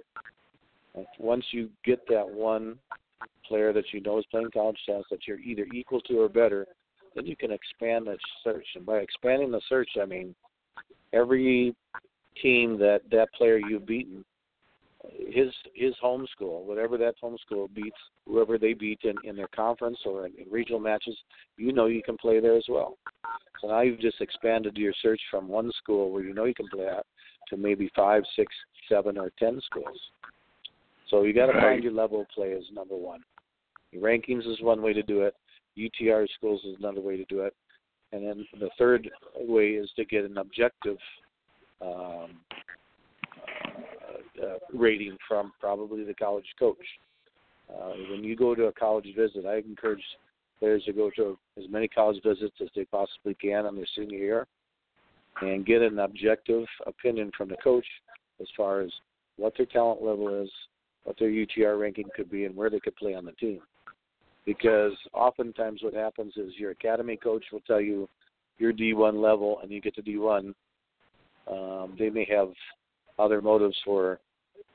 Once 1.17 1.45
you 1.51 1.69
get 1.83 2.07
that 2.07 2.27
one 2.27 2.77
player 3.47 3.73
that 3.73 3.85
you 3.91 4.01
know 4.01 4.19
is 4.19 4.25
playing 4.31 4.51
college 4.51 4.77
tennis 4.85 5.05
that 5.11 5.27
you're 5.27 5.39
either 5.39 5.65
equal 5.73 6.01
to 6.01 6.21
or 6.21 6.29
better, 6.29 6.65
then 7.15 7.25
you 7.25 7.35
can 7.35 7.51
expand 7.51 8.07
that 8.07 8.17
search. 8.43 8.65
And 8.75 8.85
by 8.85 8.97
expanding 8.97 9.51
the 9.51 9.61
search, 9.69 9.89
I 10.01 10.05
mean 10.05 10.35
every 11.11 11.75
team 12.41 12.77
that 12.79 13.01
that 13.11 13.33
player 13.33 13.57
you've 13.57 13.85
beaten, 13.85 14.23
his 15.29 15.49
his 15.73 15.93
home 16.01 16.25
school, 16.31 16.65
whatever 16.65 16.97
that 16.97 17.15
home 17.21 17.37
school 17.45 17.67
beats 17.67 17.97
whoever 18.25 18.57
they 18.57 18.73
beat 18.73 18.99
in, 19.03 19.15
in 19.23 19.35
their 19.35 19.49
conference 19.49 19.99
or 20.05 20.25
in, 20.25 20.33
in 20.37 20.49
regional 20.49 20.79
matches, 20.79 21.17
you 21.57 21.73
know 21.73 21.87
you 21.87 22.01
can 22.01 22.17
play 22.17 22.39
there 22.39 22.55
as 22.55 22.65
well. 22.69 22.97
So 23.61 23.67
now 23.67 23.81
you've 23.81 23.99
just 23.99 24.21
expanded 24.21 24.77
your 24.77 24.93
search 25.01 25.21
from 25.29 25.47
one 25.47 25.71
school 25.77 26.11
where 26.11 26.23
you 26.23 26.33
know 26.33 26.45
you 26.45 26.53
can 26.53 26.67
play 26.69 26.87
at 26.87 27.05
to 27.49 27.57
maybe 27.57 27.89
five, 27.95 28.23
six, 28.35 28.53
seven, 28.89 29.17
or 29.17 29.31
ten 29.37 29.61
schools. 29.65 29.99
So 31.13 31.21
you 31.21 31.31
got 31.31 31.45
to 31.45 31.53
right. 31.53 31.61
find 31.61 31.83
your 31.83 31.93
level 31.93 32.21
of 32.21 32.29
play 32.29 32.47
is 32.47 32.65
number 32.73 32.95
one. 32.95 33.21
Your 33.91 34.01
rankings 34.01 34.51
is 34.51 34.59
one 34.61 34.81
way 34.81 34.93
to 34.93 35.03
do 35.03 35.21
it. 35.21 35.35
UTR 35.77 36.25
schools 36.35 36.61
is 36.65 36.75
another 36.79 37.01
way 37.01 37.17
to 37.17 37.25
do 37.25 37.41
it. 37.41 37.53
And 38.11 38.25
then 38.25 38.47
the 38.59 38.71
third 38.79 39.11
way 39.39 39.71
is 39.73 39.91
to 39.95 40.05
get 40.05 40.25
an 40.25 40.39
objective 40.39 40.97
um, 41.83 42.39
uh, 44.01 44.43
uh, 44.43 44.57
rating 44.73 45.15
from 45.27 45.53
probably 45.59 46.03
the 46.03 46.15
college 46.15 46.47
coach. 46.57 46.77
Uh, 47.69 47.91
when 48.09 48.23
you 48.23 48.35
go 48.35 48.55
to 48.55 48.63
a 48.65 48.73
college 48.73 49.07
visit, 49.15 49.45
I 49.45 49.57
encourage 49.57 50.03
players 50.57 50.83
to 50.85 50.93
go 50.93 51.11
to 51.15 51.37
as 51.59 51.65
many 51.69 51.87
college 51.87 52.23
visits 52.23 52.55
as 52.59 52.69
they 52.75 52.85
possibly 52.85 53.35
can 53.35 53.67
on 53.67 53.75
their 53.75 53.85
senior 53.95 54.17
year 54.17 54.47
and 55.41 55.63
get 55.63 55.83
an 55.83 55.99
objective 55.99 56.65
opinion 56.87 57.29
from 57.37 57.49
the 57.49 57.57
coach 57.63 57.85
as 58.41 58.47
far 58.57 58.81
as 58.81 58.89
what 59.37 59.53
their 59.57 59.67
talent 59.67 60.01
level 60.01 60.41
is, 60.41 60.49
what 61.03 61.17
their 61.19 61.29
UTR 61.29 61.79
ranking 61.79 62.09
could 62.15 62.29
be, 62.29 62.45
and 62.45 62.55
where 62.55 62.69
they 62.69 62.79
could 62.79 62.95
play 62.95 63.13
on 63.13 63.25
the 63.25 63.31
team. 63.33 63.59
Because 64.45 64.93
oftentimes 65.13 65.81
what 65.83 65.93
happens 65.93 66.33
is 66.35 66.53
your 66.57 66.71
academy 66.71 67.17
coach 67.17 67.45
will 67.51 67.61
tell 67.61 67.81
you 67.81 68.09
you're 68.57 68.73
D1 68.73 69.21
level 69.21 69.59
and 69.61 69.71
you 69.71 69.81
get 69.81 69.95
to 69.95 70.01
D1. 70.01 70.53
Um, 71.49 71.95
they 71.97 72.09
may 72.09 72.25
have 72.29 72.49
other 73.19 73.41
motives 73.41 73.77
for 73.83 74.19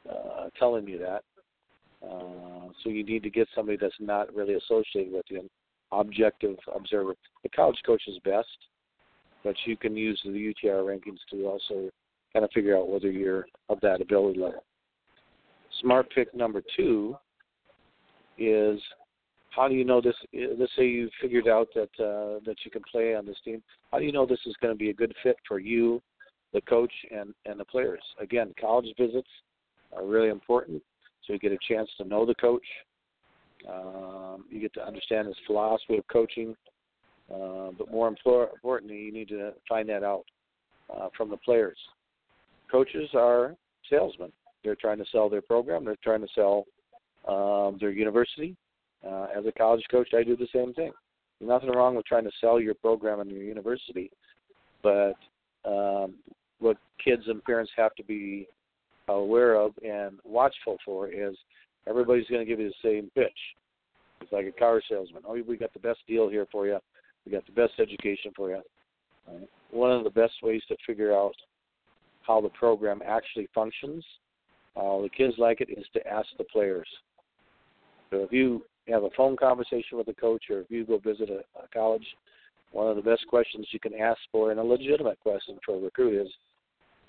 uh, 0.09 0.49
telling 0.59 0.87
you 0.87 0.99
that. 0.99 1.23
Uh, 2.03 2.69
so 2.83 2.91
you 2.91 3.05
need 3.05 3.23
to 3.23 3.31
get 3.31 3.49
somebody 3.55 3.77
that's 3.81 3.95
not 3.99 4.35
really 4.35 4.55
associated 4.55 5.13
with 5.13 5.25
you, 5.29 5.41
an 5.41 5.51
objective 5.93 6.57
observer. 6.75 7.15
The 7.43 7.49
college 7.51 7.79
coach 7.85 8.03
is 8.07 8.19
best, 8.25 8.47
but 9.43 9.55
you 9.65 9.77
can 9.77 9.97
use 9.97 10.21
the 10.25 10.31
UTR 10.31 10.85
rankings 10.85 11.19
to 11.31 11.47
also 11.47 11.91
kind 12.33 12.45
of 12.45 12.51
figure 12.53 12.77
out 12.77 12.89
whether 12.89 13.11
you're 13.11 13.47
of 13.69 13.81
that 13.81 14.01
ability 14.01 14.39
level. 14.39 14.63
Smart 15.81 16.11
pick 16.15 16.35
number 16.35 16.63
two 16.77 17.17
is 18.39 18.81
how 19.51 19.69
do 19.69 19.75
you 19.75 19.85
know 19.85 20.01
this? 20.01 20.15
Let's 20.33 20.73
say 20.77 20.87
you 20.87 21.09
figured 21.21 21.49
out 21.49 21.69
that 21.75 21.91
uh, 21.99 22.41
that 22.45 22.57
you 22.65 22.71
can 22.71 22.83
play 22.91 23.15
on 23.15 23.27
this 23.27 23.37
team. 23.45 23.63
How 23.91 23.99
do 23.99 24.05
you 24.05 24.13
know 24.13 24.27
this 24.27 24.41
is 24.47 24.55
going 24.61 24.73
to 24.73 24.79
be 24.79 24.91
a 24.91 24.95
good 24.95 25.15
fit 25.23 25.37
for 25.47 25.59
you, 25.59 26.01
the 26.53 26.61
coach, 26.63 26.93
and 27.11 27.35
and 27.47 27.59
the 27.59 27.65
players? 27.65 28.03
Again, 28.21 28.55
college 28.61 28.87
visits 28.99 29.29
are 29.93 30.05
really 30.05 30.29
important, 30.29 30.83
so 31.27 31.33
you 31.33 31.39
get 31.39 31.53
a 31.53 31.59
chance 31.69 31.89
to 31.99 32.05
know 32.05 32.27
the 32.27 32.35
coach. 32.37 32.67
Um, 33.69 34.45
you 34.51 34.61
get 34.61 34.73
to 34.75 34.87
understand 34.87 35.27
his 35.27 35.37
philosophy 35.47 35.97
of 35.97 36.07
coaching, 36.07 36.55
uh, 37.33 37.71
but 37.77 37.91
more 37.91 38.07
importantly, 38.07 38.99
you 38.99 39.13
need 39.13 39.29
to 39.29 39.53
find 39.69 39.89
that 39.89 40.05
out 40.05 40.25
uh, 40.95 41.09
from 41.17 41.31
the 41.31 41.37
players. 41.39 41.79
Coaches 42.71 43.09
are 43.15 43.57
salesmen. 43.91 44.31
They're 44.65 44.77
trying 44.77 44.99
to 44.99 45.05
sell 45.13 45.29
their 45.29 45.43
program. 45.43 45.85
They're 45.85 45.97
trying 46.03 46.21
to 46.21 46.29
sell 46.35 46.65
um, 47.27 47.79
their 47.81 47.91
university. 47.91 48.57
Uh, 49.07 49.27
as 49.37 49.47
a 49.47 49.53
college 49.53 49.85
coach, 49.91 50.09
I 50.15 50.23
do 50.25 50.37
the 50.37 50.49
same 50.53 50.75
thing. 50.75 50.93
There's 51.39 51.49
nothing 51.49 51.71
wrong 51.71 51.95
with 51.95 52.07
trying 52.07 52.25
to 52.25 52.33
sell 52.41 52.61
your 52.61 52.75
program 52.75 53.21
and 53.21 53.31
your 53.31 53.45
university, 53.45 54.11
but 54.83 55.15
um, 55.65 56.15
what 56.59 56.77
kids 57.03 57.23
and 57.27 57.43
parents 57.45 57.71
have 57.77 57.95
to 57.95 58.03
be 58.03 58.49
aware 59.09 59.55
of 59.55 59.73
and 59.85 60.19
watchful 60.25 60.79
for 60.85 61.09
is 61.09 61.37
everybody's 61.87 62.27
going 62.27 62.45
to 62.45 62.47
give 62.47 62.61
you 62.61 62.69
the 62.69 62.89
same 62.89 63.11
pitch. 63.15 63.39
It's 64.21 64.33
like 64.33 64.47
a 64.47 64.53
car 64.53 64.83
salesman. 64.89 65.23
Oh, 65.27 65.41
we 65.47 65.57
got 65.57 65.73
the 65.73 65.79
best 65.79 66.01
deal 66.09 66.29
here 66.29 66.47
for 66.51 66.67
you. 66.67 66.79
We 67.25 67.33
got 67.33 67.47
the 67.47 67.53
best 67.53 67.75
education 67.79 68.33
for 68.35 68.51
you. 68.51 68.63
One 69.71 69.93
of 69.93 70.05
the 70.05 70.11
best 70.11 70.35
ways 70.43 70.63
to 70.69 70.77
figure 70.87 71.15
out 71.15 71.35
how 72.23 72.41
the 72.41 72.49
program 72.51 73.01
actually 73.07 73.49
functions 73.55 74.05
uh, 74.79 75.03
the 75.03 75.09
kids 75.09 75.35
like 75.39 75.61
it 75.61 75.71
is 75.71 75.85
to 75.93 76.07
ask 76.07 76.29
the 76.39 76.45
players. 76.45 76.89
So 78.11 78.19
if 78.19 78.33
you 78.33 78.65
have 78.89 79.03
a 79.03 79.11
phone 79.17 79.37
conversation 79.37 79.99
with 79.99 80.09
a 80.09 80.15
coach 80.15 80.45
or 80.51 80.61
if 80.61 80.71
you 80.71 80.85
go 80.85 80.99
visit 80.99 81.29
a, 81.31 81.41
a 81.63 81.69
college, 81.73 82.07
one 82.73 82.89
of 82.89 82.97
the 82.97 83.03
best 83.03 83.27
questions 83.27 83.67
you 83.73 83.81
can 83.81 83.95
ask 83.95 84.19
for, 84.31 84.51
and 84.51 84.61
a 84.61 84.63
legitimate 84.63 85.19
question 85.21 85.59
for 85.65 85.77
a 85.77 85.81
recruit, 85.81 86.23
is 86.23 86.33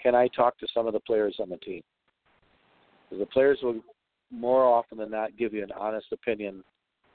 can 0.02 0.16
I 0.16 0.28
talk 0.30 0.58
to 0.60 0.68
some 0.74 0.88
of 0.88 0.94
the 0.94 1.00
players 1.02 1.36
on 1.40 1.50
the 1.50 1.58
team? 1.58 1.82
The 3.12 3.26
players 3.26 3.60
will 3.62 3.82
more 4.32 4.64
often 4.64 4.98
than 4.98 5.12
not 5.12 5.38
give 5.38 5.54
you 5.54 5.64
an 5.64 5.72
honest 5.78 6.08
opinion 6.12 6.64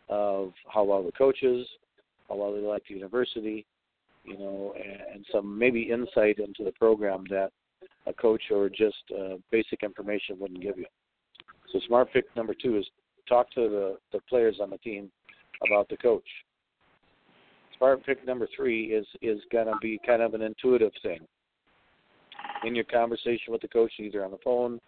of 0.09 0.53
how 0.73 0.85
well 0.85 1.03
the 1.03 1.13
coach 1.13 1.43
is, 1.43 1.67
how 2.29 2.37
well 2.37 2.53
they 2.53 2.61
like 2.61 2.83
the 2.89 2.95
university, 2.95 3.65
you 4.25 4.39
know, 4.39 4.75
and, 4.77 5.01
and 5.15 5.27
some 5.33 5.59
maybe 5.59 5.91
insight 5.91 6.39
into 6.39 6.65
the 6.65 6.73
program 6.73 7.25
that 7.31 7.51
a 8.07 8.13
coach 8.13 8.43
or 8.51 8.69
just 8.69 9.03
uh, 9.19 9.37
basic 9.51 9.83
information 9.83 10.39
wouldn't 10.39 10.63
give 10.63 10.79
you. 10.79 10.87
So 11.73 11.81
smart 11.87 12.13
pick 12.13 12.25
number 12.37 12.55
two 12.55 12.79
is 12.79 12.87
talk 13.29 13.51
to 13.53 13.69
the, 13.69 13.99
the 14.13 14.21
players 14.29 14.59
on 14.61 14.71
the 14.71 14.79
team 14.79 15.11
about 15.67 15.89
the 15.89 15.97
coach. 15.97 16.29
Smart 17.79 18.05
pick 18.05 18.25
number 18.27 18.49
three 18.55 18.87
is 18.87 19.07
is 19.21 19.41
going 19.51 19.67
to 19.67 19.75
be 19.81 20.01
kind 20.07 20.23
of 20.23 20.35
an 20.35 20.43
intuitive 20.43 20.93
thing. 21.03 21.21
In 22.65 22.75
your 22.75 22.85
conversation 22.85 23.53
with 23.53 23.61
the 23.61 23.69
coach, 23.69 23.93
either 23.99 24.25
on 24.25 24.31
the 24.31 24.39
phone, 24.45 24.81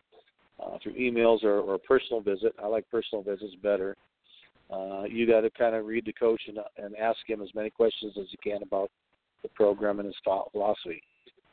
uh, 0.62 0.78
through 0.82 0.94
emails, 0.94 1.42
or, 1.44 1.60
or 1.60 1.74
a 1.74 1.78
personal 1.78 2.20
visit. 2.20 2.54
I 2.62 2.66
like 2.66 2.88
personal 2.90 3.22
visits 3.22 3.54
better. 3.62 3.96
Uh, 4.70 5.04
you 5.04 5.26
got 5.26 5.42
to 5.42 5.50
kind 5.50 5.74
of 5.74 5.86
read 5.86 6.04
the 6.06 6.12
coach 6.12 6.40
and, 6.48 6.58
and 6.78 6.96
ask 6.96 7.18
him 7.26 7.42
as 7.42 7.48
many 7.54 7.70
questions 7.70 8.14
as 8.18 8.26
you 8.30 8.38
can 8.42 8.62
about 8.62 8.90
the 9.42 9.48
program 9.50 10.00
and 10.00 10.06
his 10.06 10.16
philosophy. 10.52 11.02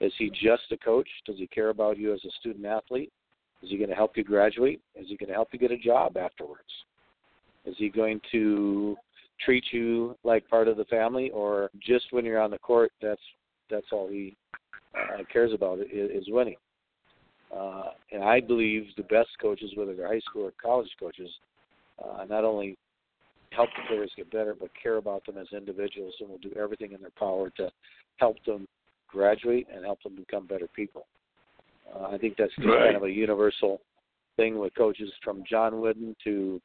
Is 0.04 0.12
he 0.20 0.30
just 0.30 0.64
a 0.72 0.78
coach? 0.78 1.08
Does 1.26 1.38
he 1.38 1.48
care 1.48 1.70
about 1.70 1.98
you 1.98 2.14
as 2.14 2.20
a 2.26 2.32
student 2.42 2.66
athlete? 2.66 3.12
Is 3.62 3.70
he 3.70 3.78
going 3.78 3.90
to 3.90 3.96
help 3.96 4.18
you 4.18 4.24
graduate? 4.26 4.82
Is 4.96 5.06
he 5.08 5.16
going 5.16 5.30
to 5.30 5.34
help 5.34 5.48
you 5.54 5.60
get 5.60 5.72
a 5.72 5.78
job 5.78 6.18
afterwards? 6.18 6.68
Is 7.66 7.76
he 7.78 7.88
going 7.88 8.20
to 8.34 8.98
treat 9.46 9.64
you 9.72 10.18
like 10.26 10.48
part 10.50 10.68
of 10.68 10.76
the 10.76 10.84
family, 10.86 11.30
or 11.32 11.70
just 11.80 12.06
when 12.12 12.26
you're 12.26 12.42
on 12.42 12.52
the 12.52 12.58
court, 12.58 12.92
that's 13.02 13.22
that's 13.70 13.86
all 13.94 14.10
he 14.10 14.36
uh, 14.94 15.24
cares 15.32 15.54
about 15.54 15.80
is, 15.80 15.88
is 16.12 16.26
winning? 16.28 16.58
Uh, 17.56 17.84
and 18.12 18.26
I 18.26 18.42
believe 18.42 18.88
the 18.98 19.04
best 19.04 19.30
coaches, 19.42 19.72
whether 19.76 19.96
they're 19.96 20.08
high 20.08 20.20
school 20.20 20.44
or 20.44 20.54
college 20.62 20.90
coaches, 21.00 21.30
uh, 22.04 22.26
not 22.26 22.44
only 22.44 22.78
help 23.52 23.70
the 23.78 23.88
players 23.88 24.12
get 24.18 24.30
better, 24.32 24.54
but 24.60 24.70
care 24.82 24.98
about 24.98 25.26
them 25.26 25.38
as 25.38 25.48
individuals 25.56 26.14
and 26.20 26.28
will 26.28 26.40
do 26.40 26.52
everything 26.60 26.92
in 26.92 27.00
their 27.00 27.12
power 27.18 27.50
to 27.52 27.70
help 28.18 28.36
them 28.46 28.68
graduate 29.14 29.68
and 29.74 29.86
help 29.86 30.02
them 30.04 30.16
become 30.16 30.48
better 30.48 30.68
people. 30.76 31.06
Uh, 31.94 32.08
I 32.08 32.18
think 32.18 32.36
that's 32.38 32.52
right. 32.58 32.86
kind 32.86 32.98
of 32.98 33.04
a 33.04 33.12
universal 33.12 33.80
thing 34.36 34.58
with 34.58 34.74
coaches 34.76 35.12
from 35.24 35.44
John 35.50 35.80
Wooden 35.80 36.16
to 36.24 36.62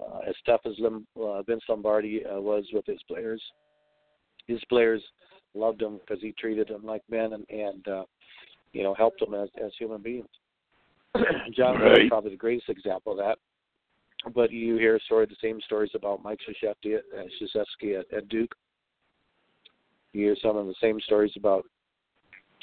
uh, 0.00 0.18
as 0.28 0.34
tough 0.44 0.62
as 0.66 0.72
Lim, 0.78 1.06
uh, 1.16 1.42
Vince 1.42 1.62
Lombardi 1.68 2.24
uh, 2.26 2.40
was 2.40 2.64
with 2.72 2.84
his 2.84 3.00
players. 3.06 3.40
His 4.48 4.60
players 4.68 5.00
loved 5.54 5.80
him 5.80 6.00
because 6.00 6.20
he 6.20 6.32
treated 6.32 6.68
them 6.68 6.84
like 6.84 7.02
men 7.08 7.32
and, 7.32 7.46
and 7.48 7.86
uh, 7.86 8.04
you 8.72 8.82
know 8.82 8.94
helped 8.94 9.20
them 9.20 9.34
as, 9.34 9.48
as 9.64 9.70
human 9.78 10.02
beings. 10.02 10.26
John 11.56 11.76
right. 11.76 11.90
Wooden 11.90 12.06
is 12.06 12.08
probably 12.08 12.30
the 12.30 12.36
greatest 12.36 12.68
example 12.68 13.12
of 13.12 13.18
that. 13.18 13.38
But 14.34 14.50
you 14.50 14.76
hear 14.76 14.98
story 15.04 15.26
the 15.26 15.36
same 15.42 15.60
stories 15.66 15.90
about 15.94 16.22
Mike 16.22 16.40
Krzyzewski 16.48 16.98
at, 16.98 17.04
uh, 17.16 17.98
at, 18.00 18.18
at 18.18 18.28
Duke. 18.28 18.54
You 20.12 20.26
hear 20.26 20.36
some 20.42 20.56
of 20.56 20.66
the 20.66 20.74
same 20.80 20.98
stories 21.00 21.32
about 21.36 21.66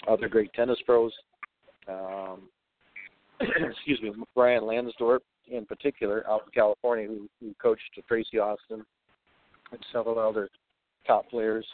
other 0.08 0.28
great 0.28 0.52
tennis 0.54 0.80
pros. 0.86 1.14
Um, 1.88 2.50
excuse 3.42 4.02
me, 4.02 4.12
Brian 4.36 4.64
Lansdorp 4.64 5.20
in 5.52 5.66
particular, 5.66 6.26
out 6.30 6.44
in 6.46 6.52
California, 6.54 7.08
who, 7.08 7.30
who 7.40 7.54
coached 7.62 7.82
Tracy 8.08 8.40
Austin 8.40 8.86
and 9.72 9.86
several 9.92 10.18
other 10.18 10.50
top 11.06 11.30
players. 11.30 11.66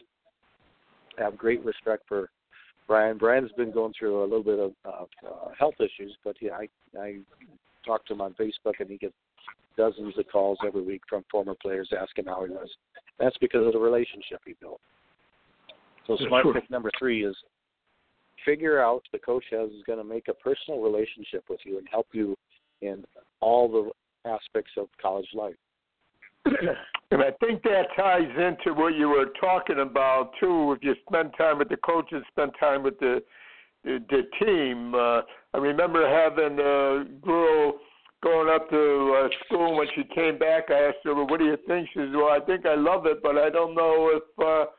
I 1.19 1.23
have 1.23 1.37
great 1.37 1.63
respect 1.63 2.03
for 2.07 2.29
Brian. 2.87 3.17
Brian's 3.17 3.51
been 3.53 3.71
going 3.71 3.93
through 3.97 4.21
a 4.21 4.23
little 4.23 4.43
bit 4.43 4.59
of 4.59 4.71
uh, 4.85 5.27
uh, 5.27 5.49
health 5.57 5.75
issues, 5.79 6.15
but 6.23 6.35
yeah, 6.41 6.53
I 6.53 6.67
I 6.99 7.17
talk 7.85 8.05
to 8.07 8.13
him 8.13 8.21
on 8.21 8.33
Facebook, 8.33 8.79
and 8.79 8.89
he 8.89 8.97
gets 8.97 9.13
dozens 9.77 10.17
of 10.17 10.25
calls 10.31 10.57
every 10.65 10.81
week 10.81 11.01
from 11.09 11.23
former 11.29 11.55
players 11.61 11.89
asking 11.99 12.25
how 12.25 12.43
he 12.43 12.51
was. 12.51 12.69
That's 13.19 13.37
because 13.39 13.65
of 13.65 13.73
the 13.73 13.79
relationship 13.79 14.41
he 14.45 14.55
built. 14.59 14.81
So 16.07 16.17
smart 16.27 16.43
sure. 16.43 16.53
pick 16.53 16.69
number 16.69 16.89
three 16.97 17.25
is 17.25 17.35
figure 18.45 18.81
out 18.81 19.03
the 19.11 19.19
coach 19.19 19.43
has 19.51 19.69
is 19.69 19.83
going 19.85 19.99
to 19.99 20.03
make 20.03 20.27
a 20.27 20.33
personal 20.33 20.81
relationship 20.81 21.43
with 21.49 21.59
you 21.65 21.77
and 21.77 21.87
help 21.91 22.07
you 22.13 22.35
in 22.81 23.03
all 23.39 23.67
the 23.69 24.29
aspects 24.29 24.71
of 24.77 24.87
college 25.01 25.27
life. 25.33 25.55
and 27.11 27.21
I 27.21 27.31
think 27.39 27.63
that 27.63 27.87
ties 27.95 28.29
into 28.37 28.73
what 28.73 28.95
you 28.95 29.09
were 29.09 29.27
talking 29.39 29.79
about 29.79 30.31
too. 30.39 30.73
If 30.73 30.83
you 30.83 30.95
spend 31.09 31.31
time 31.37 31.59
with 31.59 31.69
the 31.69 31.77
coaches, 31.77 32.23
spend 32.31 32.51
time 32.59 32.83
with 32.83 32.99
the 32.99 33.21
the, 33.83 33.99
the 34.09 34.23
team. 34.45 34.93
Uh, 34.95 35.21
I 35.53 35.57
remember 35.57 36.07
having 36.07 36.59
a 36.59 37.05
girl 37.25 37.73
going 38.23 38.49
up 38.49 38.69
to 38.69 39.25
uh, 39.25 39.29
school 39.45 39.77
when 39.77 39.87
she 39.95 40.03
came 40.15 40.37
back. 40.37 40.65
I 40.69 40.89
asked 40.89 40.97
her, 41.03 41.13
"Well, 41.13 41.27
what 41.27 41.39
do 41.39 41.45
you 41.45 41.57
think?" 41.67 41.89
She 41.93 41.99
says, 41.99 42.09
"Well, 42.13 42.29
I 42.29 42.39
think 42.45 42.65
I 42.65 42.75
love 42.75 43.05
it, 43.05 43.21
but 43.21 43.37
I 43.37 43.49
don't 43.49 43.75
know 43.75 44.11
if 44.13 44.23
uh, 44.43 44.71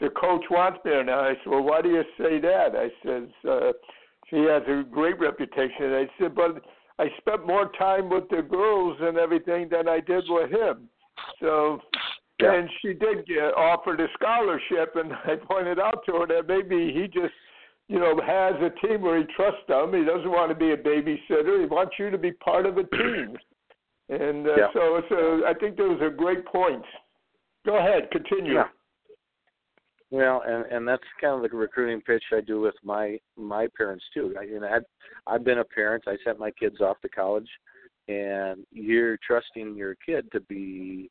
the 0.00 0.10
coach 0.10 0.44
wants 0.50 0.84
me 0.84 0.92
or 0.92 1.04
not." 1.04 1.24
I 1.24 1.34
said, 1.34 1.46
"Well, 1.46 1.62
why 1.62 1.82
do 1.82 1.90
you 1.90 2.04
say 2.18 2.38
that?" 2.40 2.76
I 2.76 2.90
said, 3.04 3.32
uh, 3.48 3.72
"She 4.28 4.36
has 4.44 4.62
a 4.68 4.84
great 4.84 5.18
reputation." 5.18 5.84
And 5.84 5.94
I 5.94 6.10
said, 6.18 6.34
"But 6.34 6.62
I 6.98 7.10
spent 7.18 7.46
more 7.46 7.70
time 7.78 8.08
with 8.08 8.28
the 8.28 8.42
girls 8.42 8.98
and 9.00 9.18
everything 9.18 9.68
than 9.68 9.88
I 9.88 10.00
did 10.00 10.24
with 10.28 10.50
him." 10.50 10.88
So, 11.40 11.80
yeah. 12.40 12.54
and 12.54 12.70
she 12.82 12.92
did 12.92 13.26
get 13.26 13.54
offered 13.56 14.00
a 14.00 14.08
scholarship, 14.14 14.96
and 14.96 15.12
I 15.24 15.36
pointed 15.36 15.78
out 15.78 16.04
to 16.06 16.12
her 16.20 16.26
that 16.26 16.46
maybe 16.46 16.92
he 16.92 17.08
just 17.08 17.34
you 17.88 18.00
know, 18.00 18.20
has 18.26 18.54
a 18.60 18.86
team 18.86 19.02
where 19.02 19.18
he 19.18 19.24
trusts 19.36 19.60
them. 19.68 19.92
He 19.94 20.04
doesn't 20.04 20.30
want 20.30 20.50
to 20.50 20.56
be 20.56 20.72
a 20.72 20.76
babysitter. 20.76 21.60
He 21.60 21.66
wants 21.66 21.94
you 21.98 22.10
to 22.10 22.18
be 22.18 22.32
part 22.32 22.66
of 22.66 22.78
a 22.78 22.84
team. 22.84 23.36
And 24.08 24.46
uh, 24.46 24.56
yeah. 24.56 24.66
so, 24.72 25.00
so 25.08 25.42
I 25.46 25.52
think 25.58 25.76
those 25.76 26.00
are 26.00 26.10
great 26.10 26.44
points. 26.46 26.86
Go 27.64 27.78
ahead, 27.78 28.10
continue. 28.10 28.54
Yeah. 28.54 28.64
Well, 30.10 30.42
and 30.46 30.64
and 30.66 30.86
that's 30.86 31.02
kind 31.20 31.34
of 31.34 31.50
the 31.50 31.56
recruiting 31.56 32.00
pitch 32.00 32.22
I 32.32 32.40
do 32.40 32.60
with 32.60 32.76
my 32.84 33.18
my 33.36 33.68
parents 33.76 34.04
too. 34.14 34.34
I, 34.38 34.44
you 34.44 34.60
know, 34.60 34.68
I've, 34.68 34.84
I've 35.26 35.44
been 35.44 35.58
a 35.58 35.64
parent. 35.64 36.04
I 36.06 36.16
sent 36.24 36.38
my 36.38 36.52
kids 36.52 36.80
off 36.80 37.00
to 37.00 37.08
college, 37.08 37.48
and 38.06 38.64
you're 38.70 39.18
trusting 39.26 39.74
your 39.74 39.96
kid 40.06 40.30
to 40.32 40.40
be 40.40 41.10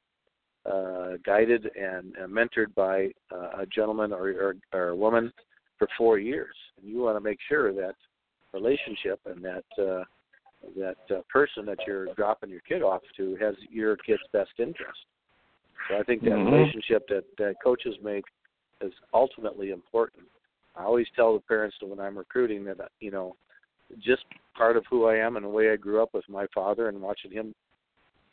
uh, 0.65 1.17
guided 1.25 1.69
and 1.75 2.13
uh, 2.17 2.27
mentored 2.27 2.73
by 2.73 3.09
uh, 3.33 3.61
a 3.61 3.65
gentleman 3.65 4.13
or, 4.13 4.29
or 4.29 4.55
or 4.71 4.87
a 4.89 4.95
woman 4.95 5.31
for 5.77 5.89
four 5.97 6.17
years, 6.17 6.55
and 6.77 6.89
you 6.89 6.99
want 6.99 7.17
to 7.17 7.21
make 7.21 7.39
sure 7.49 7.73
that 7.73 7.95
relationship 8.53 9.19
and 9.25 9.43
that 9.43 9.65
uh, 9.77 10.03
that 10.77 11.15
uh, 11.15 11.21
person 11.29 11.65
that 11.65 11.79
you're 11.85 12.13
dropping 12.15 12.49
your 12.49 12.61
kid 12.61 12.81
off 12.81 13.01
to 13.17 13.35
has 13.41 13.55
your 13.69 13.97
kid's 13.97 14.21
best 14.31 14.51
interest. 14.57 14.99
So 15.89 15.97
I 15.97 16.03
think 16.03 16.21
that 16.23 16.31
mm-hmm. 16.31 16.53
relationship 16.53 17.07
that, 17.09 17.25
that 17.37 17.55
coaches 17.63 17.95
make 18.01 18.23
is 18.81 18.93
ultimately 19.13 19.71
important. 19.71 20.23
I 20.75 20.83
always 20.83 21.07
tell 21.15 21.33
the 21.33 21.41
parents 21.41 21.77
when 21.81 21.99
I'm 21.99 22.17
recruiting 22.17 22.65
that 22.65 22.77
you 22.99 23.11
know, 23.11 23.35
just 24.03 24.23
part 24.55 24.77
of 24.77 24.83
who 24.89 25.05
I 25.05 25.15
am 25.15 25.35
and 25.35 25.45
the 25.45 25.49
way 25.49 25.71
I 25.71 25.75
grew 25.75 26.01
up 26.01 26.13
with 26.13 26.27
my 26.27 26.47
father 26.53 26.89
and 26.89 27.01
watching 27.01 27.31
him 27.31 27.53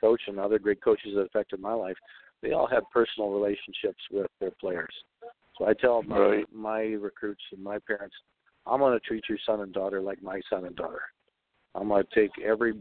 coach 0.01 0.22
and 0.26 0.38
other 0.38 0.59
great 0.59 0.82
coaches 0.82 1.12
that 1.14 1.22
affected 1.22 1.61
my 1.61 1.72
life, 1.72 1.97
they 2.43 2.53
all 2.53 2.66
had 2.66 2.82
personal 2.93 3.30
relationships 3.30 4.03
with 4.11 4.26
their 4.40 4.51
players. 4.61 4.93
So 5.59 5.66
I 5.66 5.74
tell 5.74 6.03
my 6.03 6.18
right. 6.18 6.53
my 6.53 6.80
recruits 6.80 7.43
and 7.53 7.62
my 7.62 7.78
parents, 7.86 8.16
I'm 8.66 8.80
going 8.80 8.99
to 8.99 9.07
treat 9.07 9.24
your 9.28 9.38
son 9.47 9.61
and 9.61 9.72
daughter 9.72 10.01
like 10.01 10.22
my 10.22 10.40
son 10.51 10.64
and 10.64 10.74
daughter. 10.74 11.03
I'm 11.74 11.88
going 11.88 12.05
to 12.05 12.20
take 12.20 12.30
every 12.45 12.74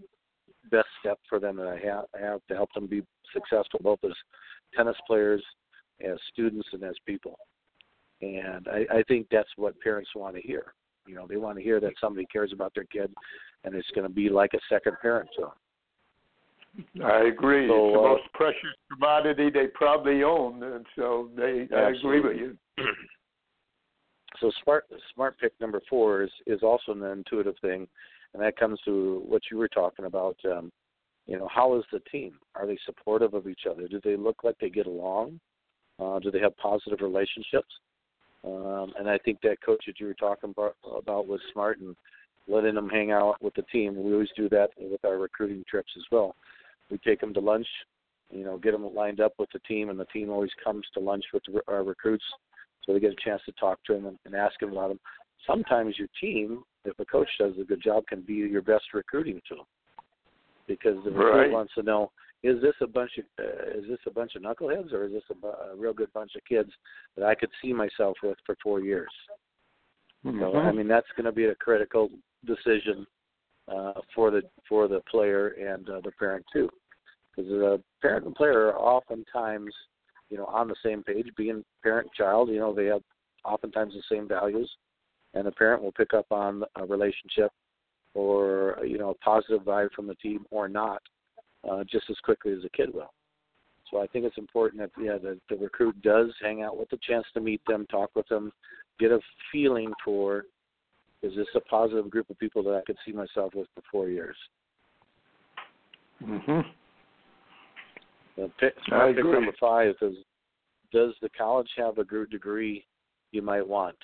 best 0.70 0.88
step 1.00 1.20
for 1.30 1.40
them 1.40 1.56
that 1.58 1.68
I 1.68 1.78
have, 1.86 2.06
I 2.16 2.26
have 2.26 2.42
to 2.50 2.56
help 2.56 2.74
them 2.74 2.88
be 2.88 3.04
successful, 3.34 3.80
both 3.82 4.00
as 4.04 4.12
tennis 4.76 4.96
players, 5.08 5.44
as 6.04 6.18
students, 6.32 6.68
and 6.74 6.84
as 6.84 6.96
people. 7.06 7.38
And 8.22 8.68
I, 8.68 8.98
I 8.98 9.04
think 9.08 9.28
that's 9.32 9.50
what 9.56 9.80
parents 9.80 10.12
want 10.16 10.36
to 10.36 10.42
hear. 10.42 10.74
You 11.08 11.16
know, 11.16 11.26
they 11.28 11.38
want 11.38 11.58
to 11.58 11.64
hear 11.64 11.80
that 11.80 11.94
somebody 12.00 12.28
cares 12.32 12.52
about 12.54 12.74
their 12.76 12.84
kid, 12.86 13.12
and 13.64 13.74
it's 13.74 13.90
going 13.96 14.08
to 14.08 14.14
be 14.14 14.30
like 14.30 14.52
a 14.54 14.60
second 14.70 14.98
parent 15.02 15.30
to 15.36 15.42
them. 15.42 15.52
I 17.04 17.24
agree. 17.24 17.68
So, 17.68 17.88
it's 17.88 17.94
the 17.96 18.00
uh, 18.00 18.04
most 18.04 18.34
precious 18.34 18.78
commodity 18.92 19.50
they 19.50 19.68
probably 19.68 20.24
own, 20.24 20.64
and 20.64 20.86
so 20.96 21.30
they. 21.36 21.68
I 21.76 21.90
agree 21.90 22.22
with 22.22 22.38
you. 22.38 22.58
so 24.40 24.52
smart 24.64 24.86
smart 25.14 25.38
pick 25.40 25.52
number 25.60 25.82
four 25.90 26.24
is 26.24 26.32
is 26.48 26.62
also 26.64 26.94
an 26.94 27.04
intuitive 27.04 27.56
thing, 27.62 27.88
and 28.34 28.42
that 28.42 28.58
comes 28.58 28.80
to 28.86 29.22
what 29.28 29.42
you 29.52 29.58
were 29.58 29.68
talking 29.68 30.06
about. 30.06 30.38
Um, 30.46 30.72
you 31.28 31.38
know, 31.38 31.50
how 31.54 31.78
is 31.78 31.84
the 31.92 32.00
team? 32.12 32.34
Are 32.56 32.66
they 32.66 32.78
supportive 32.86 33.34
of 33.34 33.48
each 33.48 33.62
other? 33.70 33.88
Do 33.88 34.00
they 34.04 34.16
look 34.16 34.44
like 34.44 34.56
they 34.60 34.70
get 34.70 34.88
along? 34.88 35.40
Uh, 36.00 36.20
do 36.20 36.32
they 36.32 36.40
have 36.40 36.56
positive 36.58 37.00
relationships? 37.02 37.70
Um, 38.44 38.94
and 38.98 39.10
I 39.10 39.18
think 39.20 39.40
that 39.42 39.62
coach 39.64 39.84
that 39.86 40.00
you 40.00 40.08
were 40.08 40.14
talking 40.16 40.50
about, 40.50 40.76
was 41.28 41.40
smart 41.54 41.80
and 41.80 41.96
letting 42.48 42.76
them 42.76 42.90
hang 42.90 43.12
out 43.12 43.36
with 43.42 43.54
the 43.56 43.62
team. 43.64 44.02
We 44.02 44.14
always 44.14 44.30
do 44.36 44.50
that 44.50 44.70
with 44.78 45.04
our 45.06 45.18
recruiting 45.18 45.64
trips 45.70 45.92
as 45.96 46.04
well. 46.12 46.36
We 46.90 46.98
take 46.98 47.22
them 47.22 47.34
to 47.36 47.40
lunch, 47.40 47.68
you 48.32 48.44
know, 48.44 48.58
get 48.58 48.72
them 48.72 48.94
lined 48.94 49.22
up 49.22 49.34
with 49.38 49.50
the 49.54 49.60
team, 49.60 49.90
and 49.90 50.00
the 50.00 50.06
team 50.06 50.30
always 50.30 50.52
comes 50.64 50.86
to 50.94 51.00
lunch 51.00 51.24
with 51.34 51.44
our 51.68 51.84
recruits 51.84 52.26
so 52.84 52.94
they 52.94 53.00
get 53.00 53.12
a 53.12 53.24
chance 53.24 53.42
to 53.46 53.52
talk 53.54 53.80
to 53.86 53.94
them 53.94 54.08
and, 54.08 54.18
and 54.26 54.36
ask 54.36 54.60
them 54.60 54.72
about 54.72 54.90
them. 54.90 55.00
Sometimes 55.48 55.98
your 55.98 56.08
team, 56.20 56.64
if 56.86 57.00
a 57.00 57.06
coach 57.06 57.30
does 57.40 57.54
a 57.60 57.64
good 57.64 57.82
job, 57.82 58.06
can 58.08 58.22
be 58.22 58.34
your 58.34 58.62
best 58.62 58.86
recruiting 58.94 59.40
tool 59.48 59.68
because 60.68 60.96
the 61.04 61.12
recruit 61.12 61.42
right. 61.42 61.52
wants 61.52 61.74
to 61.76 61.84
know 61.84 62.12
is 62.44 62.62
this 62.62 62.74
a 62.82 62.88
bunch 62.88 63.12
of 63.18 63.26
uh, 63.40 63.78
is 63.78 63.86
this 63.88 64.00
a 64.08 64.12
bunch 64.12 64.36
of 64.36 64.42
knuckleheads 64.42 64.94
or 64.94 65.06
is 65.06 65.12
this 65.12 65.24
a, 65.32 65.48
a 65.48 65.76
real 65.76 65.94
good 65.94 66.12
bunch 66.14 66.32
of 66.36 66.44
kids 66.46 66.72
that 67.16 67.26
I 67.26 67.36
could 67.36 67.50
see 67.62 67.72
myself 67.72 68.18
with 68.24 68.38
for 68.46 68.56
four 68.64 68.82
years? 68.82 69.10
Mm-hmm. 70.26 70.40
So 70.40 70.58
I 70.58 70.72
mean 70.72 70.88
that's 70.88 71.08
going 71.16 71.26
to 71.26 71.32
be 71.32 71.46
a 71.46 71.56
critical 71.56 72.10
decision 72.46 73.06
uh, 73.68 73.94
for 74.16 74.32
the 74.32 74.42
for 74.68 74.88
the 74.88 75.02
player 75.10 75.50
and 75.50 75.88
uh, 75.90 76.02
the 76.04 76.12
parent 76.12 76.46
too, 76.52 76.70
because 77.36 77.50
the 77.50 77.82
parent 78.02 78.26
and 78.26 78.36
player 78.36 78.68
are 78.68 78.80
oftentimes 78.80 79.74
you 80.30 80.38
know 80.38 80.46
on 80.46 80.68
the 80.68 80.76
same 80.84 81.04
page. 81.04 81.28
Being 81.38 81.64
parent 81.84 82.10
child, 82.18 82.50
you 82.50 82.60
know 82.60 82.74
they 82.74 82.86
have 82.86 83.04
oftentimes 83.46 83.94
the 83.94 84.16
same 84.16 84.28
values, 84.28 84.70
and 85.36 85.46
the 85.46 85.52
parent 85.52 85.84
will 85.84 85.92
pick 85.92 86.14
up 86.14 86.26
on 86.32 86.64
a 86.76 86.86
relationship 86.86 87.52
or 88.16 88.80
you 88.84 88.98
know 88.98 89.12
a 89.12 89.16
positive 89.16 89.62
vibe 89.62 89.92
from 89.96 90.08
the 90.08 90.16
team 90.16 90.46
or 90.50 90.68
not 90.68 91.02
uh, 91.70 91.84
just 91.90 92.10
as 92.10 92.18
quickly 92.24 92.54
as 92.54 92.64
a 92.66 92.70
kid 92.70 92.94
will. 92.94 93.14
So 93.90 94.02
I 94.02 94.08
think 94.08 94.26
it's 94.26 94.38
important 94.38 94.82
that 94.82 94.92
yeah 95.02 95.18
the, 95.18 95.40
the 95.50 95.58
recruit 95.58 96.02
does 96.02 96.30
hang 96.42 96.64
out 96.64 96.78
with 96.78 96.90
the 96.90 97.00
chance 97.08 97.26
to 97.34 97.42
meet 97.42 97.62
them, 97.68 97.86
talk 97.88 98.12
with 98.16 98.28
them, 98.30 98.52
get 99.00 99.12
a 99.12 99.20
feeling 99.52 99.92
for 100.04 100.46
is 101.22 101.36
this 101.36 101.48
a 101.56 101.60
positive 101.60 102.10
group 102.10 102.30
of 102.30 102.40
people 102.40 102.64
that 102.64 102.74
I 102.74 102.82
could 102.86 102.98
see 103.06 103.12
myself 103.12 103.54
with 103.54 103.68
for 103.76 103.84
four 103.92 104.10
years. 104.10 104.36
Mhm. 106.24 106.66
Pick, 108.36 108.76
pick 108.76 108.76
number 109.26 109.54
five 109.60 109.96
is 110.02 110.16
does 110.92 111.14
the 111.22 111.30
college 111.30 111.70
have 111.78 111.98
a 112.00 112.04
degree 112.04 112.86
you 113.32 113.42
might 113.42 113.66
want? 113.66 113.98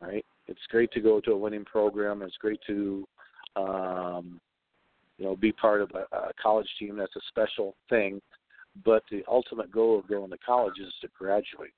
Right. 0.00 0.24
It's 0.46 0.60
great 0.68 0.90
to 0.92 1.00
go 1.00 1.20
to 1.20 1.32
a 1.32 1.36
winning 1.36 1.64
program. 1.64 2.22
It's 2.22 2.36
great 2.38 2.60
to 2.66 3.06
um, 3.56 4.40
you 5.20 5.26
know 5.26 5.36
be 5.36 5.52
part 5.52 5.82
of 5.82 5.90
a, 5.94 6.16
a 6.16 6.32
college 6.42 6.68
team. 6.78 6.96
That's 6.96 7.14
a 7.14 7.20
special 7.28 7.76
thing. 7.88 8.20
But 8.84 9.02
the 9.10 9.22
ultimate 9.28 9.70
goal 9.70 9.98
of 9.98 10.08
going 10.08 10.30
to 10.30 10.38
college 10.38 10.78
is 10.80 10.92
to 11.02 11.08
graduate. 11.16 11.74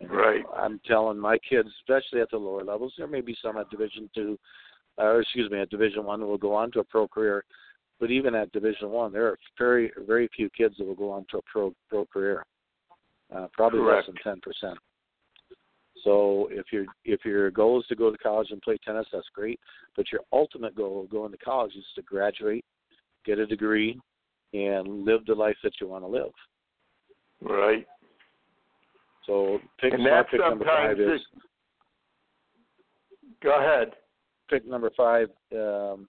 And 0.00 0.10
Right. 0.10 0.44
I'm 0.56 0.80
telling 0.86 1.18
my 1.18 1.36
kids, 1.38 1.68
especially 1.80 2.20
at 2.20 2.30
the 2.30 2.38
lower 2.38 2.64
levels, 2.64 2.94
there 2.96 3.08
may 3.08 3.20
be 3.20 3.36
some 3.42 3.58
at 3.58 3.68
Division 3.68 4.08
two, 4.14 4.38
or 4.96 5.20
excuse 5.20 5.50
me, 5.50 5.60
at 5.60 5.70
Division 5.70 6.04
one 6.04 6.20
that 6.20 6.26
will 6.26 6.38
go 6.38 6.54
on 6.54 6.70
to 6.72 6.80
a 6.80 6.84
pro 6.84 7.06
career. 7.06 7.44
But 8.00 8.10
even 8.10 8.34
at 8.34 8.52
Division 8.52 8.90
one, 8.90 9.12
there 9.12 9.26
are 9.26 9.38
very 9.58 9.92
very 10.06 10.28
few 10.34 10.48
kids 10.50 10.76
that 10.78 10.86
will 10.86 10.94
go 10.94 11.10
on 11.10 11.26
to 11.30 11.38
a 11.38 11.42
pro 11.52 11.74
pro 11.90 12.06
career. 12.06 12.46
Uh, 13.34 13.48
probably 13.52 13.80
Correct. 13.80 14.08
less 14.08 14.14
than 14.24 14.32
ten 14.32 14.40
percent. 14.40 14.78
So 16.04 16.48
if 16.50 16.66
your 16.72 16.86
if 17.04 17.24
your 17.24 17.50
goal 17.50 17.80
is 17.80 17.86
to 17.86 17.96
go 17.96 18.10
to 18.10 18.18
college 18.18 18.48
and 18.50 18.62
play 18.62 18.78
tennis, 18.84 19.06
that's 19.12 19.26
great. 19.34 19.58
But 19.96 20.10
your 20.12 20.20
ultimate 20.32 20.74
goal 20.74 21.02
of 21.02 21.10
going 21.10 21.32
to 21.32 21.38
college 21.38 21.74
is 21.76 21.84
to 21.96 22.02
graduate, 22.02 22.64
get 23.24 23.38
a 23.38 23.46
degree, 23.46 23.98
and 24.52 25.04
live 25.04 25.24
the 25.26 25.34
life 25.34 25.56
that 25.62 25.72
you 25.80 25.88
want 25.88 26.04
to 26.04 26.08
live. 26.08 26.32
Right. 27.40 27.86
So 29.26 29.58
pick 29.80 29.92
And 29.92 30.02
smart 30.02 30.26
that 30.26 30.30
pick 30.30 30.40
number 30.40 30.64
sometimes 30.64 30.98
five 30.98 31.00
is 31.00 31.20
Go 33.42 33.58
ahead. 33.58 33.92
Pick 34.50 34.66
number 34.66 34.90
five 34.96 35.28
um, 35.52 36.08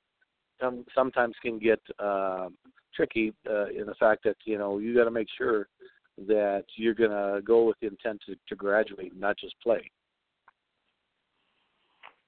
sometimes 0.96 1.36
can 1.42 1.60
get 1.60 1.80
uh, 2.00 2.48
tricky 2.96 3.34
uh, 3.50 3.68
in 3.68 3.86
the 3.86 3.96
fact 4.00 4.24
that 4.24 4.38
you 4.46 4.58
know 4.58 4.80
you 4.80 4.96
got 4.96 5.06
to 5.06 5.12
make 5.12 5.28
sure 5.38 5.68
that 6.28 6.66
you're 6.76 6.94
going 6.94 7.12
to 7.12 7.42
go 7.42 7.64
with 7.64 7.80
the 7.82 7.88
intent 7.88 8.22
to, 8.26 8.36
to 8.48 8.56
graduate, 8.56 9.12
and 9.12 9.22
not 9.22 9.38
just 9.38 9.56
play. 9.62 9.90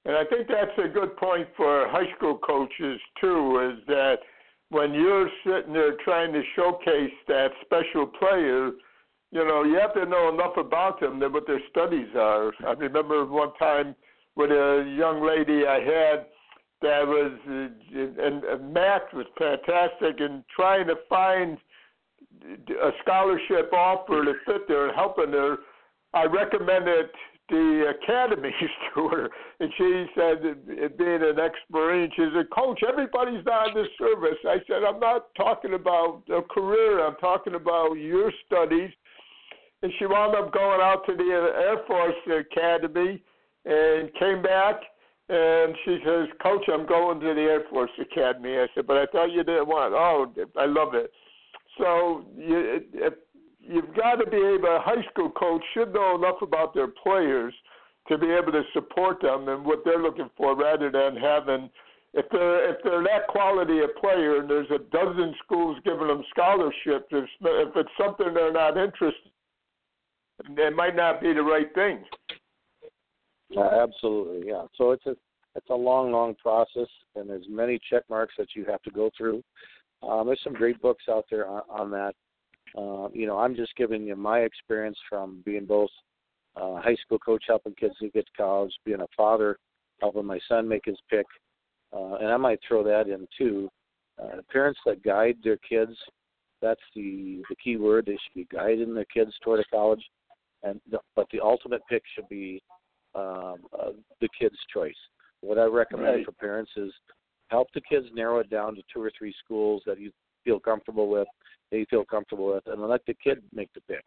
And 0.06 0.16
I 0.16 0.24
think 0.26 0.48
that's 0.48 0.78
a 0.84 0.88
good 0.88 1.16
point 1.18 1.48
for 1.56 1.88
high 1.90 2.12
school 2.18 2.38
coaches 2.38 3.00
too, 3.20 3.72
is 3.72 3.86
that 3.88 4.18
when 4.70 4.94
you're 4.94 5.30
sitting 5.46 5.74
there 5.74 5.96
trying 6.04 6.34
to 6.34 6.42
showcase 6.56 7.12
that 7.28 7.50
special 7.64 8.08
player, 8.08 8.72
you 9.32 9.46
know, 9.46 9.64
you 9.64 9.76
have 9.76 9.94
to 9.94 10.06
know 10.06 10.30
enough 10.34 10.58
about 10.58 11.00
them 11.00 11.20
than 11.20 11.32
what 11.34 11.46
their 11.46 11.62
studies 11.70 12.08
are. 12.16 12.52
I 12.66 12.72
remember 12.72 13.26
one 13.26 13.54
time 13.60 13.96
with 14.36 14.50
a 14.50 14.96
young 14.98 15.26
lady 15.26 15.68
I 15.68 15.80
had 15.80 16.26
that 16.82 17.06
was, 17.06 17.32
and, 17.48 18.44
and 18.44 18.74
math 18.74 19.14
was 19.14 19.28
fantastic, 19.38 20.20
and 20.20 20.44
trying 20.56 20.88
to 20.88 20.96
find 21.08 21.58
a 22.44 22.92
scholarship 23.02 23.72
offer 23.74 24.26
to 24.26 24.34
fit 24.46 24.68
there 24.68 24.88
and 24.88 24.96
helping 24.96 25.32
her. 25.32 25.58
I 26.14 26.26
recommended 26.26 27.08
the 27.50 27.94
academies 27.96 28.54
to 28.96 29.08
her, 29.10 29.30
and 29.60 29.72
she 29.78 30.06
said, 30.16 30.98
being 30.98 31.22
an 31.22 31.40
ex-marine, 31.40 32.10
she 32.16 32.30
said, 32.34 32.50
"Coach, 32.50 32.82
everybody's 32.88 33.46
not 33.46 33.70
in 33.70 33.74
the 33.76 33.86
service." 33.98 34.38
I 34.46 34.58
said, 34.68 34.84
"I'm 34.88 35.00
not 35.00 35.34
talking 35.36 35.74
about 35.74 36.24
a 36.30 36.42
career. 36.42 37.06
I'm 37.06 37.16
talking 37.18 37.56
about 37.56 37.94
your 37.94 38.32
studies." 38.46 38.92
And 39.84 39.92
she 39.98 40.06
wound 40.06 40.36
up 40.36 40.54
going 40.54 40.80
out 40.80 41.06
to 41.08 41.16
the 41.16 41.24
Air 41.24 41.78
Force 41.88 42.16
Academy, 42.28 43.22
and 43.66 44.14
came 44.16 44.42
back. 44.42 44.76
And 45.30 45.76
she 45.86 46.00
says, 46.06 46.28
"Coach, 46.42 46.66
I'm 46.68 46.86
going 46.86 47.20
to 47.20 47.34
the 47.34 47.42
Air 47.42 47.64
Force 47.70 47.92
Academy." 48.00 48.58
I 48.60 48.68
said, 48.76 48.88
"But 48.88 48.98
I 48.98 49.06
thought 49.08 49.32
you 49.32 49.44
didn't 49.44 49.68
want." 49.68 49.94
Oh, 49.94 50.34
I 50.58 50.66
love 50.66 50.94
it. 50.94 51.12
So 51.82 52.26
you, 52.38 52.82
if 52.94 53.14
you've 53.60 53.94
got 53.96 54.16
to 54.16 54.30
be 54.30 54.38
able. 54.38 54.76
A 54.76 54.80
high 54.80 55.04
school 55.12 55.32
coach 55.32 55.64
should 55.74 55.94
know 55.94 56.16
enough 56.16 56.42
about 56.42 56.74
their 56.74 56.88
players 56.88 57.54
to 58.08 58.18
be 58.18 58.28
able 58.28 58.52
to 58.52 58.64
support 58.74 59.22
them 59.22 59.48
and 59.50 59.66
what 59.66 59.80
they're 59.84 60.02
looking 60.02 60.30
for, 60.38 60.56
rather 60.56 60.92
than 60.92 61.16
having. 61.16 61.70
If 62.14 62.26
they're 62.32 62.70
if 62.72 62.78
they're 62.84 63.04
that 63.04 63.28
quality 63.30 63.80
of 63.80 63.96
player 64.00 64.42
and 64.42 64.50
there's 64.50 64.70
a 64.70 64.80
dozen 64.92 65.34
schools 65.44 65.78
giving 65.84 66.08
them 66.08 66.24
scholarships, 66.30 67.08
if, 67.12 67.26
if 67.42 67.76
it's 67.76 67.90
something 67.98 68.34
they're 68.34 68.52
not 68.52 68.78
interested, 68.78 69.32
in, 70.46 70.60
it 70.60 70.76
might 70.76 70.96
not 70.96 71.22
be 71.22 71.34
the 71.34 71.42
right 71.42 71.74
thing. 71.74 72.04
Uh, 73.56 73.84
absolutely, 73.84 74.48
yeah. 74.48 74.66
So 74.78 74.92
it's 74.92 75.06
a 75.06 75.16
it's 75.56 75.70
a 75.70 75.76
long, 75.76 76.12
long 76.12 76.36
process, 76.36 76.88
and 77.16 77.30
there's 77.30 77.46
many 77.50 77.80
check 77.90 78.04
marks 78.10 78.34
that 78.38 78.48
you 78.56 78.66
have 78.66 78.82
to 78.84 78.92
go 78.92 79.10
through. 79.18 79.44
Um, 80.08 80.28
there's 80.28 80.42
some 80.44 80.54
great 80.54 80.82
books 80.82 81.04
out 81.10 81.26
there 81.30 81.48
on, 81.48 81.62
on 81.70 81.92
that. 81.92 82.14
Uh, 82.78 83.10
you 83.14 83.28
know, 83.28 83.38
I'm 83.38 83.56
just 83.56 83.76
giving 83.76 84.06
you 84.06 84.16
my 84.16 84.40
experience 84.40 84.98
from 85.10 85.42
being 85.46 85.66
both 85.66 85.90
uh, 86.56 86.82
high 86.82 86.96
school 86.96 87.20
coach 87.20 87.44
helping 87.48 87.74
kids 87.76 87.96
to 88.00 88.10
get 88.10 88.26
to 88.26 88.32
college, 88.38 88.74
being 88.86 89.02
a 89.02 89.08
father 89.16 89.58
helping 90.00 90.26
my 90.26 90.40
son 90.48 90.68
make 90.68 90.86
his 90.86 90.98
pick, 91.10 91.26
uh, 91.94 92.16
and 92.16 92.30
I 92.30 92.38
might 92.38 92.60
throw 92.68 92.84
that 92.84 93.08
in 93.08 93.28
too. 93.38 93.70
Uh, 94.22 94.42
parents 94.52 94.80
that 94.86 95.04
guide 95.04 95.38
their 95.44 95.58
kids, 95.58 95.96
that's 96.62 96.82
the 96.96 97.42
the 97.50 97.56
key 97.64 97.78
word. 97.78 98.06
They 98.06 98.14
should 98.14 98.34
be 98.36 98.48
guiding 98.52 98.94
their 98.94 99.06
kids 99.06 99.32
toward 99.44 99.60
a 99.60 99.64
college, 99.72 100.04
and 100.64 100.80
the, 100.90 101.00
but 101.16 101.28
the 101.32 101.40
ultimate 101.40 101.82
pick 101.90 102.04
should 102.16 102.28
be 102.30 102.62
um, 103.16 103.58
uh, 103.78 103.92
the 104.20 104.30
kid's 104.40 104.58
choice. 104.74 104.94
What 105.42 105.58
I 105.58 105.66
recommend 105.66 106.18
right. 106.18 106.26
for 106.26 106.34
parents 106.34 106.72
is 106.78 106.92
help 107.52 107.68
the 107.74 107.82
kids 107.82 108.08
narrow 108.14 108.40
it 108.40 108.50
down 108.50 108.76
to 108.76 108.82
two 108.92 109.02
or 109.02 109.12
three 109.16 109.36
schools 109.44 109.84
that 109.86 110.00
you 110.00 110.12
feel 110.44 110.60
comfortable 110.60 111.10
with, 111.10 111.28
they 111.70 111.86
feel 111.90 112.06
comfortable 112.06 112.48
with, 112.54 112.64
and 112.66 112.82
let 112.82 113.06
the 113.06 113.14
kid 113.14 113.44
make 113.54 113.72
the 113.74 113.82
pick. 113.82 114.04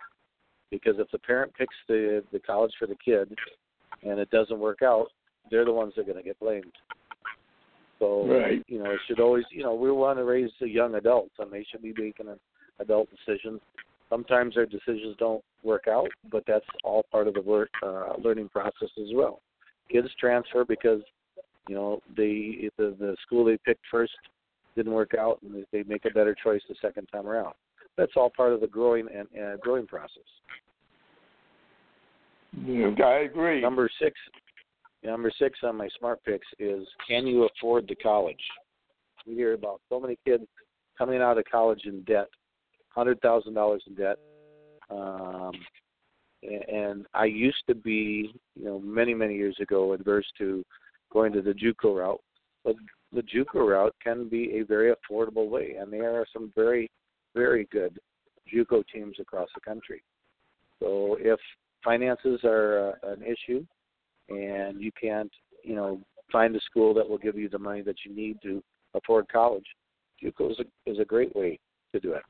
Because 0.70 0.94
if 0.98 1.08
the 1.12 1.18
parent 1.18 1.52
picks 1.54 1.74
the 1.86 2.24
the 2.32 2.40
college 2.40 2.72
for 2.78 2.86
the 2.86 2.96
kid, 3.04 3.32
and 4.02 4.18
it 4.18 4.30
doesn't 4.30 4.58
work 4.58 4.82
out, 4.82 5.06
they're 5.50 5.64
the 5.64 5.72
ones 5.72 5.92
that 5.94 6.02
are 6.02 6.04
going 6.04 6.16
to 6.16 6.22
get 6.22 6.40
blamed. 6.40 6.72
So 8.00 8.26
right. 8.26 8.64
you 8.66 8.82
know, 8.82 8.90
it 8.90 9.00
should 9.06 9.20
always 9.20 9.44
you 9.50 9.62
know 9.62 9.74
we 9.74 9.92
want 9.92 10.18
to 10.18 10.24
raise 10.24 10.50
the 10.60 10.68
young 10.68 10.94
adults, 10.96 11.34
and 11.38 11.52
they 11.52 11.64
should 11.70 11.82
be 11.82 11.94
making 11.96 12.28
an 12.28 12.40
adult 12.80 13.08
decision. 13.10 13.60
Sometimes 14.10 14.54
their 14.54 14.66
decisions 14.66 15.16
don't 15.18 15.42
work 15.62 15.84
out, 15.88 16.08
but 16.30 16.44
that's 16.46 16.66
all 16.82 17.04
part 17.10 17.28
of 17.28 17.34
the 17.34 17.40
work, 17.40 17.70
uh, 17.82 18.14
learning 18.22 18.48
process 18.48 18.90
as 18.98 19.08
well. 19.14 19.40
Kids 19.90 20.08
transfer 20.18 20.64
because 20.64 21.00
you 21.68 21.74
know 21.74 22.00
they 22.16 22.70
the 22.78 22.94
the 22.98 23.16
school 23.24 23.44
they 23.44 23.58
picked 23.64 23.84
first 23.90 24.12
didn't 24.76 24.92
work 24.92 25.12
out, 25.18 25.40
and 25.42 25.64
they 25.72 25.82
make 25.84 26.04
a 26.04 26.10
better 26.10 26.34
choice 26.42 26.60
the 26.68 26.74
second 26.82 27.06
time 27.06 27.26
around. 27.26 27.54
That's 27.96 28.12
all 28.16 28.30
part 28.30 28.52
of 28.52 28.60
the 28.60 28.66
growing 28.66 29.06
and 29.14 29.28
uh, 29.40 29.56
growing 29.58 29.86
process. 29.86 30.22
Yeah, 32.66 32.90
I 33.04 33.20
agree. 33.20 33.60
Number 33.60 33.88
six, 34.00 34.16
number 35.02 35.30
six 35.38 35.58
on 35.62 35.76
my 35.76 35.88
smart 35.98 36.22
picks 36.24 36.46
is 36.58 36.86
can 37.08 37.26
you 37.26 37.44
afford 37.44 37.86
the 37.88 37.94
college? 37.96 38.36
We 39.26 39.34
hear 39.34 39.54
about 39.54 39.80
so 39.88 40.00
many 40.00 40.18
kids 40.24 40.44
coming 40.98 41.20
out 41.20 41.38
of 41.38 41.44
college 41.50 41.82
in 41.84 42.02
debt, 42.02 42.28
hundred 42.88 43.20
thousand 43.20 43.54
dollars 43.54 43.82
in 43.86 43.94
debt. 43.94 44.18
Um, 44.90 45.52
and 46.42 47.06
I 47.14 47.24
used 47.24 47.62
to 47.68 47.74
be, 47.74 48.34
you 48.54 48.64
know, 48.64 48.78
many 48.80 49.14
many 49.14 49.34
years 49.34 49.56
ago 49.60 49.92
adverse 49.92 50.26
to 50.38 50.64
going 51.14 51.32
to 51.32 51.40
the 51.40 51.54
JUCO 51.54 51.96
route, 51.96 52.20
but 52.64 52.74
the 53.12 53.22
JUCO 53.22 53.70
route 53.70 53.94
can 54.02 54.28
be 54.28 54.58
a 54.58 54.64
very 54.64 54.92
affordable 54.92 55.48
way, 55.48 55.76
and 55.80 55.90
there 55.90 56.20
are 56.20 56.26
some 56.32 56.52
very, 56.54 56.90
very 57.34 57.66
good 57.72 57.98
JUCO 58.52 58.82
teams 58.92 59.16
across 59.20 59.48
the 59.54 59.60
country. 59.60 60.02
So 60.80 61.16
if 61.20 61.38
finances 61.82 62.40
are 62.44 62.94
uh, 63.02 63.12
an 63.12 63.22
issue, 63.22 63.64
and 64.28 64.80
you 64.80 64.90
can't, 65.00 65.30
you 65.62 65.76
know, 65.76 66.00
find 66.32 66.54
a 66.56 66.60
school 66.60 66.92
that 66.94 67.08
will 67.08 67.18
give 67.18 67.36
you 67.38 67.48
the 67.48 67.58
money 67.58 67.82
that 67.82 67.96
you 68.04 68.14
need 68.14 68.38
to 68.42 68.62
afford 68.94 69.28
college, 69.28 69.66
JUCO 70.22 70.50
is 70.50 70.58
a, 70.58 70.90
is 70.90 70.98
a 70.98 71.04
great 71.04 71.34
way 71.36 71.58
to 71.92 72.00
do 72.00 72.12
it. 72.12 72.22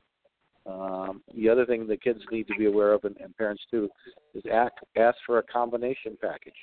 Um, 0.67 1.21
the 1.35 1.47
other 1.49 1.65
thing 1.65 1.87
the 1.87 1.97
kids 1.97 2.19
need 2.31 2.47
to 2.47 2.55
be 2.57 2.65
aware 2.65 2.93
of, 2.93 3.03
and, 3.03 3.15
and 3.17 3.35
parents 3.37 3.63
too, 3.69 3.89
is 4.33 4.43
ask, 4.51 4.73
ask 4.97 5.17
for 5.25 5.37
a 5.39 5.43
combination 5.43 6.17
package. 6.21 6.53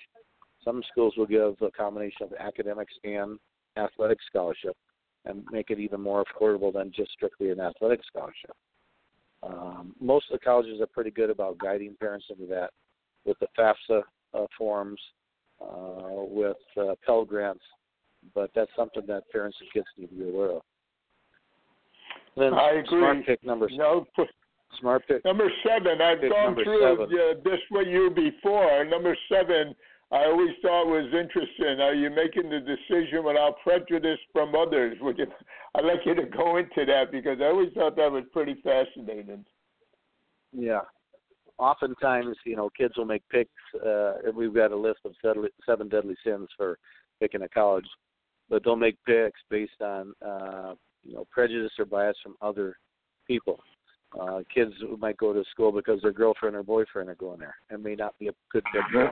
Some 0.64 0.82
schools 0.90 1.14
will 1.16 1.26
give 1.26 1.56
a 1.60 1.70
combination 1.70 2.24
of 2.26 2.32
academics 2.38 2.94
and 3.04 3.38
athletic 3.76 4.18
scholarship 4.28 4.76
and 5.24 5.44
make 5.50 5.70
it 5.70 5.78
even 5.78 6.00
more 6.00 6.24
affordable 6.24 6.72
than 6.72 6.92
just 6.94 7.12
strictly 7.12 7.50
an 7.50 7.60
athletic 7.60 8.00
scholarship. 8.06 8.56
Um, 9.42 9.94
most 10.00 10.26
of 10.30 10.38
the 10.38 10.44
colleges 10.44 10.80
are 10.80 10.86
pretty 10.86 11.10
good 11.10 11.30
about 11.30 11.58
guiding 11.58 11.96
parents 11.98 12.26
into 12.30 12.46
that 12.46 12.70
with 13.24 13.36
the 13.40 13.46
FAFSA 13.58 14.02
uh, 14.34 14.46
forms, 14.56 15.00
uh, 15.60 16.22
with 16.28 16.56
uh, 16.76 16.94
Pell 17.04 17.24
Grants, 17.24 17.62
but 18.34 18.50
that's 18.54 18.70
something 18.76 19.02
that 19.06 19.28
parents 19.30 19.56
and 19.60 19.72
kids 19.72 19.86
need 19.98 20.08
to 20.08 20.14
be 20.14 20.28
aware 20.28 20.52
of. 20.52 20.62
then 22.36 22.54
I 22.54 22.70
agree. 22.70 23.00
Smart 23.00 23.26
pick 23.26 23.44
number 23.44 23.68
no, 23.72 24.06
smart 24.80 25.06
pick 25.06 25.24
number 25.24 25.50
seven. 25.66 26.00
I've 26.00 26.20
gone 26.20 26.54
through 26.54 27.02
uh, 27.02 27.06
this 27.44 27.60
with 27.70 27.88
you 27.88 28.10
before. 28.14 28.84
Number 28.84 29.16
seven 29.28 29.74
I 30.12 30.26
always 30.26 30.50
thought 30.60 30.84
was 30.86 31.06
interesting. 31.06 31.80
Are 31.80 31.94
you 31.94 32.10
making 32.10 32.50
the 32.50 32.60
decision 32.60 33.24
without 33.24 33.56
prejudice 33.62 34.18
from 34.30 34.54
others? 34.54 34.98
Would 35.00 35.16
you, 35.16 35.26
I'd 35.74 35.86
like 35.86 36.00
you 36.04 36.14
to 36.14 36.26
go 36.26 36.58
into 36.58 36.84
that 36.84 37.10
because 37.10 37.38
I 37.40 37.46
always 37.46 37.72
thought 37.72 37.96
that 37.96 38.12
was 38.12 38.24
pretty 38.30 38.56
fascinating. 38.62 39.44
Yeah. 40.52 40.82
Oftentimes, 41.56 42.36
you 42.44 42.56
know, 42.56 42.68
kids 42.76 42.94
will 42.98 43.06
make 43.06 43.22
picks. 43.30 43.50
Uh, 43.74 44.14
we've 44.34 44.54
got 44.54 44.70
a 44.70 44.76
list 44.76 45.00
of 45.06 45.14
seven 45.64 45.88
deadly 45.88 46.16
sins 46.22 46.48
for 46.58 46.78
picking 47.18 47.42
a 47.42 47.48
college, 47.48 47.86
but 48.50 48.62
they'll 48.64 48.76
make 48.76 48.98
picks 49.06 49.40
based 49.48 49.80
on, 49.80 50.12
uh, 50.26 50.74
you 51.04 51.14
know, 51.14 51.26
prejudice 51.30 51.72
or 51.78 51.86
bias 51.86 52.16
from 52.22 52.36
other 52.42 52.76
people. 53.26 53.60
Uh, 54.20 54.40
kids 54.54 54.72
might 54.98 55.16
go 55.16 55.32
to 55.32 55.42
school 55.50 55.72
because 55.72 56.02
their 56.02 56.12
girlfriend 56.12 56.54
or 56.54 56.62
boyfriend 56.62 57.08
are 57.08 57.14
going 57.14 57.40
there. 57.40 57.54
It 57.70 57.82
may 57.82 57.94
not 57.94 58.18
be 58.18 58.28
a 58.28 58.34
good 58.50 58.64
fit. 58.72 59.10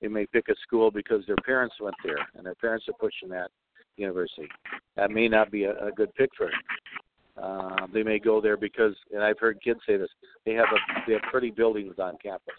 They 0.00 0.08
may 0.08 0.26
pick 0.26 0.48
a 0.48 0.54
school 0.66 0.90
because 0.90 1.24
their 1.26 1.36
parents 1.36 1.76
went 1.80 1.96
there 2.04 2.18
and 2.34 2.44
their 2.44 2.54
parents 2.54 2.86
are 2.88 2.94
pushing 2.94 3.28
that 3.30 3.50
university. 3.96 4.48
That 4.96 5.10
may 5.10 5.28
not 5.28 5.50
be 5.50 5.64
a, 5.64 5.72
a 5.86 5.90
good 5.92 6.14
pick 6.14 6.30
for 6.36 6.46
them. 6.46 7.42
Uh, 7.42 7.86
they 7.92 8.02
may 8.02 8.18
go 8.18 8.40
there 8.40 8.56
because, 8.56 8.94
and 9.12 9.22
I've 9.22 9.38
heard 9.38 9.60
kids 9.62 9.80
say 9.86 9.96
this, 9.96 10.08
they 10.44 10.52
have 10.52 10.66
a 10.72 11.00
they 11.06 11.14
have 11.14 11.22
pretty 11.30 11.50
buildings 11.50 11.94
on 11.98 12.16
campus. 12.22 12.54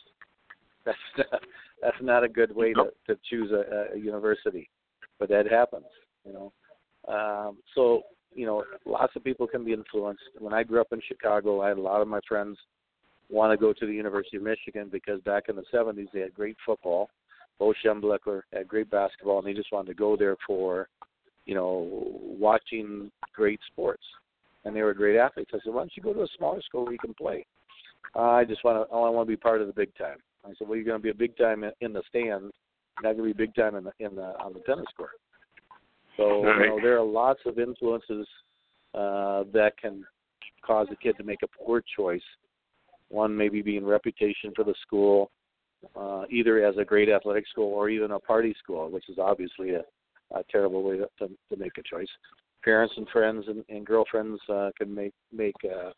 That's 0.86 0.98
not, 1.18 1.42
that's 1.82 1.98
not 2.02 2.24
a 2.24 2.30
good 2.30 2.56
way 2.56 2.72
to 2.74 2.86
to 3.08 3.18
choose 3.30 3.52
a, 3.52 3.94
a 3.94 4.00
university, 4.00 4.70
but 5.20 5.28
that 5.28 5.52
happens, 5.52 5.86
you 6.26 6.32
know. 6.32 6.54
Um, 7.14 7.58
so 7.76 8.04
you 8.34 8.46
know, 8.46 8.64
lots 8.86 9.14
of 9.18 9.24
people 9.24 9.48
can 9.48 9.66
be 9.66 9.74
influenced. 9.74 10.24
When 10.40 10.54
I 10.54 10.64
grew 10.64 10.80
up 10.80 10.94
in 10.94 11.02
Chicago, 11.06 11.60
I 11.62 11.70
had 11.70 11.78
a 11.78 11.82
lot 11.82 12.02
of 12.02 12.08
my 12.08 12.22
friends 12.26 12.58
want 13.30 13.52
to 13.52 13.58
go 13.58 13.74
to 13.74 13.86
the 13.86 13.92
University 13.92 14.38
of 14.38 14.44
Michigan 14.44 14.88
because 14.90 15.20
back 15.22 15.50
in 15.50 15.58
the 15.58 15.66
70s 15.74 16.08
they 16.14 16.22
had 16.22 16.34
great 16.34 16.56
football 16.66 17.10
Bo 17.60 17.74
Schembechler 17.84 18.42
had 18.54 18.68
great 18.68 18.90
basketball, 18.90 19.40
and 19.40 19.48
they 19.48 19.54
just 19.54 19.72
wanted 19.72 19.88
to 19.88 19.94
go 19.94 20.16
there 20.16 20.36
for, 20.46 20.88
you 21.46 21.56
know, 21.56 21.88
watching 22.40 23.12
great 23.34 23.60
sports. 23.68 24.04
And 24.66 24.76
they 24.76 24.82
were 24.82 24.94
great 24.94 25.18
athletes. 25.18 25.52
I 25.54 25.60
said, 25.64 25.74
why 25.74 25.82
don't 25.82 25.92
you 25.96 26.04
go 26.04 26.14
to 26.14 26.24
a 26.24 26.28
smaller 26.38 26.62
school 26.62 26.84
where 26.84 26.94
you 26.94 27.00
can 27.00 27.14
play? 27.14 27.46
Uh, 28.16 28.22
I 28.22 28.46
just 28.46 28.64
want 28.64 28.88
to. 28.90 28.96
I 28.96 29.10
want 29.10 29.28
to 29.28 29.32
be 29.32 29.38
part 29.38 29.62
of 29.62 29.68
the 29.68 29.74
big 29.74 29.96
time. 29.98 30.18
I 30.46 30.50
said, 30.58 30.68
well, 30.68 30.76
you're 30.76 30.86
going 30.86 31.00
to 31.00 31.04
be 31.04 31.10
a 31.10 31.14
big 31.14 31.38
time 31.38 31.64
in 31.82 31.94
the 31.94 32.02
stands, 32.10 32.54
not 33.04 33.16
going 33.16 33.30
to 33.30 33.34
be 33.34 33.46
big 33.46 33.54
time 33.56 33.76
in 33.76 33.84
the 33.84 33.92
in 34.00 34.16
the 34.16 34.34
on 34.44 34.54
the 34.54 34.60
tennis 34.62 34.86
court. 34.96 35.12
So 36.16 36.44
right. 36.44 36.62
you 36.62 36.68
know, 36.70 36.80
there 36.82 36.98
are 36.98 37.06
lots 37.06 37.40
of 37.46 37.60
influences 37.60 38.28
uh, 38.94 39.44
that 39.54 39.74
can 39.80 40.04
cause 40.66 40.88
a 40.92 40.96
kid 40.96 41.18
to 41.18 41.24
make 41.24 41.40
a 41.44 41.48
poor 41.64 41.84
choice. 41.96 42.22
One 43.10 43.36
maybe 43.36 43.62
being 43.62 43.86
reputation 43.86 44.52
for 44.56 44.64
the 44.64 44.76
school, 44.82 45.32
uh, 45.96 46.24
either 46.30 46.66
as 46.66 46.76
a 46.78 46.86
great 46.86 47.10
athletic 47.10 47.48
school 47.48 47.74
or 47.74 47.90
even 47.90 48.12
a 48.12 48.20
party 48.20 48.56
school, 48.62 48.90
which 48.90 49.10
is 49.10 49.18
obviously 49.20 49.72
a, 49.72 49.84
a 50.32 50.44
terrible 50.52 50.84
way 50.84 50.98
to, 50.98 51.08
to, 51.20 51.58
make 51.58 51.78
a 51.78 51.84
choice. 51.84 52.08
Parents 52.64 52.94
and 52.98 53.08
friends 53.10 53.46
and, 53.48 53.64
and 53.70 53.86
girlfriends 53.86 54.40
uh, 54.50 54.72
can 54.78 54.94
make 54.94 55.14
make 55.32 55.56
uh, 55.64 55.92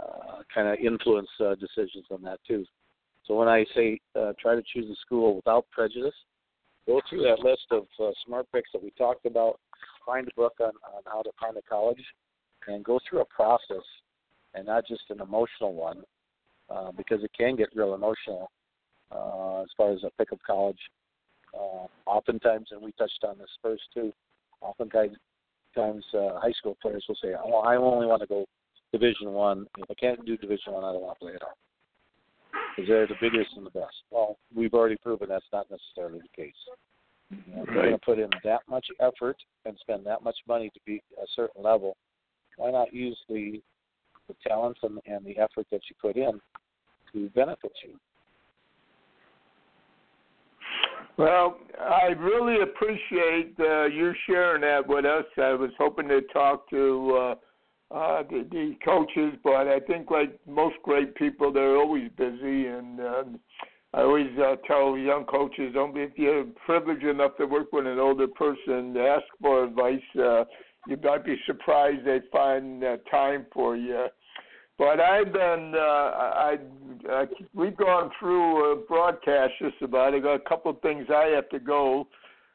uh, 0.00 0.42
kind 0.52 0.68
of 0.68 0.78
influence 0.78 1.28
uh, 1.40 1.54
decisions 1.54 2.06
on 2.10 2.22
that 2.22 2.40
too. 2.46 2.64
So 3.24 3.34
when 3.36 3.48
I 3.48 3.64
say 3.74 4.00
uh, 4.18 4.32
try 4.40 4.54
to 4.54 4.62
choose 4.72 4.90
a 4.90 4.96
school 4.96 5.36
without 5.36 5.66
prejudice, 5.70 6.14
go 6.86 7.00
through 7.08 7.22
that 7.22 7.40
list 7.40 7.66
of 7.70 7.84
uh, 8.02 8.10
smart 8.26 8.46
picks 8.52 8.70
that 8.72 8.82
we 8.82 8.90
talked 8.92 9.26
about. 9.26 9.60
Find 10.04 10.26
a 10.26 10.34
book 10.34 10.54
on, 10.60 10.72
on 10.94 11.02
how 11.06 11.22
to 11.22 11.30
find 11.40 11.56
a 11.56 11.62
college, 11.62 12.02
and 12.66 12.84
go 12.84 12.98
through 13.08 13.20
a 13.20 13.24
process, 13.26 13.84
and 14.54 14.66
not 14.66 14.86
just 14.88 15.02
an 15.10 15.20
emotional 15.20 15.74
one, 15.74 16.02
uh, 16.68 16.90
because 16.90 17.22
it 17.22 17.30
can 17.38 17.54
get 17.54 17.68
real 17.76 17.94
emotional 17.94 18.50
uh, 19.14 19.62
as 19.62 19.68
far 19.76 19.92
as 19.92 20.02
a 20.04 20.10
pick 20.18 20.32
of 20.32 20.38
college. 20.46 20.78
Uh, 21.54 21.86
oftentimes, 22.06 22.68
and 22.70 22.80
we 22.80 22.92
touched 22.92 23.24
on 23.26 23.38
this 23.38 23.50
first 23.62 23.82
too. 23.92 24.12
Oftentimes, 24.60 25.16
times 25.74 26.04
uh, 26.14 26.40
high 26.40 26.52
school 26.52 26.76
players 26.80 27.04
will 27.08 27.18
say, 27.22 27.34
"Oh, 27.42 27.58
I 27.58 27.76
only 27.76 28.06
want 28.06 28.22
to 28.22 28.26
go 28.26 28.46
Division 28.92 29.32
One. 29.32 29.66
If 29.78 29.90
I 29.90 29.94
can't 29.94 30.24
do 30.24 30.36
Division 30.36 30.72
One, 30.72 30.84
I, 30.84 30.88
I 30.88 30.92
don't 30.92 31.02
want 31.02 31.18
to 31.18 31.24
play 31.24 31.34
at 31.34 31.42
all." 31.42 31.56
Because 32.76 32.88
they're 32.88 33.06
the 33.06 33.14
biggest 33.20 33.50
and 33.56 33.66
the 33.66 33.70
best. 33.70 33.94
Well, 34.10 34.38
we've 34.54 34.72
already 34.72 34.96
proven 34.96 35.28
that's 35.28 35.44
not 35.52 35.66
necessarily 35.70 36.20
the 36.20 36.42
case. 36.42 36.54
You 37.30 37.54
know, 37.54 37.62
if 37.62 37.68
you're 37.70 37.82
going 37.82 37.92
to 37.92 37.98
put 37.98 38.18
in 38.18 38.28
that 38.44 38.60
much 38.68 38.86
effort 39.00 39.36
and 39.64 39.76
spend 39.80 40.06
that 40.06 40.22
much 40.22 40.36
money 40.46 40.70
to 40.70 40.80
be 40.86 41.02
a 41.18 41.26
certain 41.34 41.62
level, 41.62 41.96
why 42.56 42.70
not 42.70 42.92
use 42.92 43.18
the 43.28 43.60
the 44.28 44.34
talents 44.46 44.80
and, 44.82 44.98
and 45.06 45.24
the 45.26 45.36
effort 45.38 45.66
that 45.72 45.80
you 45.90 45.96
put 46.00 46.16
in 46.16 46.40
to 47.12 47.28
benefit 47.30 47.72
you? 47.84 47.98
Well, 51.18 51.58
I 51.78 52.06
really 52.18 52.62
appreciate 52.62 53.54
uh, 53.60 53.84
you 53.84 54.12
sharing 54.26 54.62
that 54.62 54.86
with 54.86 55.04
us. 55.04 55.24
I 55.36 55.52
was 55.52 55.70
hoping 55.78 56.08
to 56.08 56.22
talk 56.32 56.68
to 56.70 57.16
uh, 57.92 57.94
uh, 57.94 58.22
the, 58.22 58.46
the 58.50 58.74
coaches, 58.84 59.38
but 59.44 59.68
I 59.68 59.80
think 59.80 60.10
like 60.10 60.38
most 60.46 60.76
great 60.82 61.14
people, 61.14 61.52
they're 61.52 61.76
always 61.76 62.10
busy. 62.16 62.66
And 62.66 62.98
uh, 62.98 63.24
I 63.92 64.00
always 64.00 64.30
uh, 64.38 64.56
tell 64.66 64.96
young 64.96 65.24
coaches, 65.24 65.72
don't 65.74 65.96
if 65.96 66.12
you're 66.16 66.46
privileged 66.64 67.04
enough 67.04 67.36
to 67.36 67.46
work 67.46 67.72
with 67.72 67.86
an 67.86 67.98
older 67.98 68.28
person, 68.28 68.96
ask 68.96 69.24
for 69.40 69.64
advice. 69.64 70.00
Uh, 70.18 70.44
you 70.88 70.96
might 71.04 71.24
be 71.24 71.36
surprised 71.46 72.04
they 72.06 72.20
find 72.32 72.82
uh, 72.82 72.96
time 73.10 73.46
for 73.52 73.76
you. 73.76 74.06
But 74.78 75.00
I've 75.00 75.32
been, 75.32 75.74
uh, 75.74 75.78
I, 75.78 76.56
I, 77.08 77.24
we've 77.54 77.76
gone 77.76 78.10
through 78.18 78.72
a 78.72 78.76
broadcast 78.76 79.52
just 79.60 79.80
about. 79.82 80.14
I 80.14 80.18
got 80.18 80.34
a 80.34 80.48
couple 80.48 80.70
of 80.70 80.80
things 80.80 81.06
I 81.08 81.26
have 81.34 81.48
to 81.50 81.58
go 81.58 82.08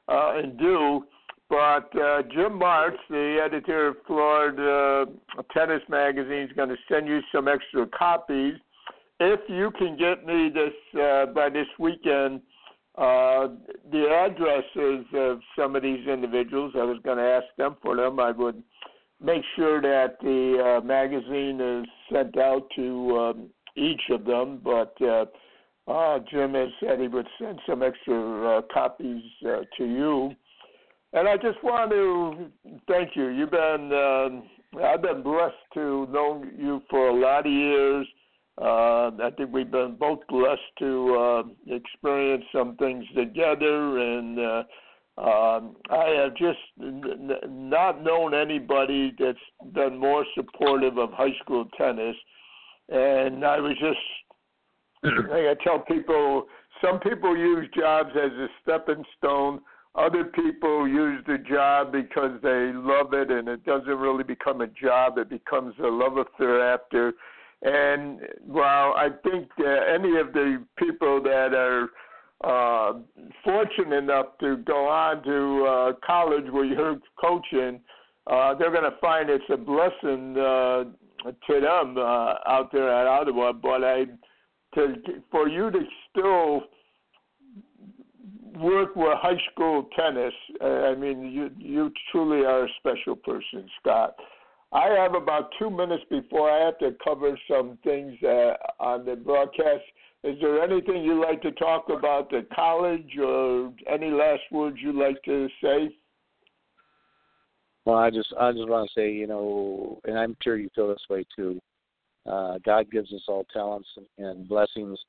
uh, 0.07 0.34
and 0.36 0.57
do. 0.57 1.03
But 1.49 1.89
uh, 1.97 2.24
Jim 2.34 2.57
March, 2.57 2.97
the 3.09 3.41
editor 3.43 3.88
of 3.88 3.95
Florida 4.05 5.05
uh, 5.38 5.41
Tennis 5.53 5.82
Magazine, 5.88 6.41
is 6.41 6.51
going 6.53 6.70
to 6.70 6.76
send 6.89 7.07
you 7.07 7.22
some 7.34 7.47
extra 7.47 7.88
copies. 7.88 8.55
If 9.20 9.39
you 9.47 9.72
can 9.78 9.97
get 9.97 10.26
me 10.26 10.49
this 10.53 11.01
uh, 11.01 11.28
by 11.28 11.49
this 11.49 11.68
weekend, 11.80 12.41
uh, 12.97 13.47
the 13.91 14.09
addresses 14.09 15.05
of 15.13 15.39
some 15.57 15.76
of 15.76 15.84
these 15.84 16.05
individuals, 16.07 16.74
I 16.76 16.84
was 16.84 16.97
going 17.03 17.18
to 17.18 17.24
ask 17.24 17.45
them 17.57 17.78
for 17.82 17.95
them. 17.95 18.20
I 18.20 18.32
would 18.32 18.61
make 19.24 19.43
sure 19.55 19.82
that 19.82 20.18
the 20.22 20.78
uh, 20.78 20.86
magazine 20.86 21.59
is 21.61 21.88
sent 22.11 22.38
out 22.38 22.68
to 22.76 23.18
um, 23.18 23.49
each 23.76 24.01
of 24.11 24.26
them. 24.26 24.61
But 24.63 24.95
uh, 25.01 25.26
uh, 25.89 26.20
Jim 26.30 26.53
has 26.53 26.70
said 26.80 26.99
he 26.99 27.07
would 27.07 27.28
send 27.39 27.59
some 27.68 27.82
extra 27.84 28.57
uh, 28.57 28.61
copies 28.74 29.24
uh, 29.45 29.61
to 29.78 29.86
you. 29.86 30.32
And 31.13 31.28
I 31.28 31.38
just 31.38 31.63
want 31.63 31.91
to 31.91 32.51
thank 32.88 33.15
you. 33.15 33.28
You've 33.30 33.51
been 33.51 33.91
uh, 33.93 34.84
I've 34.84 35.01
been 35.01 35.24
blessed 35.24 35.55
to 35.76 36.07
know 36.11 36.43
you 36.57 36.82
for 36.89 37.09
a 37.09 37.20
lot 37.20 37.45
of 37.45 37.51
years. 37.51 38.07
Uh, 38.59 39.11
I 39.24 39.32
think 39.38 39.53
we've 39.53 39.72
been 39.72 39.95
both 39.99 40.20
blessed 40.28 40.61
to 40.80 41.15
uh, 41.15 41.74
experience 41.74 42.43
some 42.51 42.76
things 42.78 43.05
together, 43.15 43.99
and 43.99 44.39
uh, 44.39 44.63
um, 45.18 45.76
I 45.89 46.09
have 46.22 46.36
just 46.36 46.59
n- 46.80 47.32
not 47.47 48.03
known 48.03 48.36
anybody 48.36 49.13
that's 49.18 49.38
been 49.74 49.97
more 49.97 50.24
supportive 50.36 50.97
of 50.99 51.11
high 51.11 51.36
school 51.41 51.65
tennis. 51.76 52.15
And 52.89 53.43
I 53.43 53.59
was 53.59 53.74
just, 53.80 53.97
like 55.30 55.45
I 55.45 55.55
tell 55.63 55.80
people, 55.80 56.45
some 56.84 56.99
people 56.99 57.36
use 57.36 57.68
jobs 57.76 58.11
as 58.15 58.32
a 58.32 58.47
stepping 58.61 59.03
stone. 59.18 59.61
Other 59.95 60.26
people 60.26 60.88
use 60.88 61.24
the 61.26 61.39
job 61.39 61.91
because 61.91 62.39
they 62.43 62.72
love 62.74 63.13
it, 63.13 63.32
and 63.32 63.47
it 63.47 63.65
doesn't 63.65 63.88
really 63.88 64.24
become 64.24 64.61
a 64.61 64.68
job. 64.68 65.18
It 65.18 65.30
becomes 65.30 65.74
a 65.80 65.88
love 65.88 66.18
affair 66.18 66.61
after. 66.74 67.13
And 67.63 68.20
while 68.45 68.93
I 68.95 69.09
think 69.24 69.49
uh, 69.59 69.63
any 69.91 70.20
of 70.20 70.34
the 70.34 70.63
people 70.78 71.24
that 71.24 71.55
are 71.55 71.89
uh, 72.43 72.93
fortunate 73.43 73.95
enough 73.95 74.38
to 74.39 74.57
go 74.57 74.88
on 74.88 75.23
to 75.23 75.65
uh, 75.65 75.93
college 76.05 76.45
where 76.51 76.65
you're 76.65 76.99
coaching, 77.19 77.79
uh, 78.27 78.53
they're 78.55 78.71
going 78.71 78.83
to 78.83 78.97
find 78.99 79.29
it's 79.29 79.43
a 79.51 79.57
blessing 79.57 80.38
uh, 80.38 80.83
to 81.47 81.61
them 81.61 81.97
uh, 81.97 82.35
out 82.45 82.69
there 82.71 82.89
at 82.89 83.07
Ottawa. 83.07 83.53
But 83.53 83.83
I, 83.83 84.05
to 84.75 84.95
for 85.31 85.47
you 85.47 85.71
to 85.71 85.79
still 86.09 86.63
work 88.59 88.95
with 88.95 89.17
high 89.17 89.39
school 89.51 89.88
tennis, 89.97 90.33
uh, 90.61 90.67
I 90.67 90.95
mean, 90.95 91.31
you 91.31 91.49
you 91.57 91.91
truly 92.11 92.45
are 92.45 92.65
a 92.65 92.69
special 92.79 93.15
person, 93.15 93.67
Scott. 93.79 94.15
I 94.73 94.89
have 94.89 95.15
about 95.15 95.51
two 95.57 95.69
minutes 95.69 96.03
before 96.09 96.51
I 96.51 96.65
have 96.65 96.77
to 96.79 96.91
cover 97.01 97.38
some 97.49 97.77
things 97.83 98.13
uh, 98.21 98.53
on 98.79 99.05
the 99.05 99.15
broadcast. 99.15 99.83
Is 100.24 100.36
there 100.41 100.61
anything 100.61 101.03
you'd 101.03 101.22
like 101.22 101.41
to 101.43 101.51
talk 101.51 101.89
about 101.89 102.30
the 102.30 102.45
college 102.53 103.18
or 103.22 103.72
any 103.89 104.09
last 104.09 104.41
words 104.51 104.78
you'd 104.82 104.95
like 104.95 105.22
to 105.24 105.47
say? 105.63 105.89
Well, 107.86 107.97
I 107.97 108.09
just 108.09 108.34
I 108.39 108.51
just 108.51 108.68
want 108.68 108.89
to 108.89 108.99
say, 108.99 109.13
you 109.13 109.28
know, 109.28 109.99
and 110.05 110.18
I'm 110.18 110.36
sure 110.43 110.57
you 110.57 110.70
feel 110.76 110.89
this 110.89 111.05
way 111.09 111.26
too. 111.36 111.61
Uh, 112.30 112.57
God 112.65 112.91
gives 112.91 113.13
us 113.13 113.22
all 113.30 113.45
talents 113.53 113.88
and, 114.18 114.49
blessings, 114.49 114.99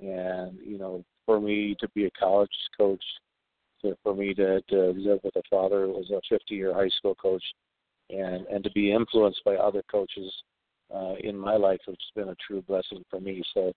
and 0.00 0.58
you 0.64 0.76
know, 0.76 1.04
for 1.26 1.40
me 1.40 1.76
to 1.78 1.88
be 1.94 2.06
a 2.06 2.10
college 2.18 2.50
coach, 2.76 3.04
to, 3.82 3.96
for 4.02 4.16
me 4.16 4.34
to, 4.34 4.60
to 4.62 4.94
live 4.96 5.20
with 5.22 5.36
a 5.36 5.42
father 5.48 5.86
who 5.86 5.92
was 5.92 6.10
a 6.10 6.34
50-year 6.34 6.74
high 6.74 6.88
school 6.98 7.14
coach, 7.14 7.44
and 8.10 8.46
and 8.46 8.64
to 8.64 8.70
be 8.72 8.92
influenced 8.92 9.44
by 9.44 9.54
other 9.54 9.82
coaches 9.88 10.32
uh, 10.92 11.14
in 11.22 11.36
my 11.38 11.54
life, 11.54 11.80
it's 11.86 12.10
been 12.16 12.30
a 12.30 12.36
true 12.44 12.62
blessing 12.62 13.04
for 13.10 13.20
me. 13.20 13.44
So 13.52 13.72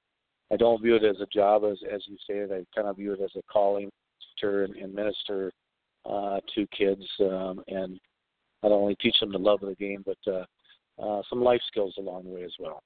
I 0.51 0.55
don't 0.55 0.81
view 0.81 0.95
it 0.95 1.03
as 1.03 1.19
a 1.21 1.27
job, 1.27 1.63
as 1.63 1.77
as 1.93 2.01
you 2.07 2.17
stated. 2.23 2.51
I 2.51 2.63
kind 2.75 2.87
of 2.87 2.97
view 2.97 3.13
it 3.13 3.21
as 3.21 3.31
a 3.35 3.41
calling 3.51 3.89
to 4.39 4.63
and, 4.63 4.93
minister 4.93 5.51
uh, 6.05 6.39
to 6.55 6.67
kids, 6.67 7.03
um, 7.21 7.61
and 7.67 7.99
not 8.63 8.71
only 8.71 8.95
teach 8.95 9.19
them 9.19 9.31
the 9.31 9.37
love 9.37 9.61
of 9.63 9.69
the 9.69 9.75
game, 9.75 10.05
but 10.05 10.31
uh, 10.31 10.45
uh, 11.03 11.21
some 11.29 11.43
life 11.43 11.61
skills 11.67 11.95
along 11.97 12.25
the 12.25 12.29
way 12.29 12.43
as 12.43 12.53
well. 12.59 12.83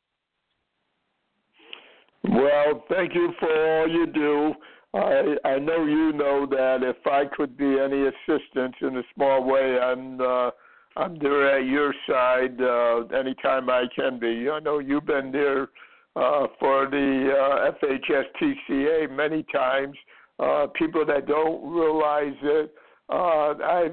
Well, 2.24 2.84
thank 2.90 3.14
you 3.14 3.34
for 3.40 3.80
all 3.80 3.90
you 3.90 4.08
do. 4.08 4.54
I 4.94 5.36
I 5.46 5.60
know 5.60 5.86
you 5.86 6.14
know 6.14 6.46
that 6.50 6.80
if 6.84 7.06
I 7.06 7.26
could 7.36 7.58
be 7.58 7.80
any 7.80 8.08
assistance 8.08 8.76
in 8.82 8.98
a 8.98 9.04
small 9.16 9.44
way, 9.44 9.80
I'm 9.80 10.20
uh, 10.20 10.52
I'm 10.98 11.18
there 11.20 11.58
at 11.58 11.66
your 11.66 11.94
side 12.10 12.60
uh, 12.62 13.06
anytime 13.18 13.70
I 13.70 13.86
can 13.96 14.20
be. 14.20 14.50
I 14.50 14.60
know 14.60 14.80
you've 14.80 15.06
been 15.06 15.32
there 15.32 15.70
uh, 16.16 16.48
for 16.60 16.88
the 16.90 17.32
uh, 17.32 17.72
FHSTCA 17.84 19.10
many 19.12 19.44
times. 19.54 19.96
Uh, 20.40 20.68
people 20.76 21.06
that 21.06 21.28
don't 21.28 21.72
realize 21.72 22.38
it. 22.42 22.74
Uh, 23.10 23.54
I, 23.64 23.90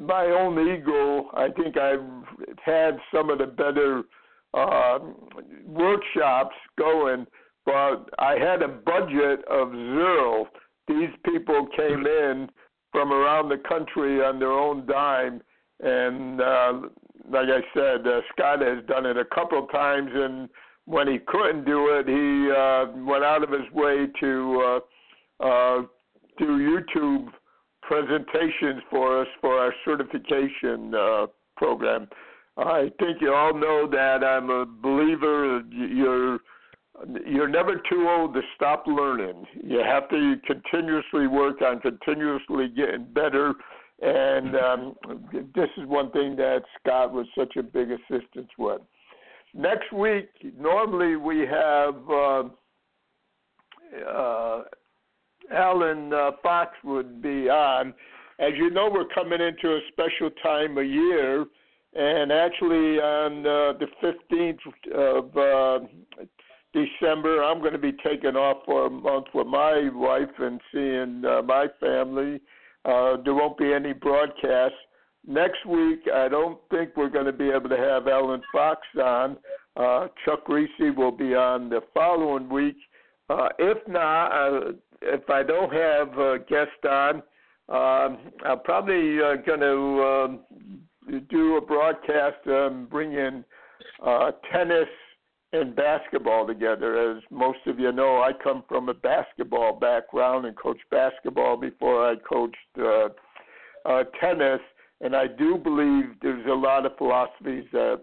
my 0.00 0.26
own 0.26 0.58
ego. 0.58 1.28
I 1.34 1.48
think 1.50 1.76
I've 1.76 2.00
had 2.64 2.98
some 3.12 3.28
of 3.30 3.38
the 3.38 3.46
better 3.46 4.02
uh, 4.54 4.98
workshops 5.66 6.54
going, 6.78 7.26
but 7.66 8.08
I 8.18 8.36
had 8.38 8.62
a 8.62 8.68
budget 8.68 9.44
of 9.50 9.72
zero 9.72 10.48
these 10.88 11.10
people 11.24 11.68
came 11.76 12.06
in 12.06 12.48
from 12.90 13.12
around 13.12 13.50
the 13.50 13.62
country 13.68 14.24
on 14.24 14.38
their 14.38 14.52
own 14.52 14.86
dime, 14.86 15.42
and 15.80 16.40
uh, 16.40 16.72
like 17.30 17.48
I 17.48 17.60
said, 17.74 18.06
uh, 18.06 18.20
Scott 18.32 18.60
has 18.62 18.84
done 18.86 19.04
it 19.04 19.18
a 19.18 19.24
couple 19.26 19.66
times, 19.66 20.10
and 20.12 20.48
when 20.88 21.06
he 21.06 21.18
couldn't 21.26 21.66
do 21.66 21.88
it, 21.90 22.08
he 22.08 22.50
uh, 22.50 23.04
went 23.04 23.22
out 23.22 23.42
of 23.42 23.50
his 23.50 23.70
way 23.74 24.06
to 24.20 24.80
uh, 25.40 25.44
uh, 25.44 25.82
do 26.38 26.46
YouTube 26.46 27.28
presentations 27.82 28.82
for 28.90 29.20
us 29.20 29.28
for 29.40 29.58
our 29.58 29.74
certification 29.84 30.94
uh, 30.94 31.26
program. 31.58 32.08
I 32.56 32.90
think 32.98 33.20
you 33.20 33.34
all 33.34 33.52
know 33.52 33.86
that 33.90 34.24
I'm 34.24 34.48
a 34.48 34.64
believer. 34.64 35.62
You're 35.70 36.38
you're 37.24 37.48
never 37.48 37.76
too 37.88 38.08
old 38.08 38.34
to 38.34 38.40
stop 38.56 38.84
learning. 38.86 39.44
You 39.62 39.80
have 39.84 40.08
to 40.08 40.36
continuously 40.46 41.26
work 41.28 41.62
on 41.62 41.80
continuously 41.80 42.68
getting 42.68 43.04
better. 43.12 43.54
And 44.00 44.56
um, 44.56 44.96
this 45.54 45.68
is 45.76 45.86
one 45.86 46.10
thing 46.12 46.34
that 46.36 46.62
Scott 46.80 47.12
was 47.12 47.26
such 47.36 47.56
a 47.56 47.62
big 47.62 47.90
assistance 47.90 48.50
with. 48.58 48.80
Next 49.54 49.92
week, 49.92 50.28
normally 50.58 51.16
we 51.16 51.40
have 51.40 51.94
uh, 52.10 52.42
uh, 54.06 54.62
Allen 55.52 56.12
uh, 56.12 56.32
Fox 56.42 56.72
would 56.84 57.22
be 57.22 57.48
on. 57.48 57.94
As 58.38 58.52
you 58.56 58.70
know, 58.70 58.88
we're 58.92 59.08
coming 59.08 59.40
into 59.40 59.74
a 59.74 59.80
special 59.88 60.30
time 60.42 60.78
of 60.78 60.86
year, 60.86 61.46
and 61.94 62.30
actually 62.30 63.00
on 63.00 63.46
uh, 63.46 63.72
the 63.78 63.88
15th 64.02 64.58
of 64.94 65.36
uh, 65.36 65.86
December, 66.72 67.42
I'm 67.42 67.60
going 67.60 67.72
to 67.72 67.78
be 67.78 67.92
taking 67.92 68.36
off 68.36 68.58
for 68.66 68.86
a 68.86 68.90
month 68.90 69.26
with 69.34 69.46
my 69.46 69.88
wife 69.92 70.28
and 70.38 70.60
seeing 70.72 71.24
uh, 71.24 71.42
my 71.42 71.66
family. 71.80 72.40
Uh, 72.84 73.16
there 73.24 73.34
won't 73.34 73.58
be 73.58 73.72
any 73.72 73.92
broadcasts. 73.92 74.76
Next 75.28 75.66
week, 75.66 76.00
I 76.12 76.26
don't 76.28 76.58
think 76.70 76.96
we're 76.96 77.10
going 77.10 77.26
to 77.26 77.34
be 77.34 77.50
able 77.50 77.68
to 77.68 77.76
have 77.76 78.08
Allen 78.08 78.40
Fox 78.50 78.80
on. 78.98 79.36
Uh, 79.76 80.08
Chuck 80.24 80.46
Kriese 80.46 80.96
will 80.96 81.12
be 81.12 81.34
on 81.34 81.68
the 81.68 81.82
following 81.92 82.48
week. 82.48 82.78
Uh, 83.28 83.48
if 83.58 83.76
not, 83.86 84.28
uh, 84.28 84.72
if 85.02 85.28
I 85.28 85.42
don't 85.42 85.70
have 85.70 86.18
a 86.18 86.38
guest 86.38 86.82
on, 86.88 87.16
um, 87.68 88.18
I'm 88.46 88.60
probably 88.64 89.18
uh, 89.20 89.36
going 89.46 89.60
to 89.60 90.02
um, 90.02 91.20
do 91.28 91.58
a 91.58 91.60
broadcast, 91.60 92.46
um, 92.46 92.86
bring 92.90 93.12
in 93.12 93.44
uh, 94.02 94.30
tennis 94.50 94.88
and 95.52 95.76
basketball 95.76 96.46
together. 96.46 97.16
As 97.16 97.22
most 97.30 97.58
of 97.66 97.78
you 97.78 97.92
know, 97.92 98.22
I 98.22 98.32
come 98.42 98.64
from 98.66 98.88
a 98.88 98.94
basketball 98.94 99.78
background 99.78 100.46
and 100.46 100.56
coached 100.56 100.88
basketball 100.90 101.58
before 101.58 102.08
I 102.10 102.14
coached 102.16 102.56
uh, 102.78 103.08
uh, 103.84 104.04
tennis. 104.18 104.60
And 105.00 105.14
I 105.14 105.26
do 105.26 105.56
believe 105.56 106.04
there's 106.22 106.46
a 106.46 106.54
lot 106.54 106.84
of 106.84 106.96
philosophies 106.98 107.64
that 107.72 108.02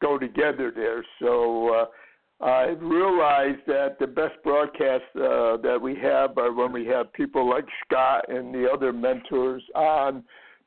go 0.00 0.18
together 0.18 0.72
there. 0.74 1.04
So 1.20 1.74
uh, 1.74 2.44
I 2.44 2.70
realized 2.80 3.60
that 3.66 3.98
the 3.98 4.06
best 4.06 4.34
broadcasts 4.42 5.06
uh, 5.16 5.56
that 5.58 5.78
we 5.80 5.94
have 5.96 6.36
are 6.36 6.52
when 6.52 6.72
we 6.72 6.84
have 6.86 7.12
people 7.12 7.48
like 7.48 7.64
Scott 7.86 8.26
and 8.28 8.54
the 8.54 8.68
other 8.70 8.92
mentors 8.92 9.62
on 9.74 10.24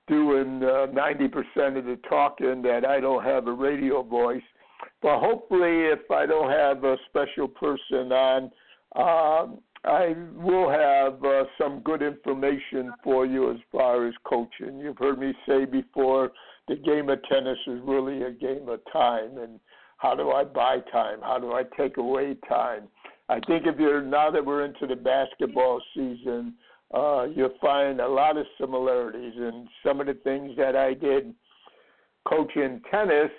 doing 0.08 0.64
uh, 0.64 0.88
90% 0.88 1.78
of 1.78 1.86
the 1.86 2.00
talking 2.10 2.62
that 2.62 2.86
I 2.86 3.00
don't 3.00 3.24
have 3.24 3.48
a 3.48 3.52
radio 3.52 4.02
voice. 4.02 4.42
But 5.02 5.20
hopefully, 5.20 5.86
if 5.86 6.10
I 6.10 6.26
don't 6.26 6.50
have 6.50 6.84
a 6.84 6.98
special 7.10 7.48
person 7.48 8.12
on, 8.12 8.52
um, 8.96 9.60
I 9.88 10.16
will 10.36 10.70
have 10.70 11.24
uh, 11.24 11.44
some 11.58 11.80
good 11.80 12.02
information 12.02 12.92
for 13.04 13.26
you 13.26 13.52
as 13.52 13.58
far 13.72 14.08
as 14.08 14.14
coaching. 14.26 14.80
You've 14.80 14.98
heard 14.98 15.18
me 15.18 15.34
say 15.48 15.66
before 15.66 16.32
the 16.68 16.76
game 16.76 17.10
of 17.10 17.20
tennis 17.24 17.58
is 17.68 17.80
really 17.84 18.24
a 18.24 18.32
game 18.32 18.68
of 18.68 18.82
time 18.92 19.38
and 19.38 19.60
how 19.98 20.14
do 20.14 20.32
I 20.32 20.44
buy 20.44 20.80
time? 20.92 21.20
How 21.22 21.40
do 21.40 21.54
I 21.54 21.64
take 21.76 21.98
away 21.98 22.36
time? 22.48 22.88
I 23.30 23.40
think 23.48 23.66
if 23.66 23.80
you're 23.80 24.02
now 24.02 24.30
that 24.30 24.46
we're 24.46 24.66
into 24.66 24.88
the 24.88 24.96
basketball 24.96 25.82
season, 25.96 26.54
uh, 26.94 27.28
you'll 27.34 27.58
find 27.62 28.00
a 28.00 28.08
lot 28.08 28.38
of 28.38 28.46
similarities 28.60 29.34
and 29.36 29.68
some 29.86 30.00
of 30.00 30.08
the 30.08 30.14
things 30.14 30.52
that 30.58 30.76
I 30.76 30.94
did 30.94 31.34
coaching 32.28 32.82
tennis, 32.92 33.32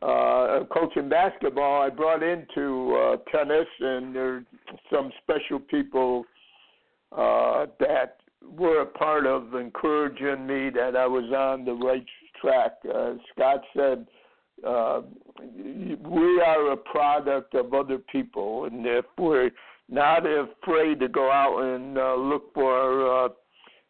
uh, 0.00 0.64
coaching 0.72 1.08
basketball, 1.08 1.82
I 1.82 1.90
brought 1.90 2.22
into 2.22 2.96
uh, 2.96 3.16
tennis, 3.30 3.66
and 3.80 4.14
there's 4.14 4.44
some 4.92 5.10
special 5.22 5.60
people 5.60 6.24
uh, 7.12 7.66
that 7.78 8.16
were 8.56 8.80
a 8.80 8.86
part 8.86 9.26
of 9.26 9.54
encouraging 9.54 10.46
me 10.46 10.70
that 10.70 10.96
I 10.96 11.06
was 11.06 11.30
on 11.32 11.64
the 11.64 11.74
right 11.74 12.04
track. 12.40 12.72
Uh, 12.84 13.14
Scott 13.32 13.60
said 13.76 14.06
uh, 14.66 15.02
we 15.38 16.42
are 16.44 16.72
a 16.72 16.76
product 16.76 17.54
of 17.54 17.74
other 17.74 17.98
people, 17.98 18.64
and 18.64 18.86
if 18.86 19.04
we're 19.18 19.50
not 19.88 20.24
afraid 20.26 21.00
to 21.00 21.08
go 21.08 21.30
out 21.30 21.60
and 21.60 21.98
uh, 21.98 22.14
look 22.14 22.52
for 22.54 23.24
uh, 23.24 23.28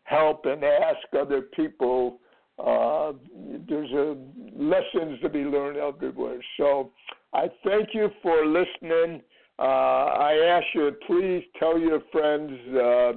help 0.05 0.46
and 0.46 0.64
ask 0.64 0.98
other 1.18 1.42
people, 1.42 2.18
uh, 2.64 3.12
there's 3.68 3.90
a, 3.92 4.16
lessons 4.56 5.20
to 5.22 5.28
be 5.28 5.40
learned 5.40 5.78
everywhere. 5.78 6.38
So 6.56 6.90
I 7.32 7.48
thank 7.64 7.88
you 7.92 8.10
for 8.22 8.46
listening. 8.46 9.22
Uh, 9.58 9.62
I 9.62 10.32
ask 10.48 10.66
you 10.74 10.90
to 10.90 10.96
please 11.06 11.42
tell 11.58 11.78
your 11.78 12.00
friends 12.12 12.52
uh, 12.70 13.12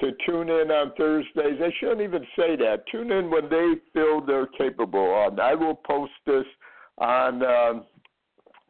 to 0.00 0.10
tune 0.26 0.48
in 0.48 0.70
on 0.70 0.92
Thursdays. 0.96 1.58
They 1.58 1.74
shouldn't 1.78 2.00
even 2.00 2.24
say 2.36 2.56
that. 2.56 2.84
Tune 2.90 3.12
in 3.12 3.30
when 3.30 3.48
they 3.48 3.74
feel 3.92 4.20
they're 4.20 4.46
capable. 4.46 5.30
I 5.40 5.54
will 5.54 5.74
post 5.74 6.12
this 6.26 6.44
on 6.98 7.42
um, 7.42 7.84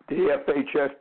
the 0.08 0.38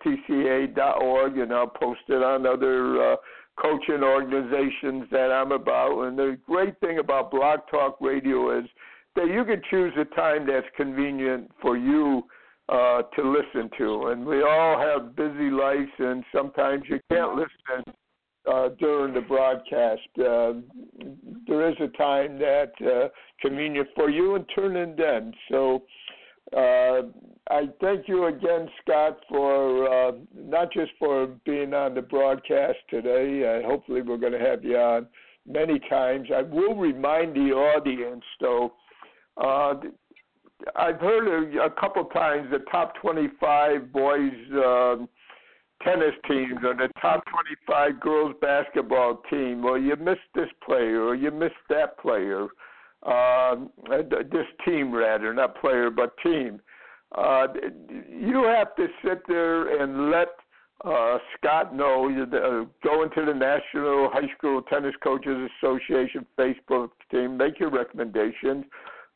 FHSTCA.org, 0.06 1.38
and 1.38 1.54
I'll 1.54 1.68
post 1.68 2.02
it 2.08 2.24
on 2.24 2.46
other 2.48 3.14
uh, 3.14 3.16
coaching 3.62 4.04
organizations 4.04 5.06
that 5.12 5.32
I'm 5.32 5.52
about. 5.52 6.04
And 6.04 6.18
the 6.18 6.38
great 6.48 6.80
thing 6.80 7.00
about 7.00 7.32
Blog 7.32 7.60
Talk 7.70 7.98
Radio 8.00 8.58
is 8.58 8.66
that 9.16 9.28
you 9.28 9.46
can 9.46 9.62
choose 9.70 9.94
a 9.98 10.06
time 10.16 10.48
that's 10.48 10.68
convenient 10.76 11.52
for 11.62 11.78
you 11.78 12.24
uh, 12.70 13.04
to 13.16 13.22
listen 13.32 13.70
to. 13.78 14.08
And 14.08 14.26
we 14.26 14.42
all 14.42 14.80
have 14.80 15.16
busy 15.16 15.50
lives, 15.50 15.92
and 16.00 16.24
sometimes 16.36 16.84
you 16.88 17.00
can't 17.12 17.36
listen 17.36 17.94
uh, 18.52 18.70
during 18.80 19.14
the 19.14 19.22
broadcast. 19.22 20.02
Uh, 20.18 20.54
there 21.48 21.70
is 21.70 21.76
a 21.80 21.90
time 21.98 22.40
that 22.40 22.72
uh, 22.82 23.10
convenient 23.42 23.88
for 23.96 24.10
you, 24.10 24.36
and 24.36 24.46
turn 24.56 24.76
in 24.76 24.96
then. 24.96 25.34
So 25.50 25.84
uh, 26.56 27.04
I 27.50 27.68
thank 27.82 28.08
you 28.08 28.28
again, 28.28 28.70
Scott, 28.82 29.20
for 29.30 29.88
uh, 29.90 30.12
not 30.36 30.72
just 30.72 30.92
for 31.00 31.28
being 31.46 31.74
on 31.74 31.96
the 31.96 32.02
broadcast 32.02 32.78
today. 32.90 33.62
Uh, 33.64 33.68
hopefully, 33.68 34.02
we're 34.02 34.18
going 34.18 34.34
to 34.34 34.40
have 34.40 34.64
you 34.64 34.78
on 34.78 35.08
many 35.48 35.80
times. 35.90 36.30
I 36.34 36.42
will 36.42 36.76
remind 36.76 37.36
the 37.36 37.52
audience, 37.52 38.24
though. 38.40 38.74
Uh, 39.38 39.76
I've 40.76 41.00
heard 41.00 41.56
a, 41.56 41.64
a 41.64 41.70
couple 41.70 42.06
times 42.06 42.50
the 42.52 42.60
top 42.72 42.94
25 43.02 43.92
boys 43.92 44.32
um, 44.54 45.10
tennis 45.84 46.14
teams 46.28 46.60
or 46.64 46.74
the 46.74 46.90
top 47.02 47.24
25 47.68 48.00
girls 48.00 48.36
basketball 48.42 49.22
team. 49.30 49.62
Well, 49.62 49.78
you 49.78 49.96
missed 49.96 50.22
this 50.36 50.50
player 50.66 51.02
or 51.04 51.16
you 51.16 51.32
missed 51.32 51.56
that 51.70 51.98
player 52.00 52.48
uh, 53.06 53.56
this 54.32 54.46
team 54.66 54.94
rather, 54.94 55.34
not 55.34 55.60
player 55.60 55.90
but 55.90 56.16
team. 56.24 56.62
Uh, 57.16 57.48
you 58.10 58.44
have 58.44 58.76
to 58.76 58.88
sit 59.04 59.22
there 59.28 59.82
and 59.82 60.10
let 60.10 60.30
uh, 60.84 61.18
Scott 61.38 61.76
know. 61.76 62.08
You 62.08 62.24
uh, 62.24 62.66
go 62.84 63.04
into 63.04 63.26
the 63.26 63.34
National 63.34 64.10
High 64.12 64.32
School 64.38 64.62
Tennis 64.64 64.96
Coaches 65.04 65.50
Association 65.62 66.26
Facebook 66.38 66.90
team, 67.12 67.38
make 67.38 67.60
your 67.60 67.70
recommendations. 67.70 68.66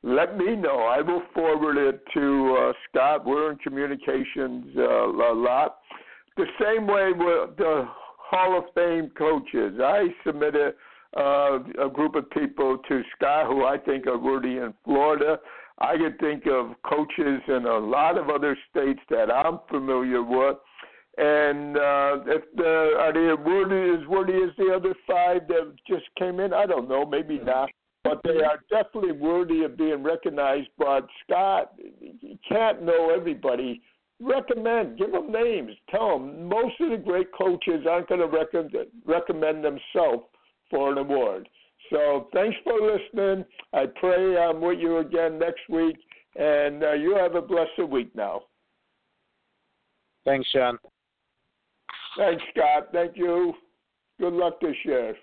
Let 0.04 0.38
me 0.38 0.56
know. 0.56 0.82
I 0.82 1.02
will 1.02 1.24
forward 1.34 1.78
it 1.78 2.02
to 2.14 2.58
uh, 2.60 2.74
Scott. 2.88 3.26
We're 3.26 3.52
in 3.52 3.58
communications 3.58 4.66
uh, 4.78 4.84
a 4.84 5.34
lot. 5.34 5.78
The 6.38 6.46
same 6.62 6.86
way 6.86 7.12
with 7.12 7.58
the 7.58 7.88
Hall 7.88 8.58
of 8.58 8.66
Fame 8.76 9.12
coaches. 9.18 9.80
I 9.84 10.08
submitted 10.26 10.76
uh, 11.18 11.60
a 11.84 11.90
group 11.90 12.16
of 12.16 12.30
people 12.30 12.78
to 12.88 13.02
Scott 13.16 13.48
who 13.48 13.66
I 13.66 13.78
think 13.78 14.06
are 14.06 14.18
worthy 14.18 14.58
in 14.58 14.74
Florida. 14.84 15.40
I 15.80 15.96
can 15.96 16.16
think 16.20 16.46
of 16.48 16.76
coaches 16.88 17.42
in 17.48 17.66
a 17.66 17.78
lot 17.78 18.18
of 18.18 18.30
other 18.30 18.58
states 18.70 19.00
that 19.10 19.32
I'm 19.32 19.60
familiar 19.70 20.22
with. 20.22 20.58
And 21.18 21.78
uh, 21.78 22.20
if 22.28 22.44
the, 22.56 22.94
are 23.00 23.14
they 23.14 23.34
worthy 23.42 24.00
as 24.00 24.08
worthy 24.08 24.44
as 24.44 24.56
the 24.58 24.72
other 24.76 24.94
five 25.08 25.48
that 25.48 25.74
just 25.88 26.06
came 26.20 26.40
in? 26.40 26.54
I 26.54 26.68
don't 26.68 26.88
know, 26.88 27.06
maybe 27.06 27.40
not. 27.40 27.70
But 28.08 28.22
they 28.24 28.44
are 28.44 28.60
definitely 28.70 29.14
worthy 29.14 29.64
of 29.64 29.78
being 29.78 30.04
recognized. 30.04 30.70
But 30.78 31.08
Scott, 31.24 31.74
you 32.00 32.38
can't 32.48 32.84
know 32.84 33.12
everybody. 33.16 33.82
Recommend, 34.20 34.98
give 34.98 35.12
them 35.12 35.32
names, 35.32 35.72
tell 35.92 36.18
them. 36.18 36.50
Most 36.50 36.74
of 36.80 36.90
the 36.90 36.98
great 36.98 37.28
coaches 37.38 37.86
aren't 37.88 38.10
going 38.10 38.22
to 38.22 38.28
recommend 38.28 38.88
recommend 39.06 39.64
themselves 39.64 40.24
for 40.72 40.92
an 40.92 40.98
award. 40.98 41.48
So 41.92 42.28
thanks 42.34 42.58
for 42.64 42.74
listening. 42.74 43.46
I 43.74 43.86
pray 44.00 44.38
I'm 44.38 44.60
with 44.60 44.80
you 44.80 44.98
again 44.98 45.38
next 45.38 45.70
week, 45.70 45.98
and 46.36 46.84
uh, 46.84 46.94
you 46.94 47.16
have 47.16 47.36
a 47.36 47.42
blessed 47.42 47.88
week 47.90 48.14
now. 48.16 48.42
Thanks, 50.26 50.50
Sean. 50.50 50.78
Thanks, 52.18 52.44
Scott. 52.52 52.90
Thank 52.92 53.16
you. 53.16 53.54
Good 54.20 54.34
luck 54.34 54.60
this 54.60 54.76
year. 54.84 55.16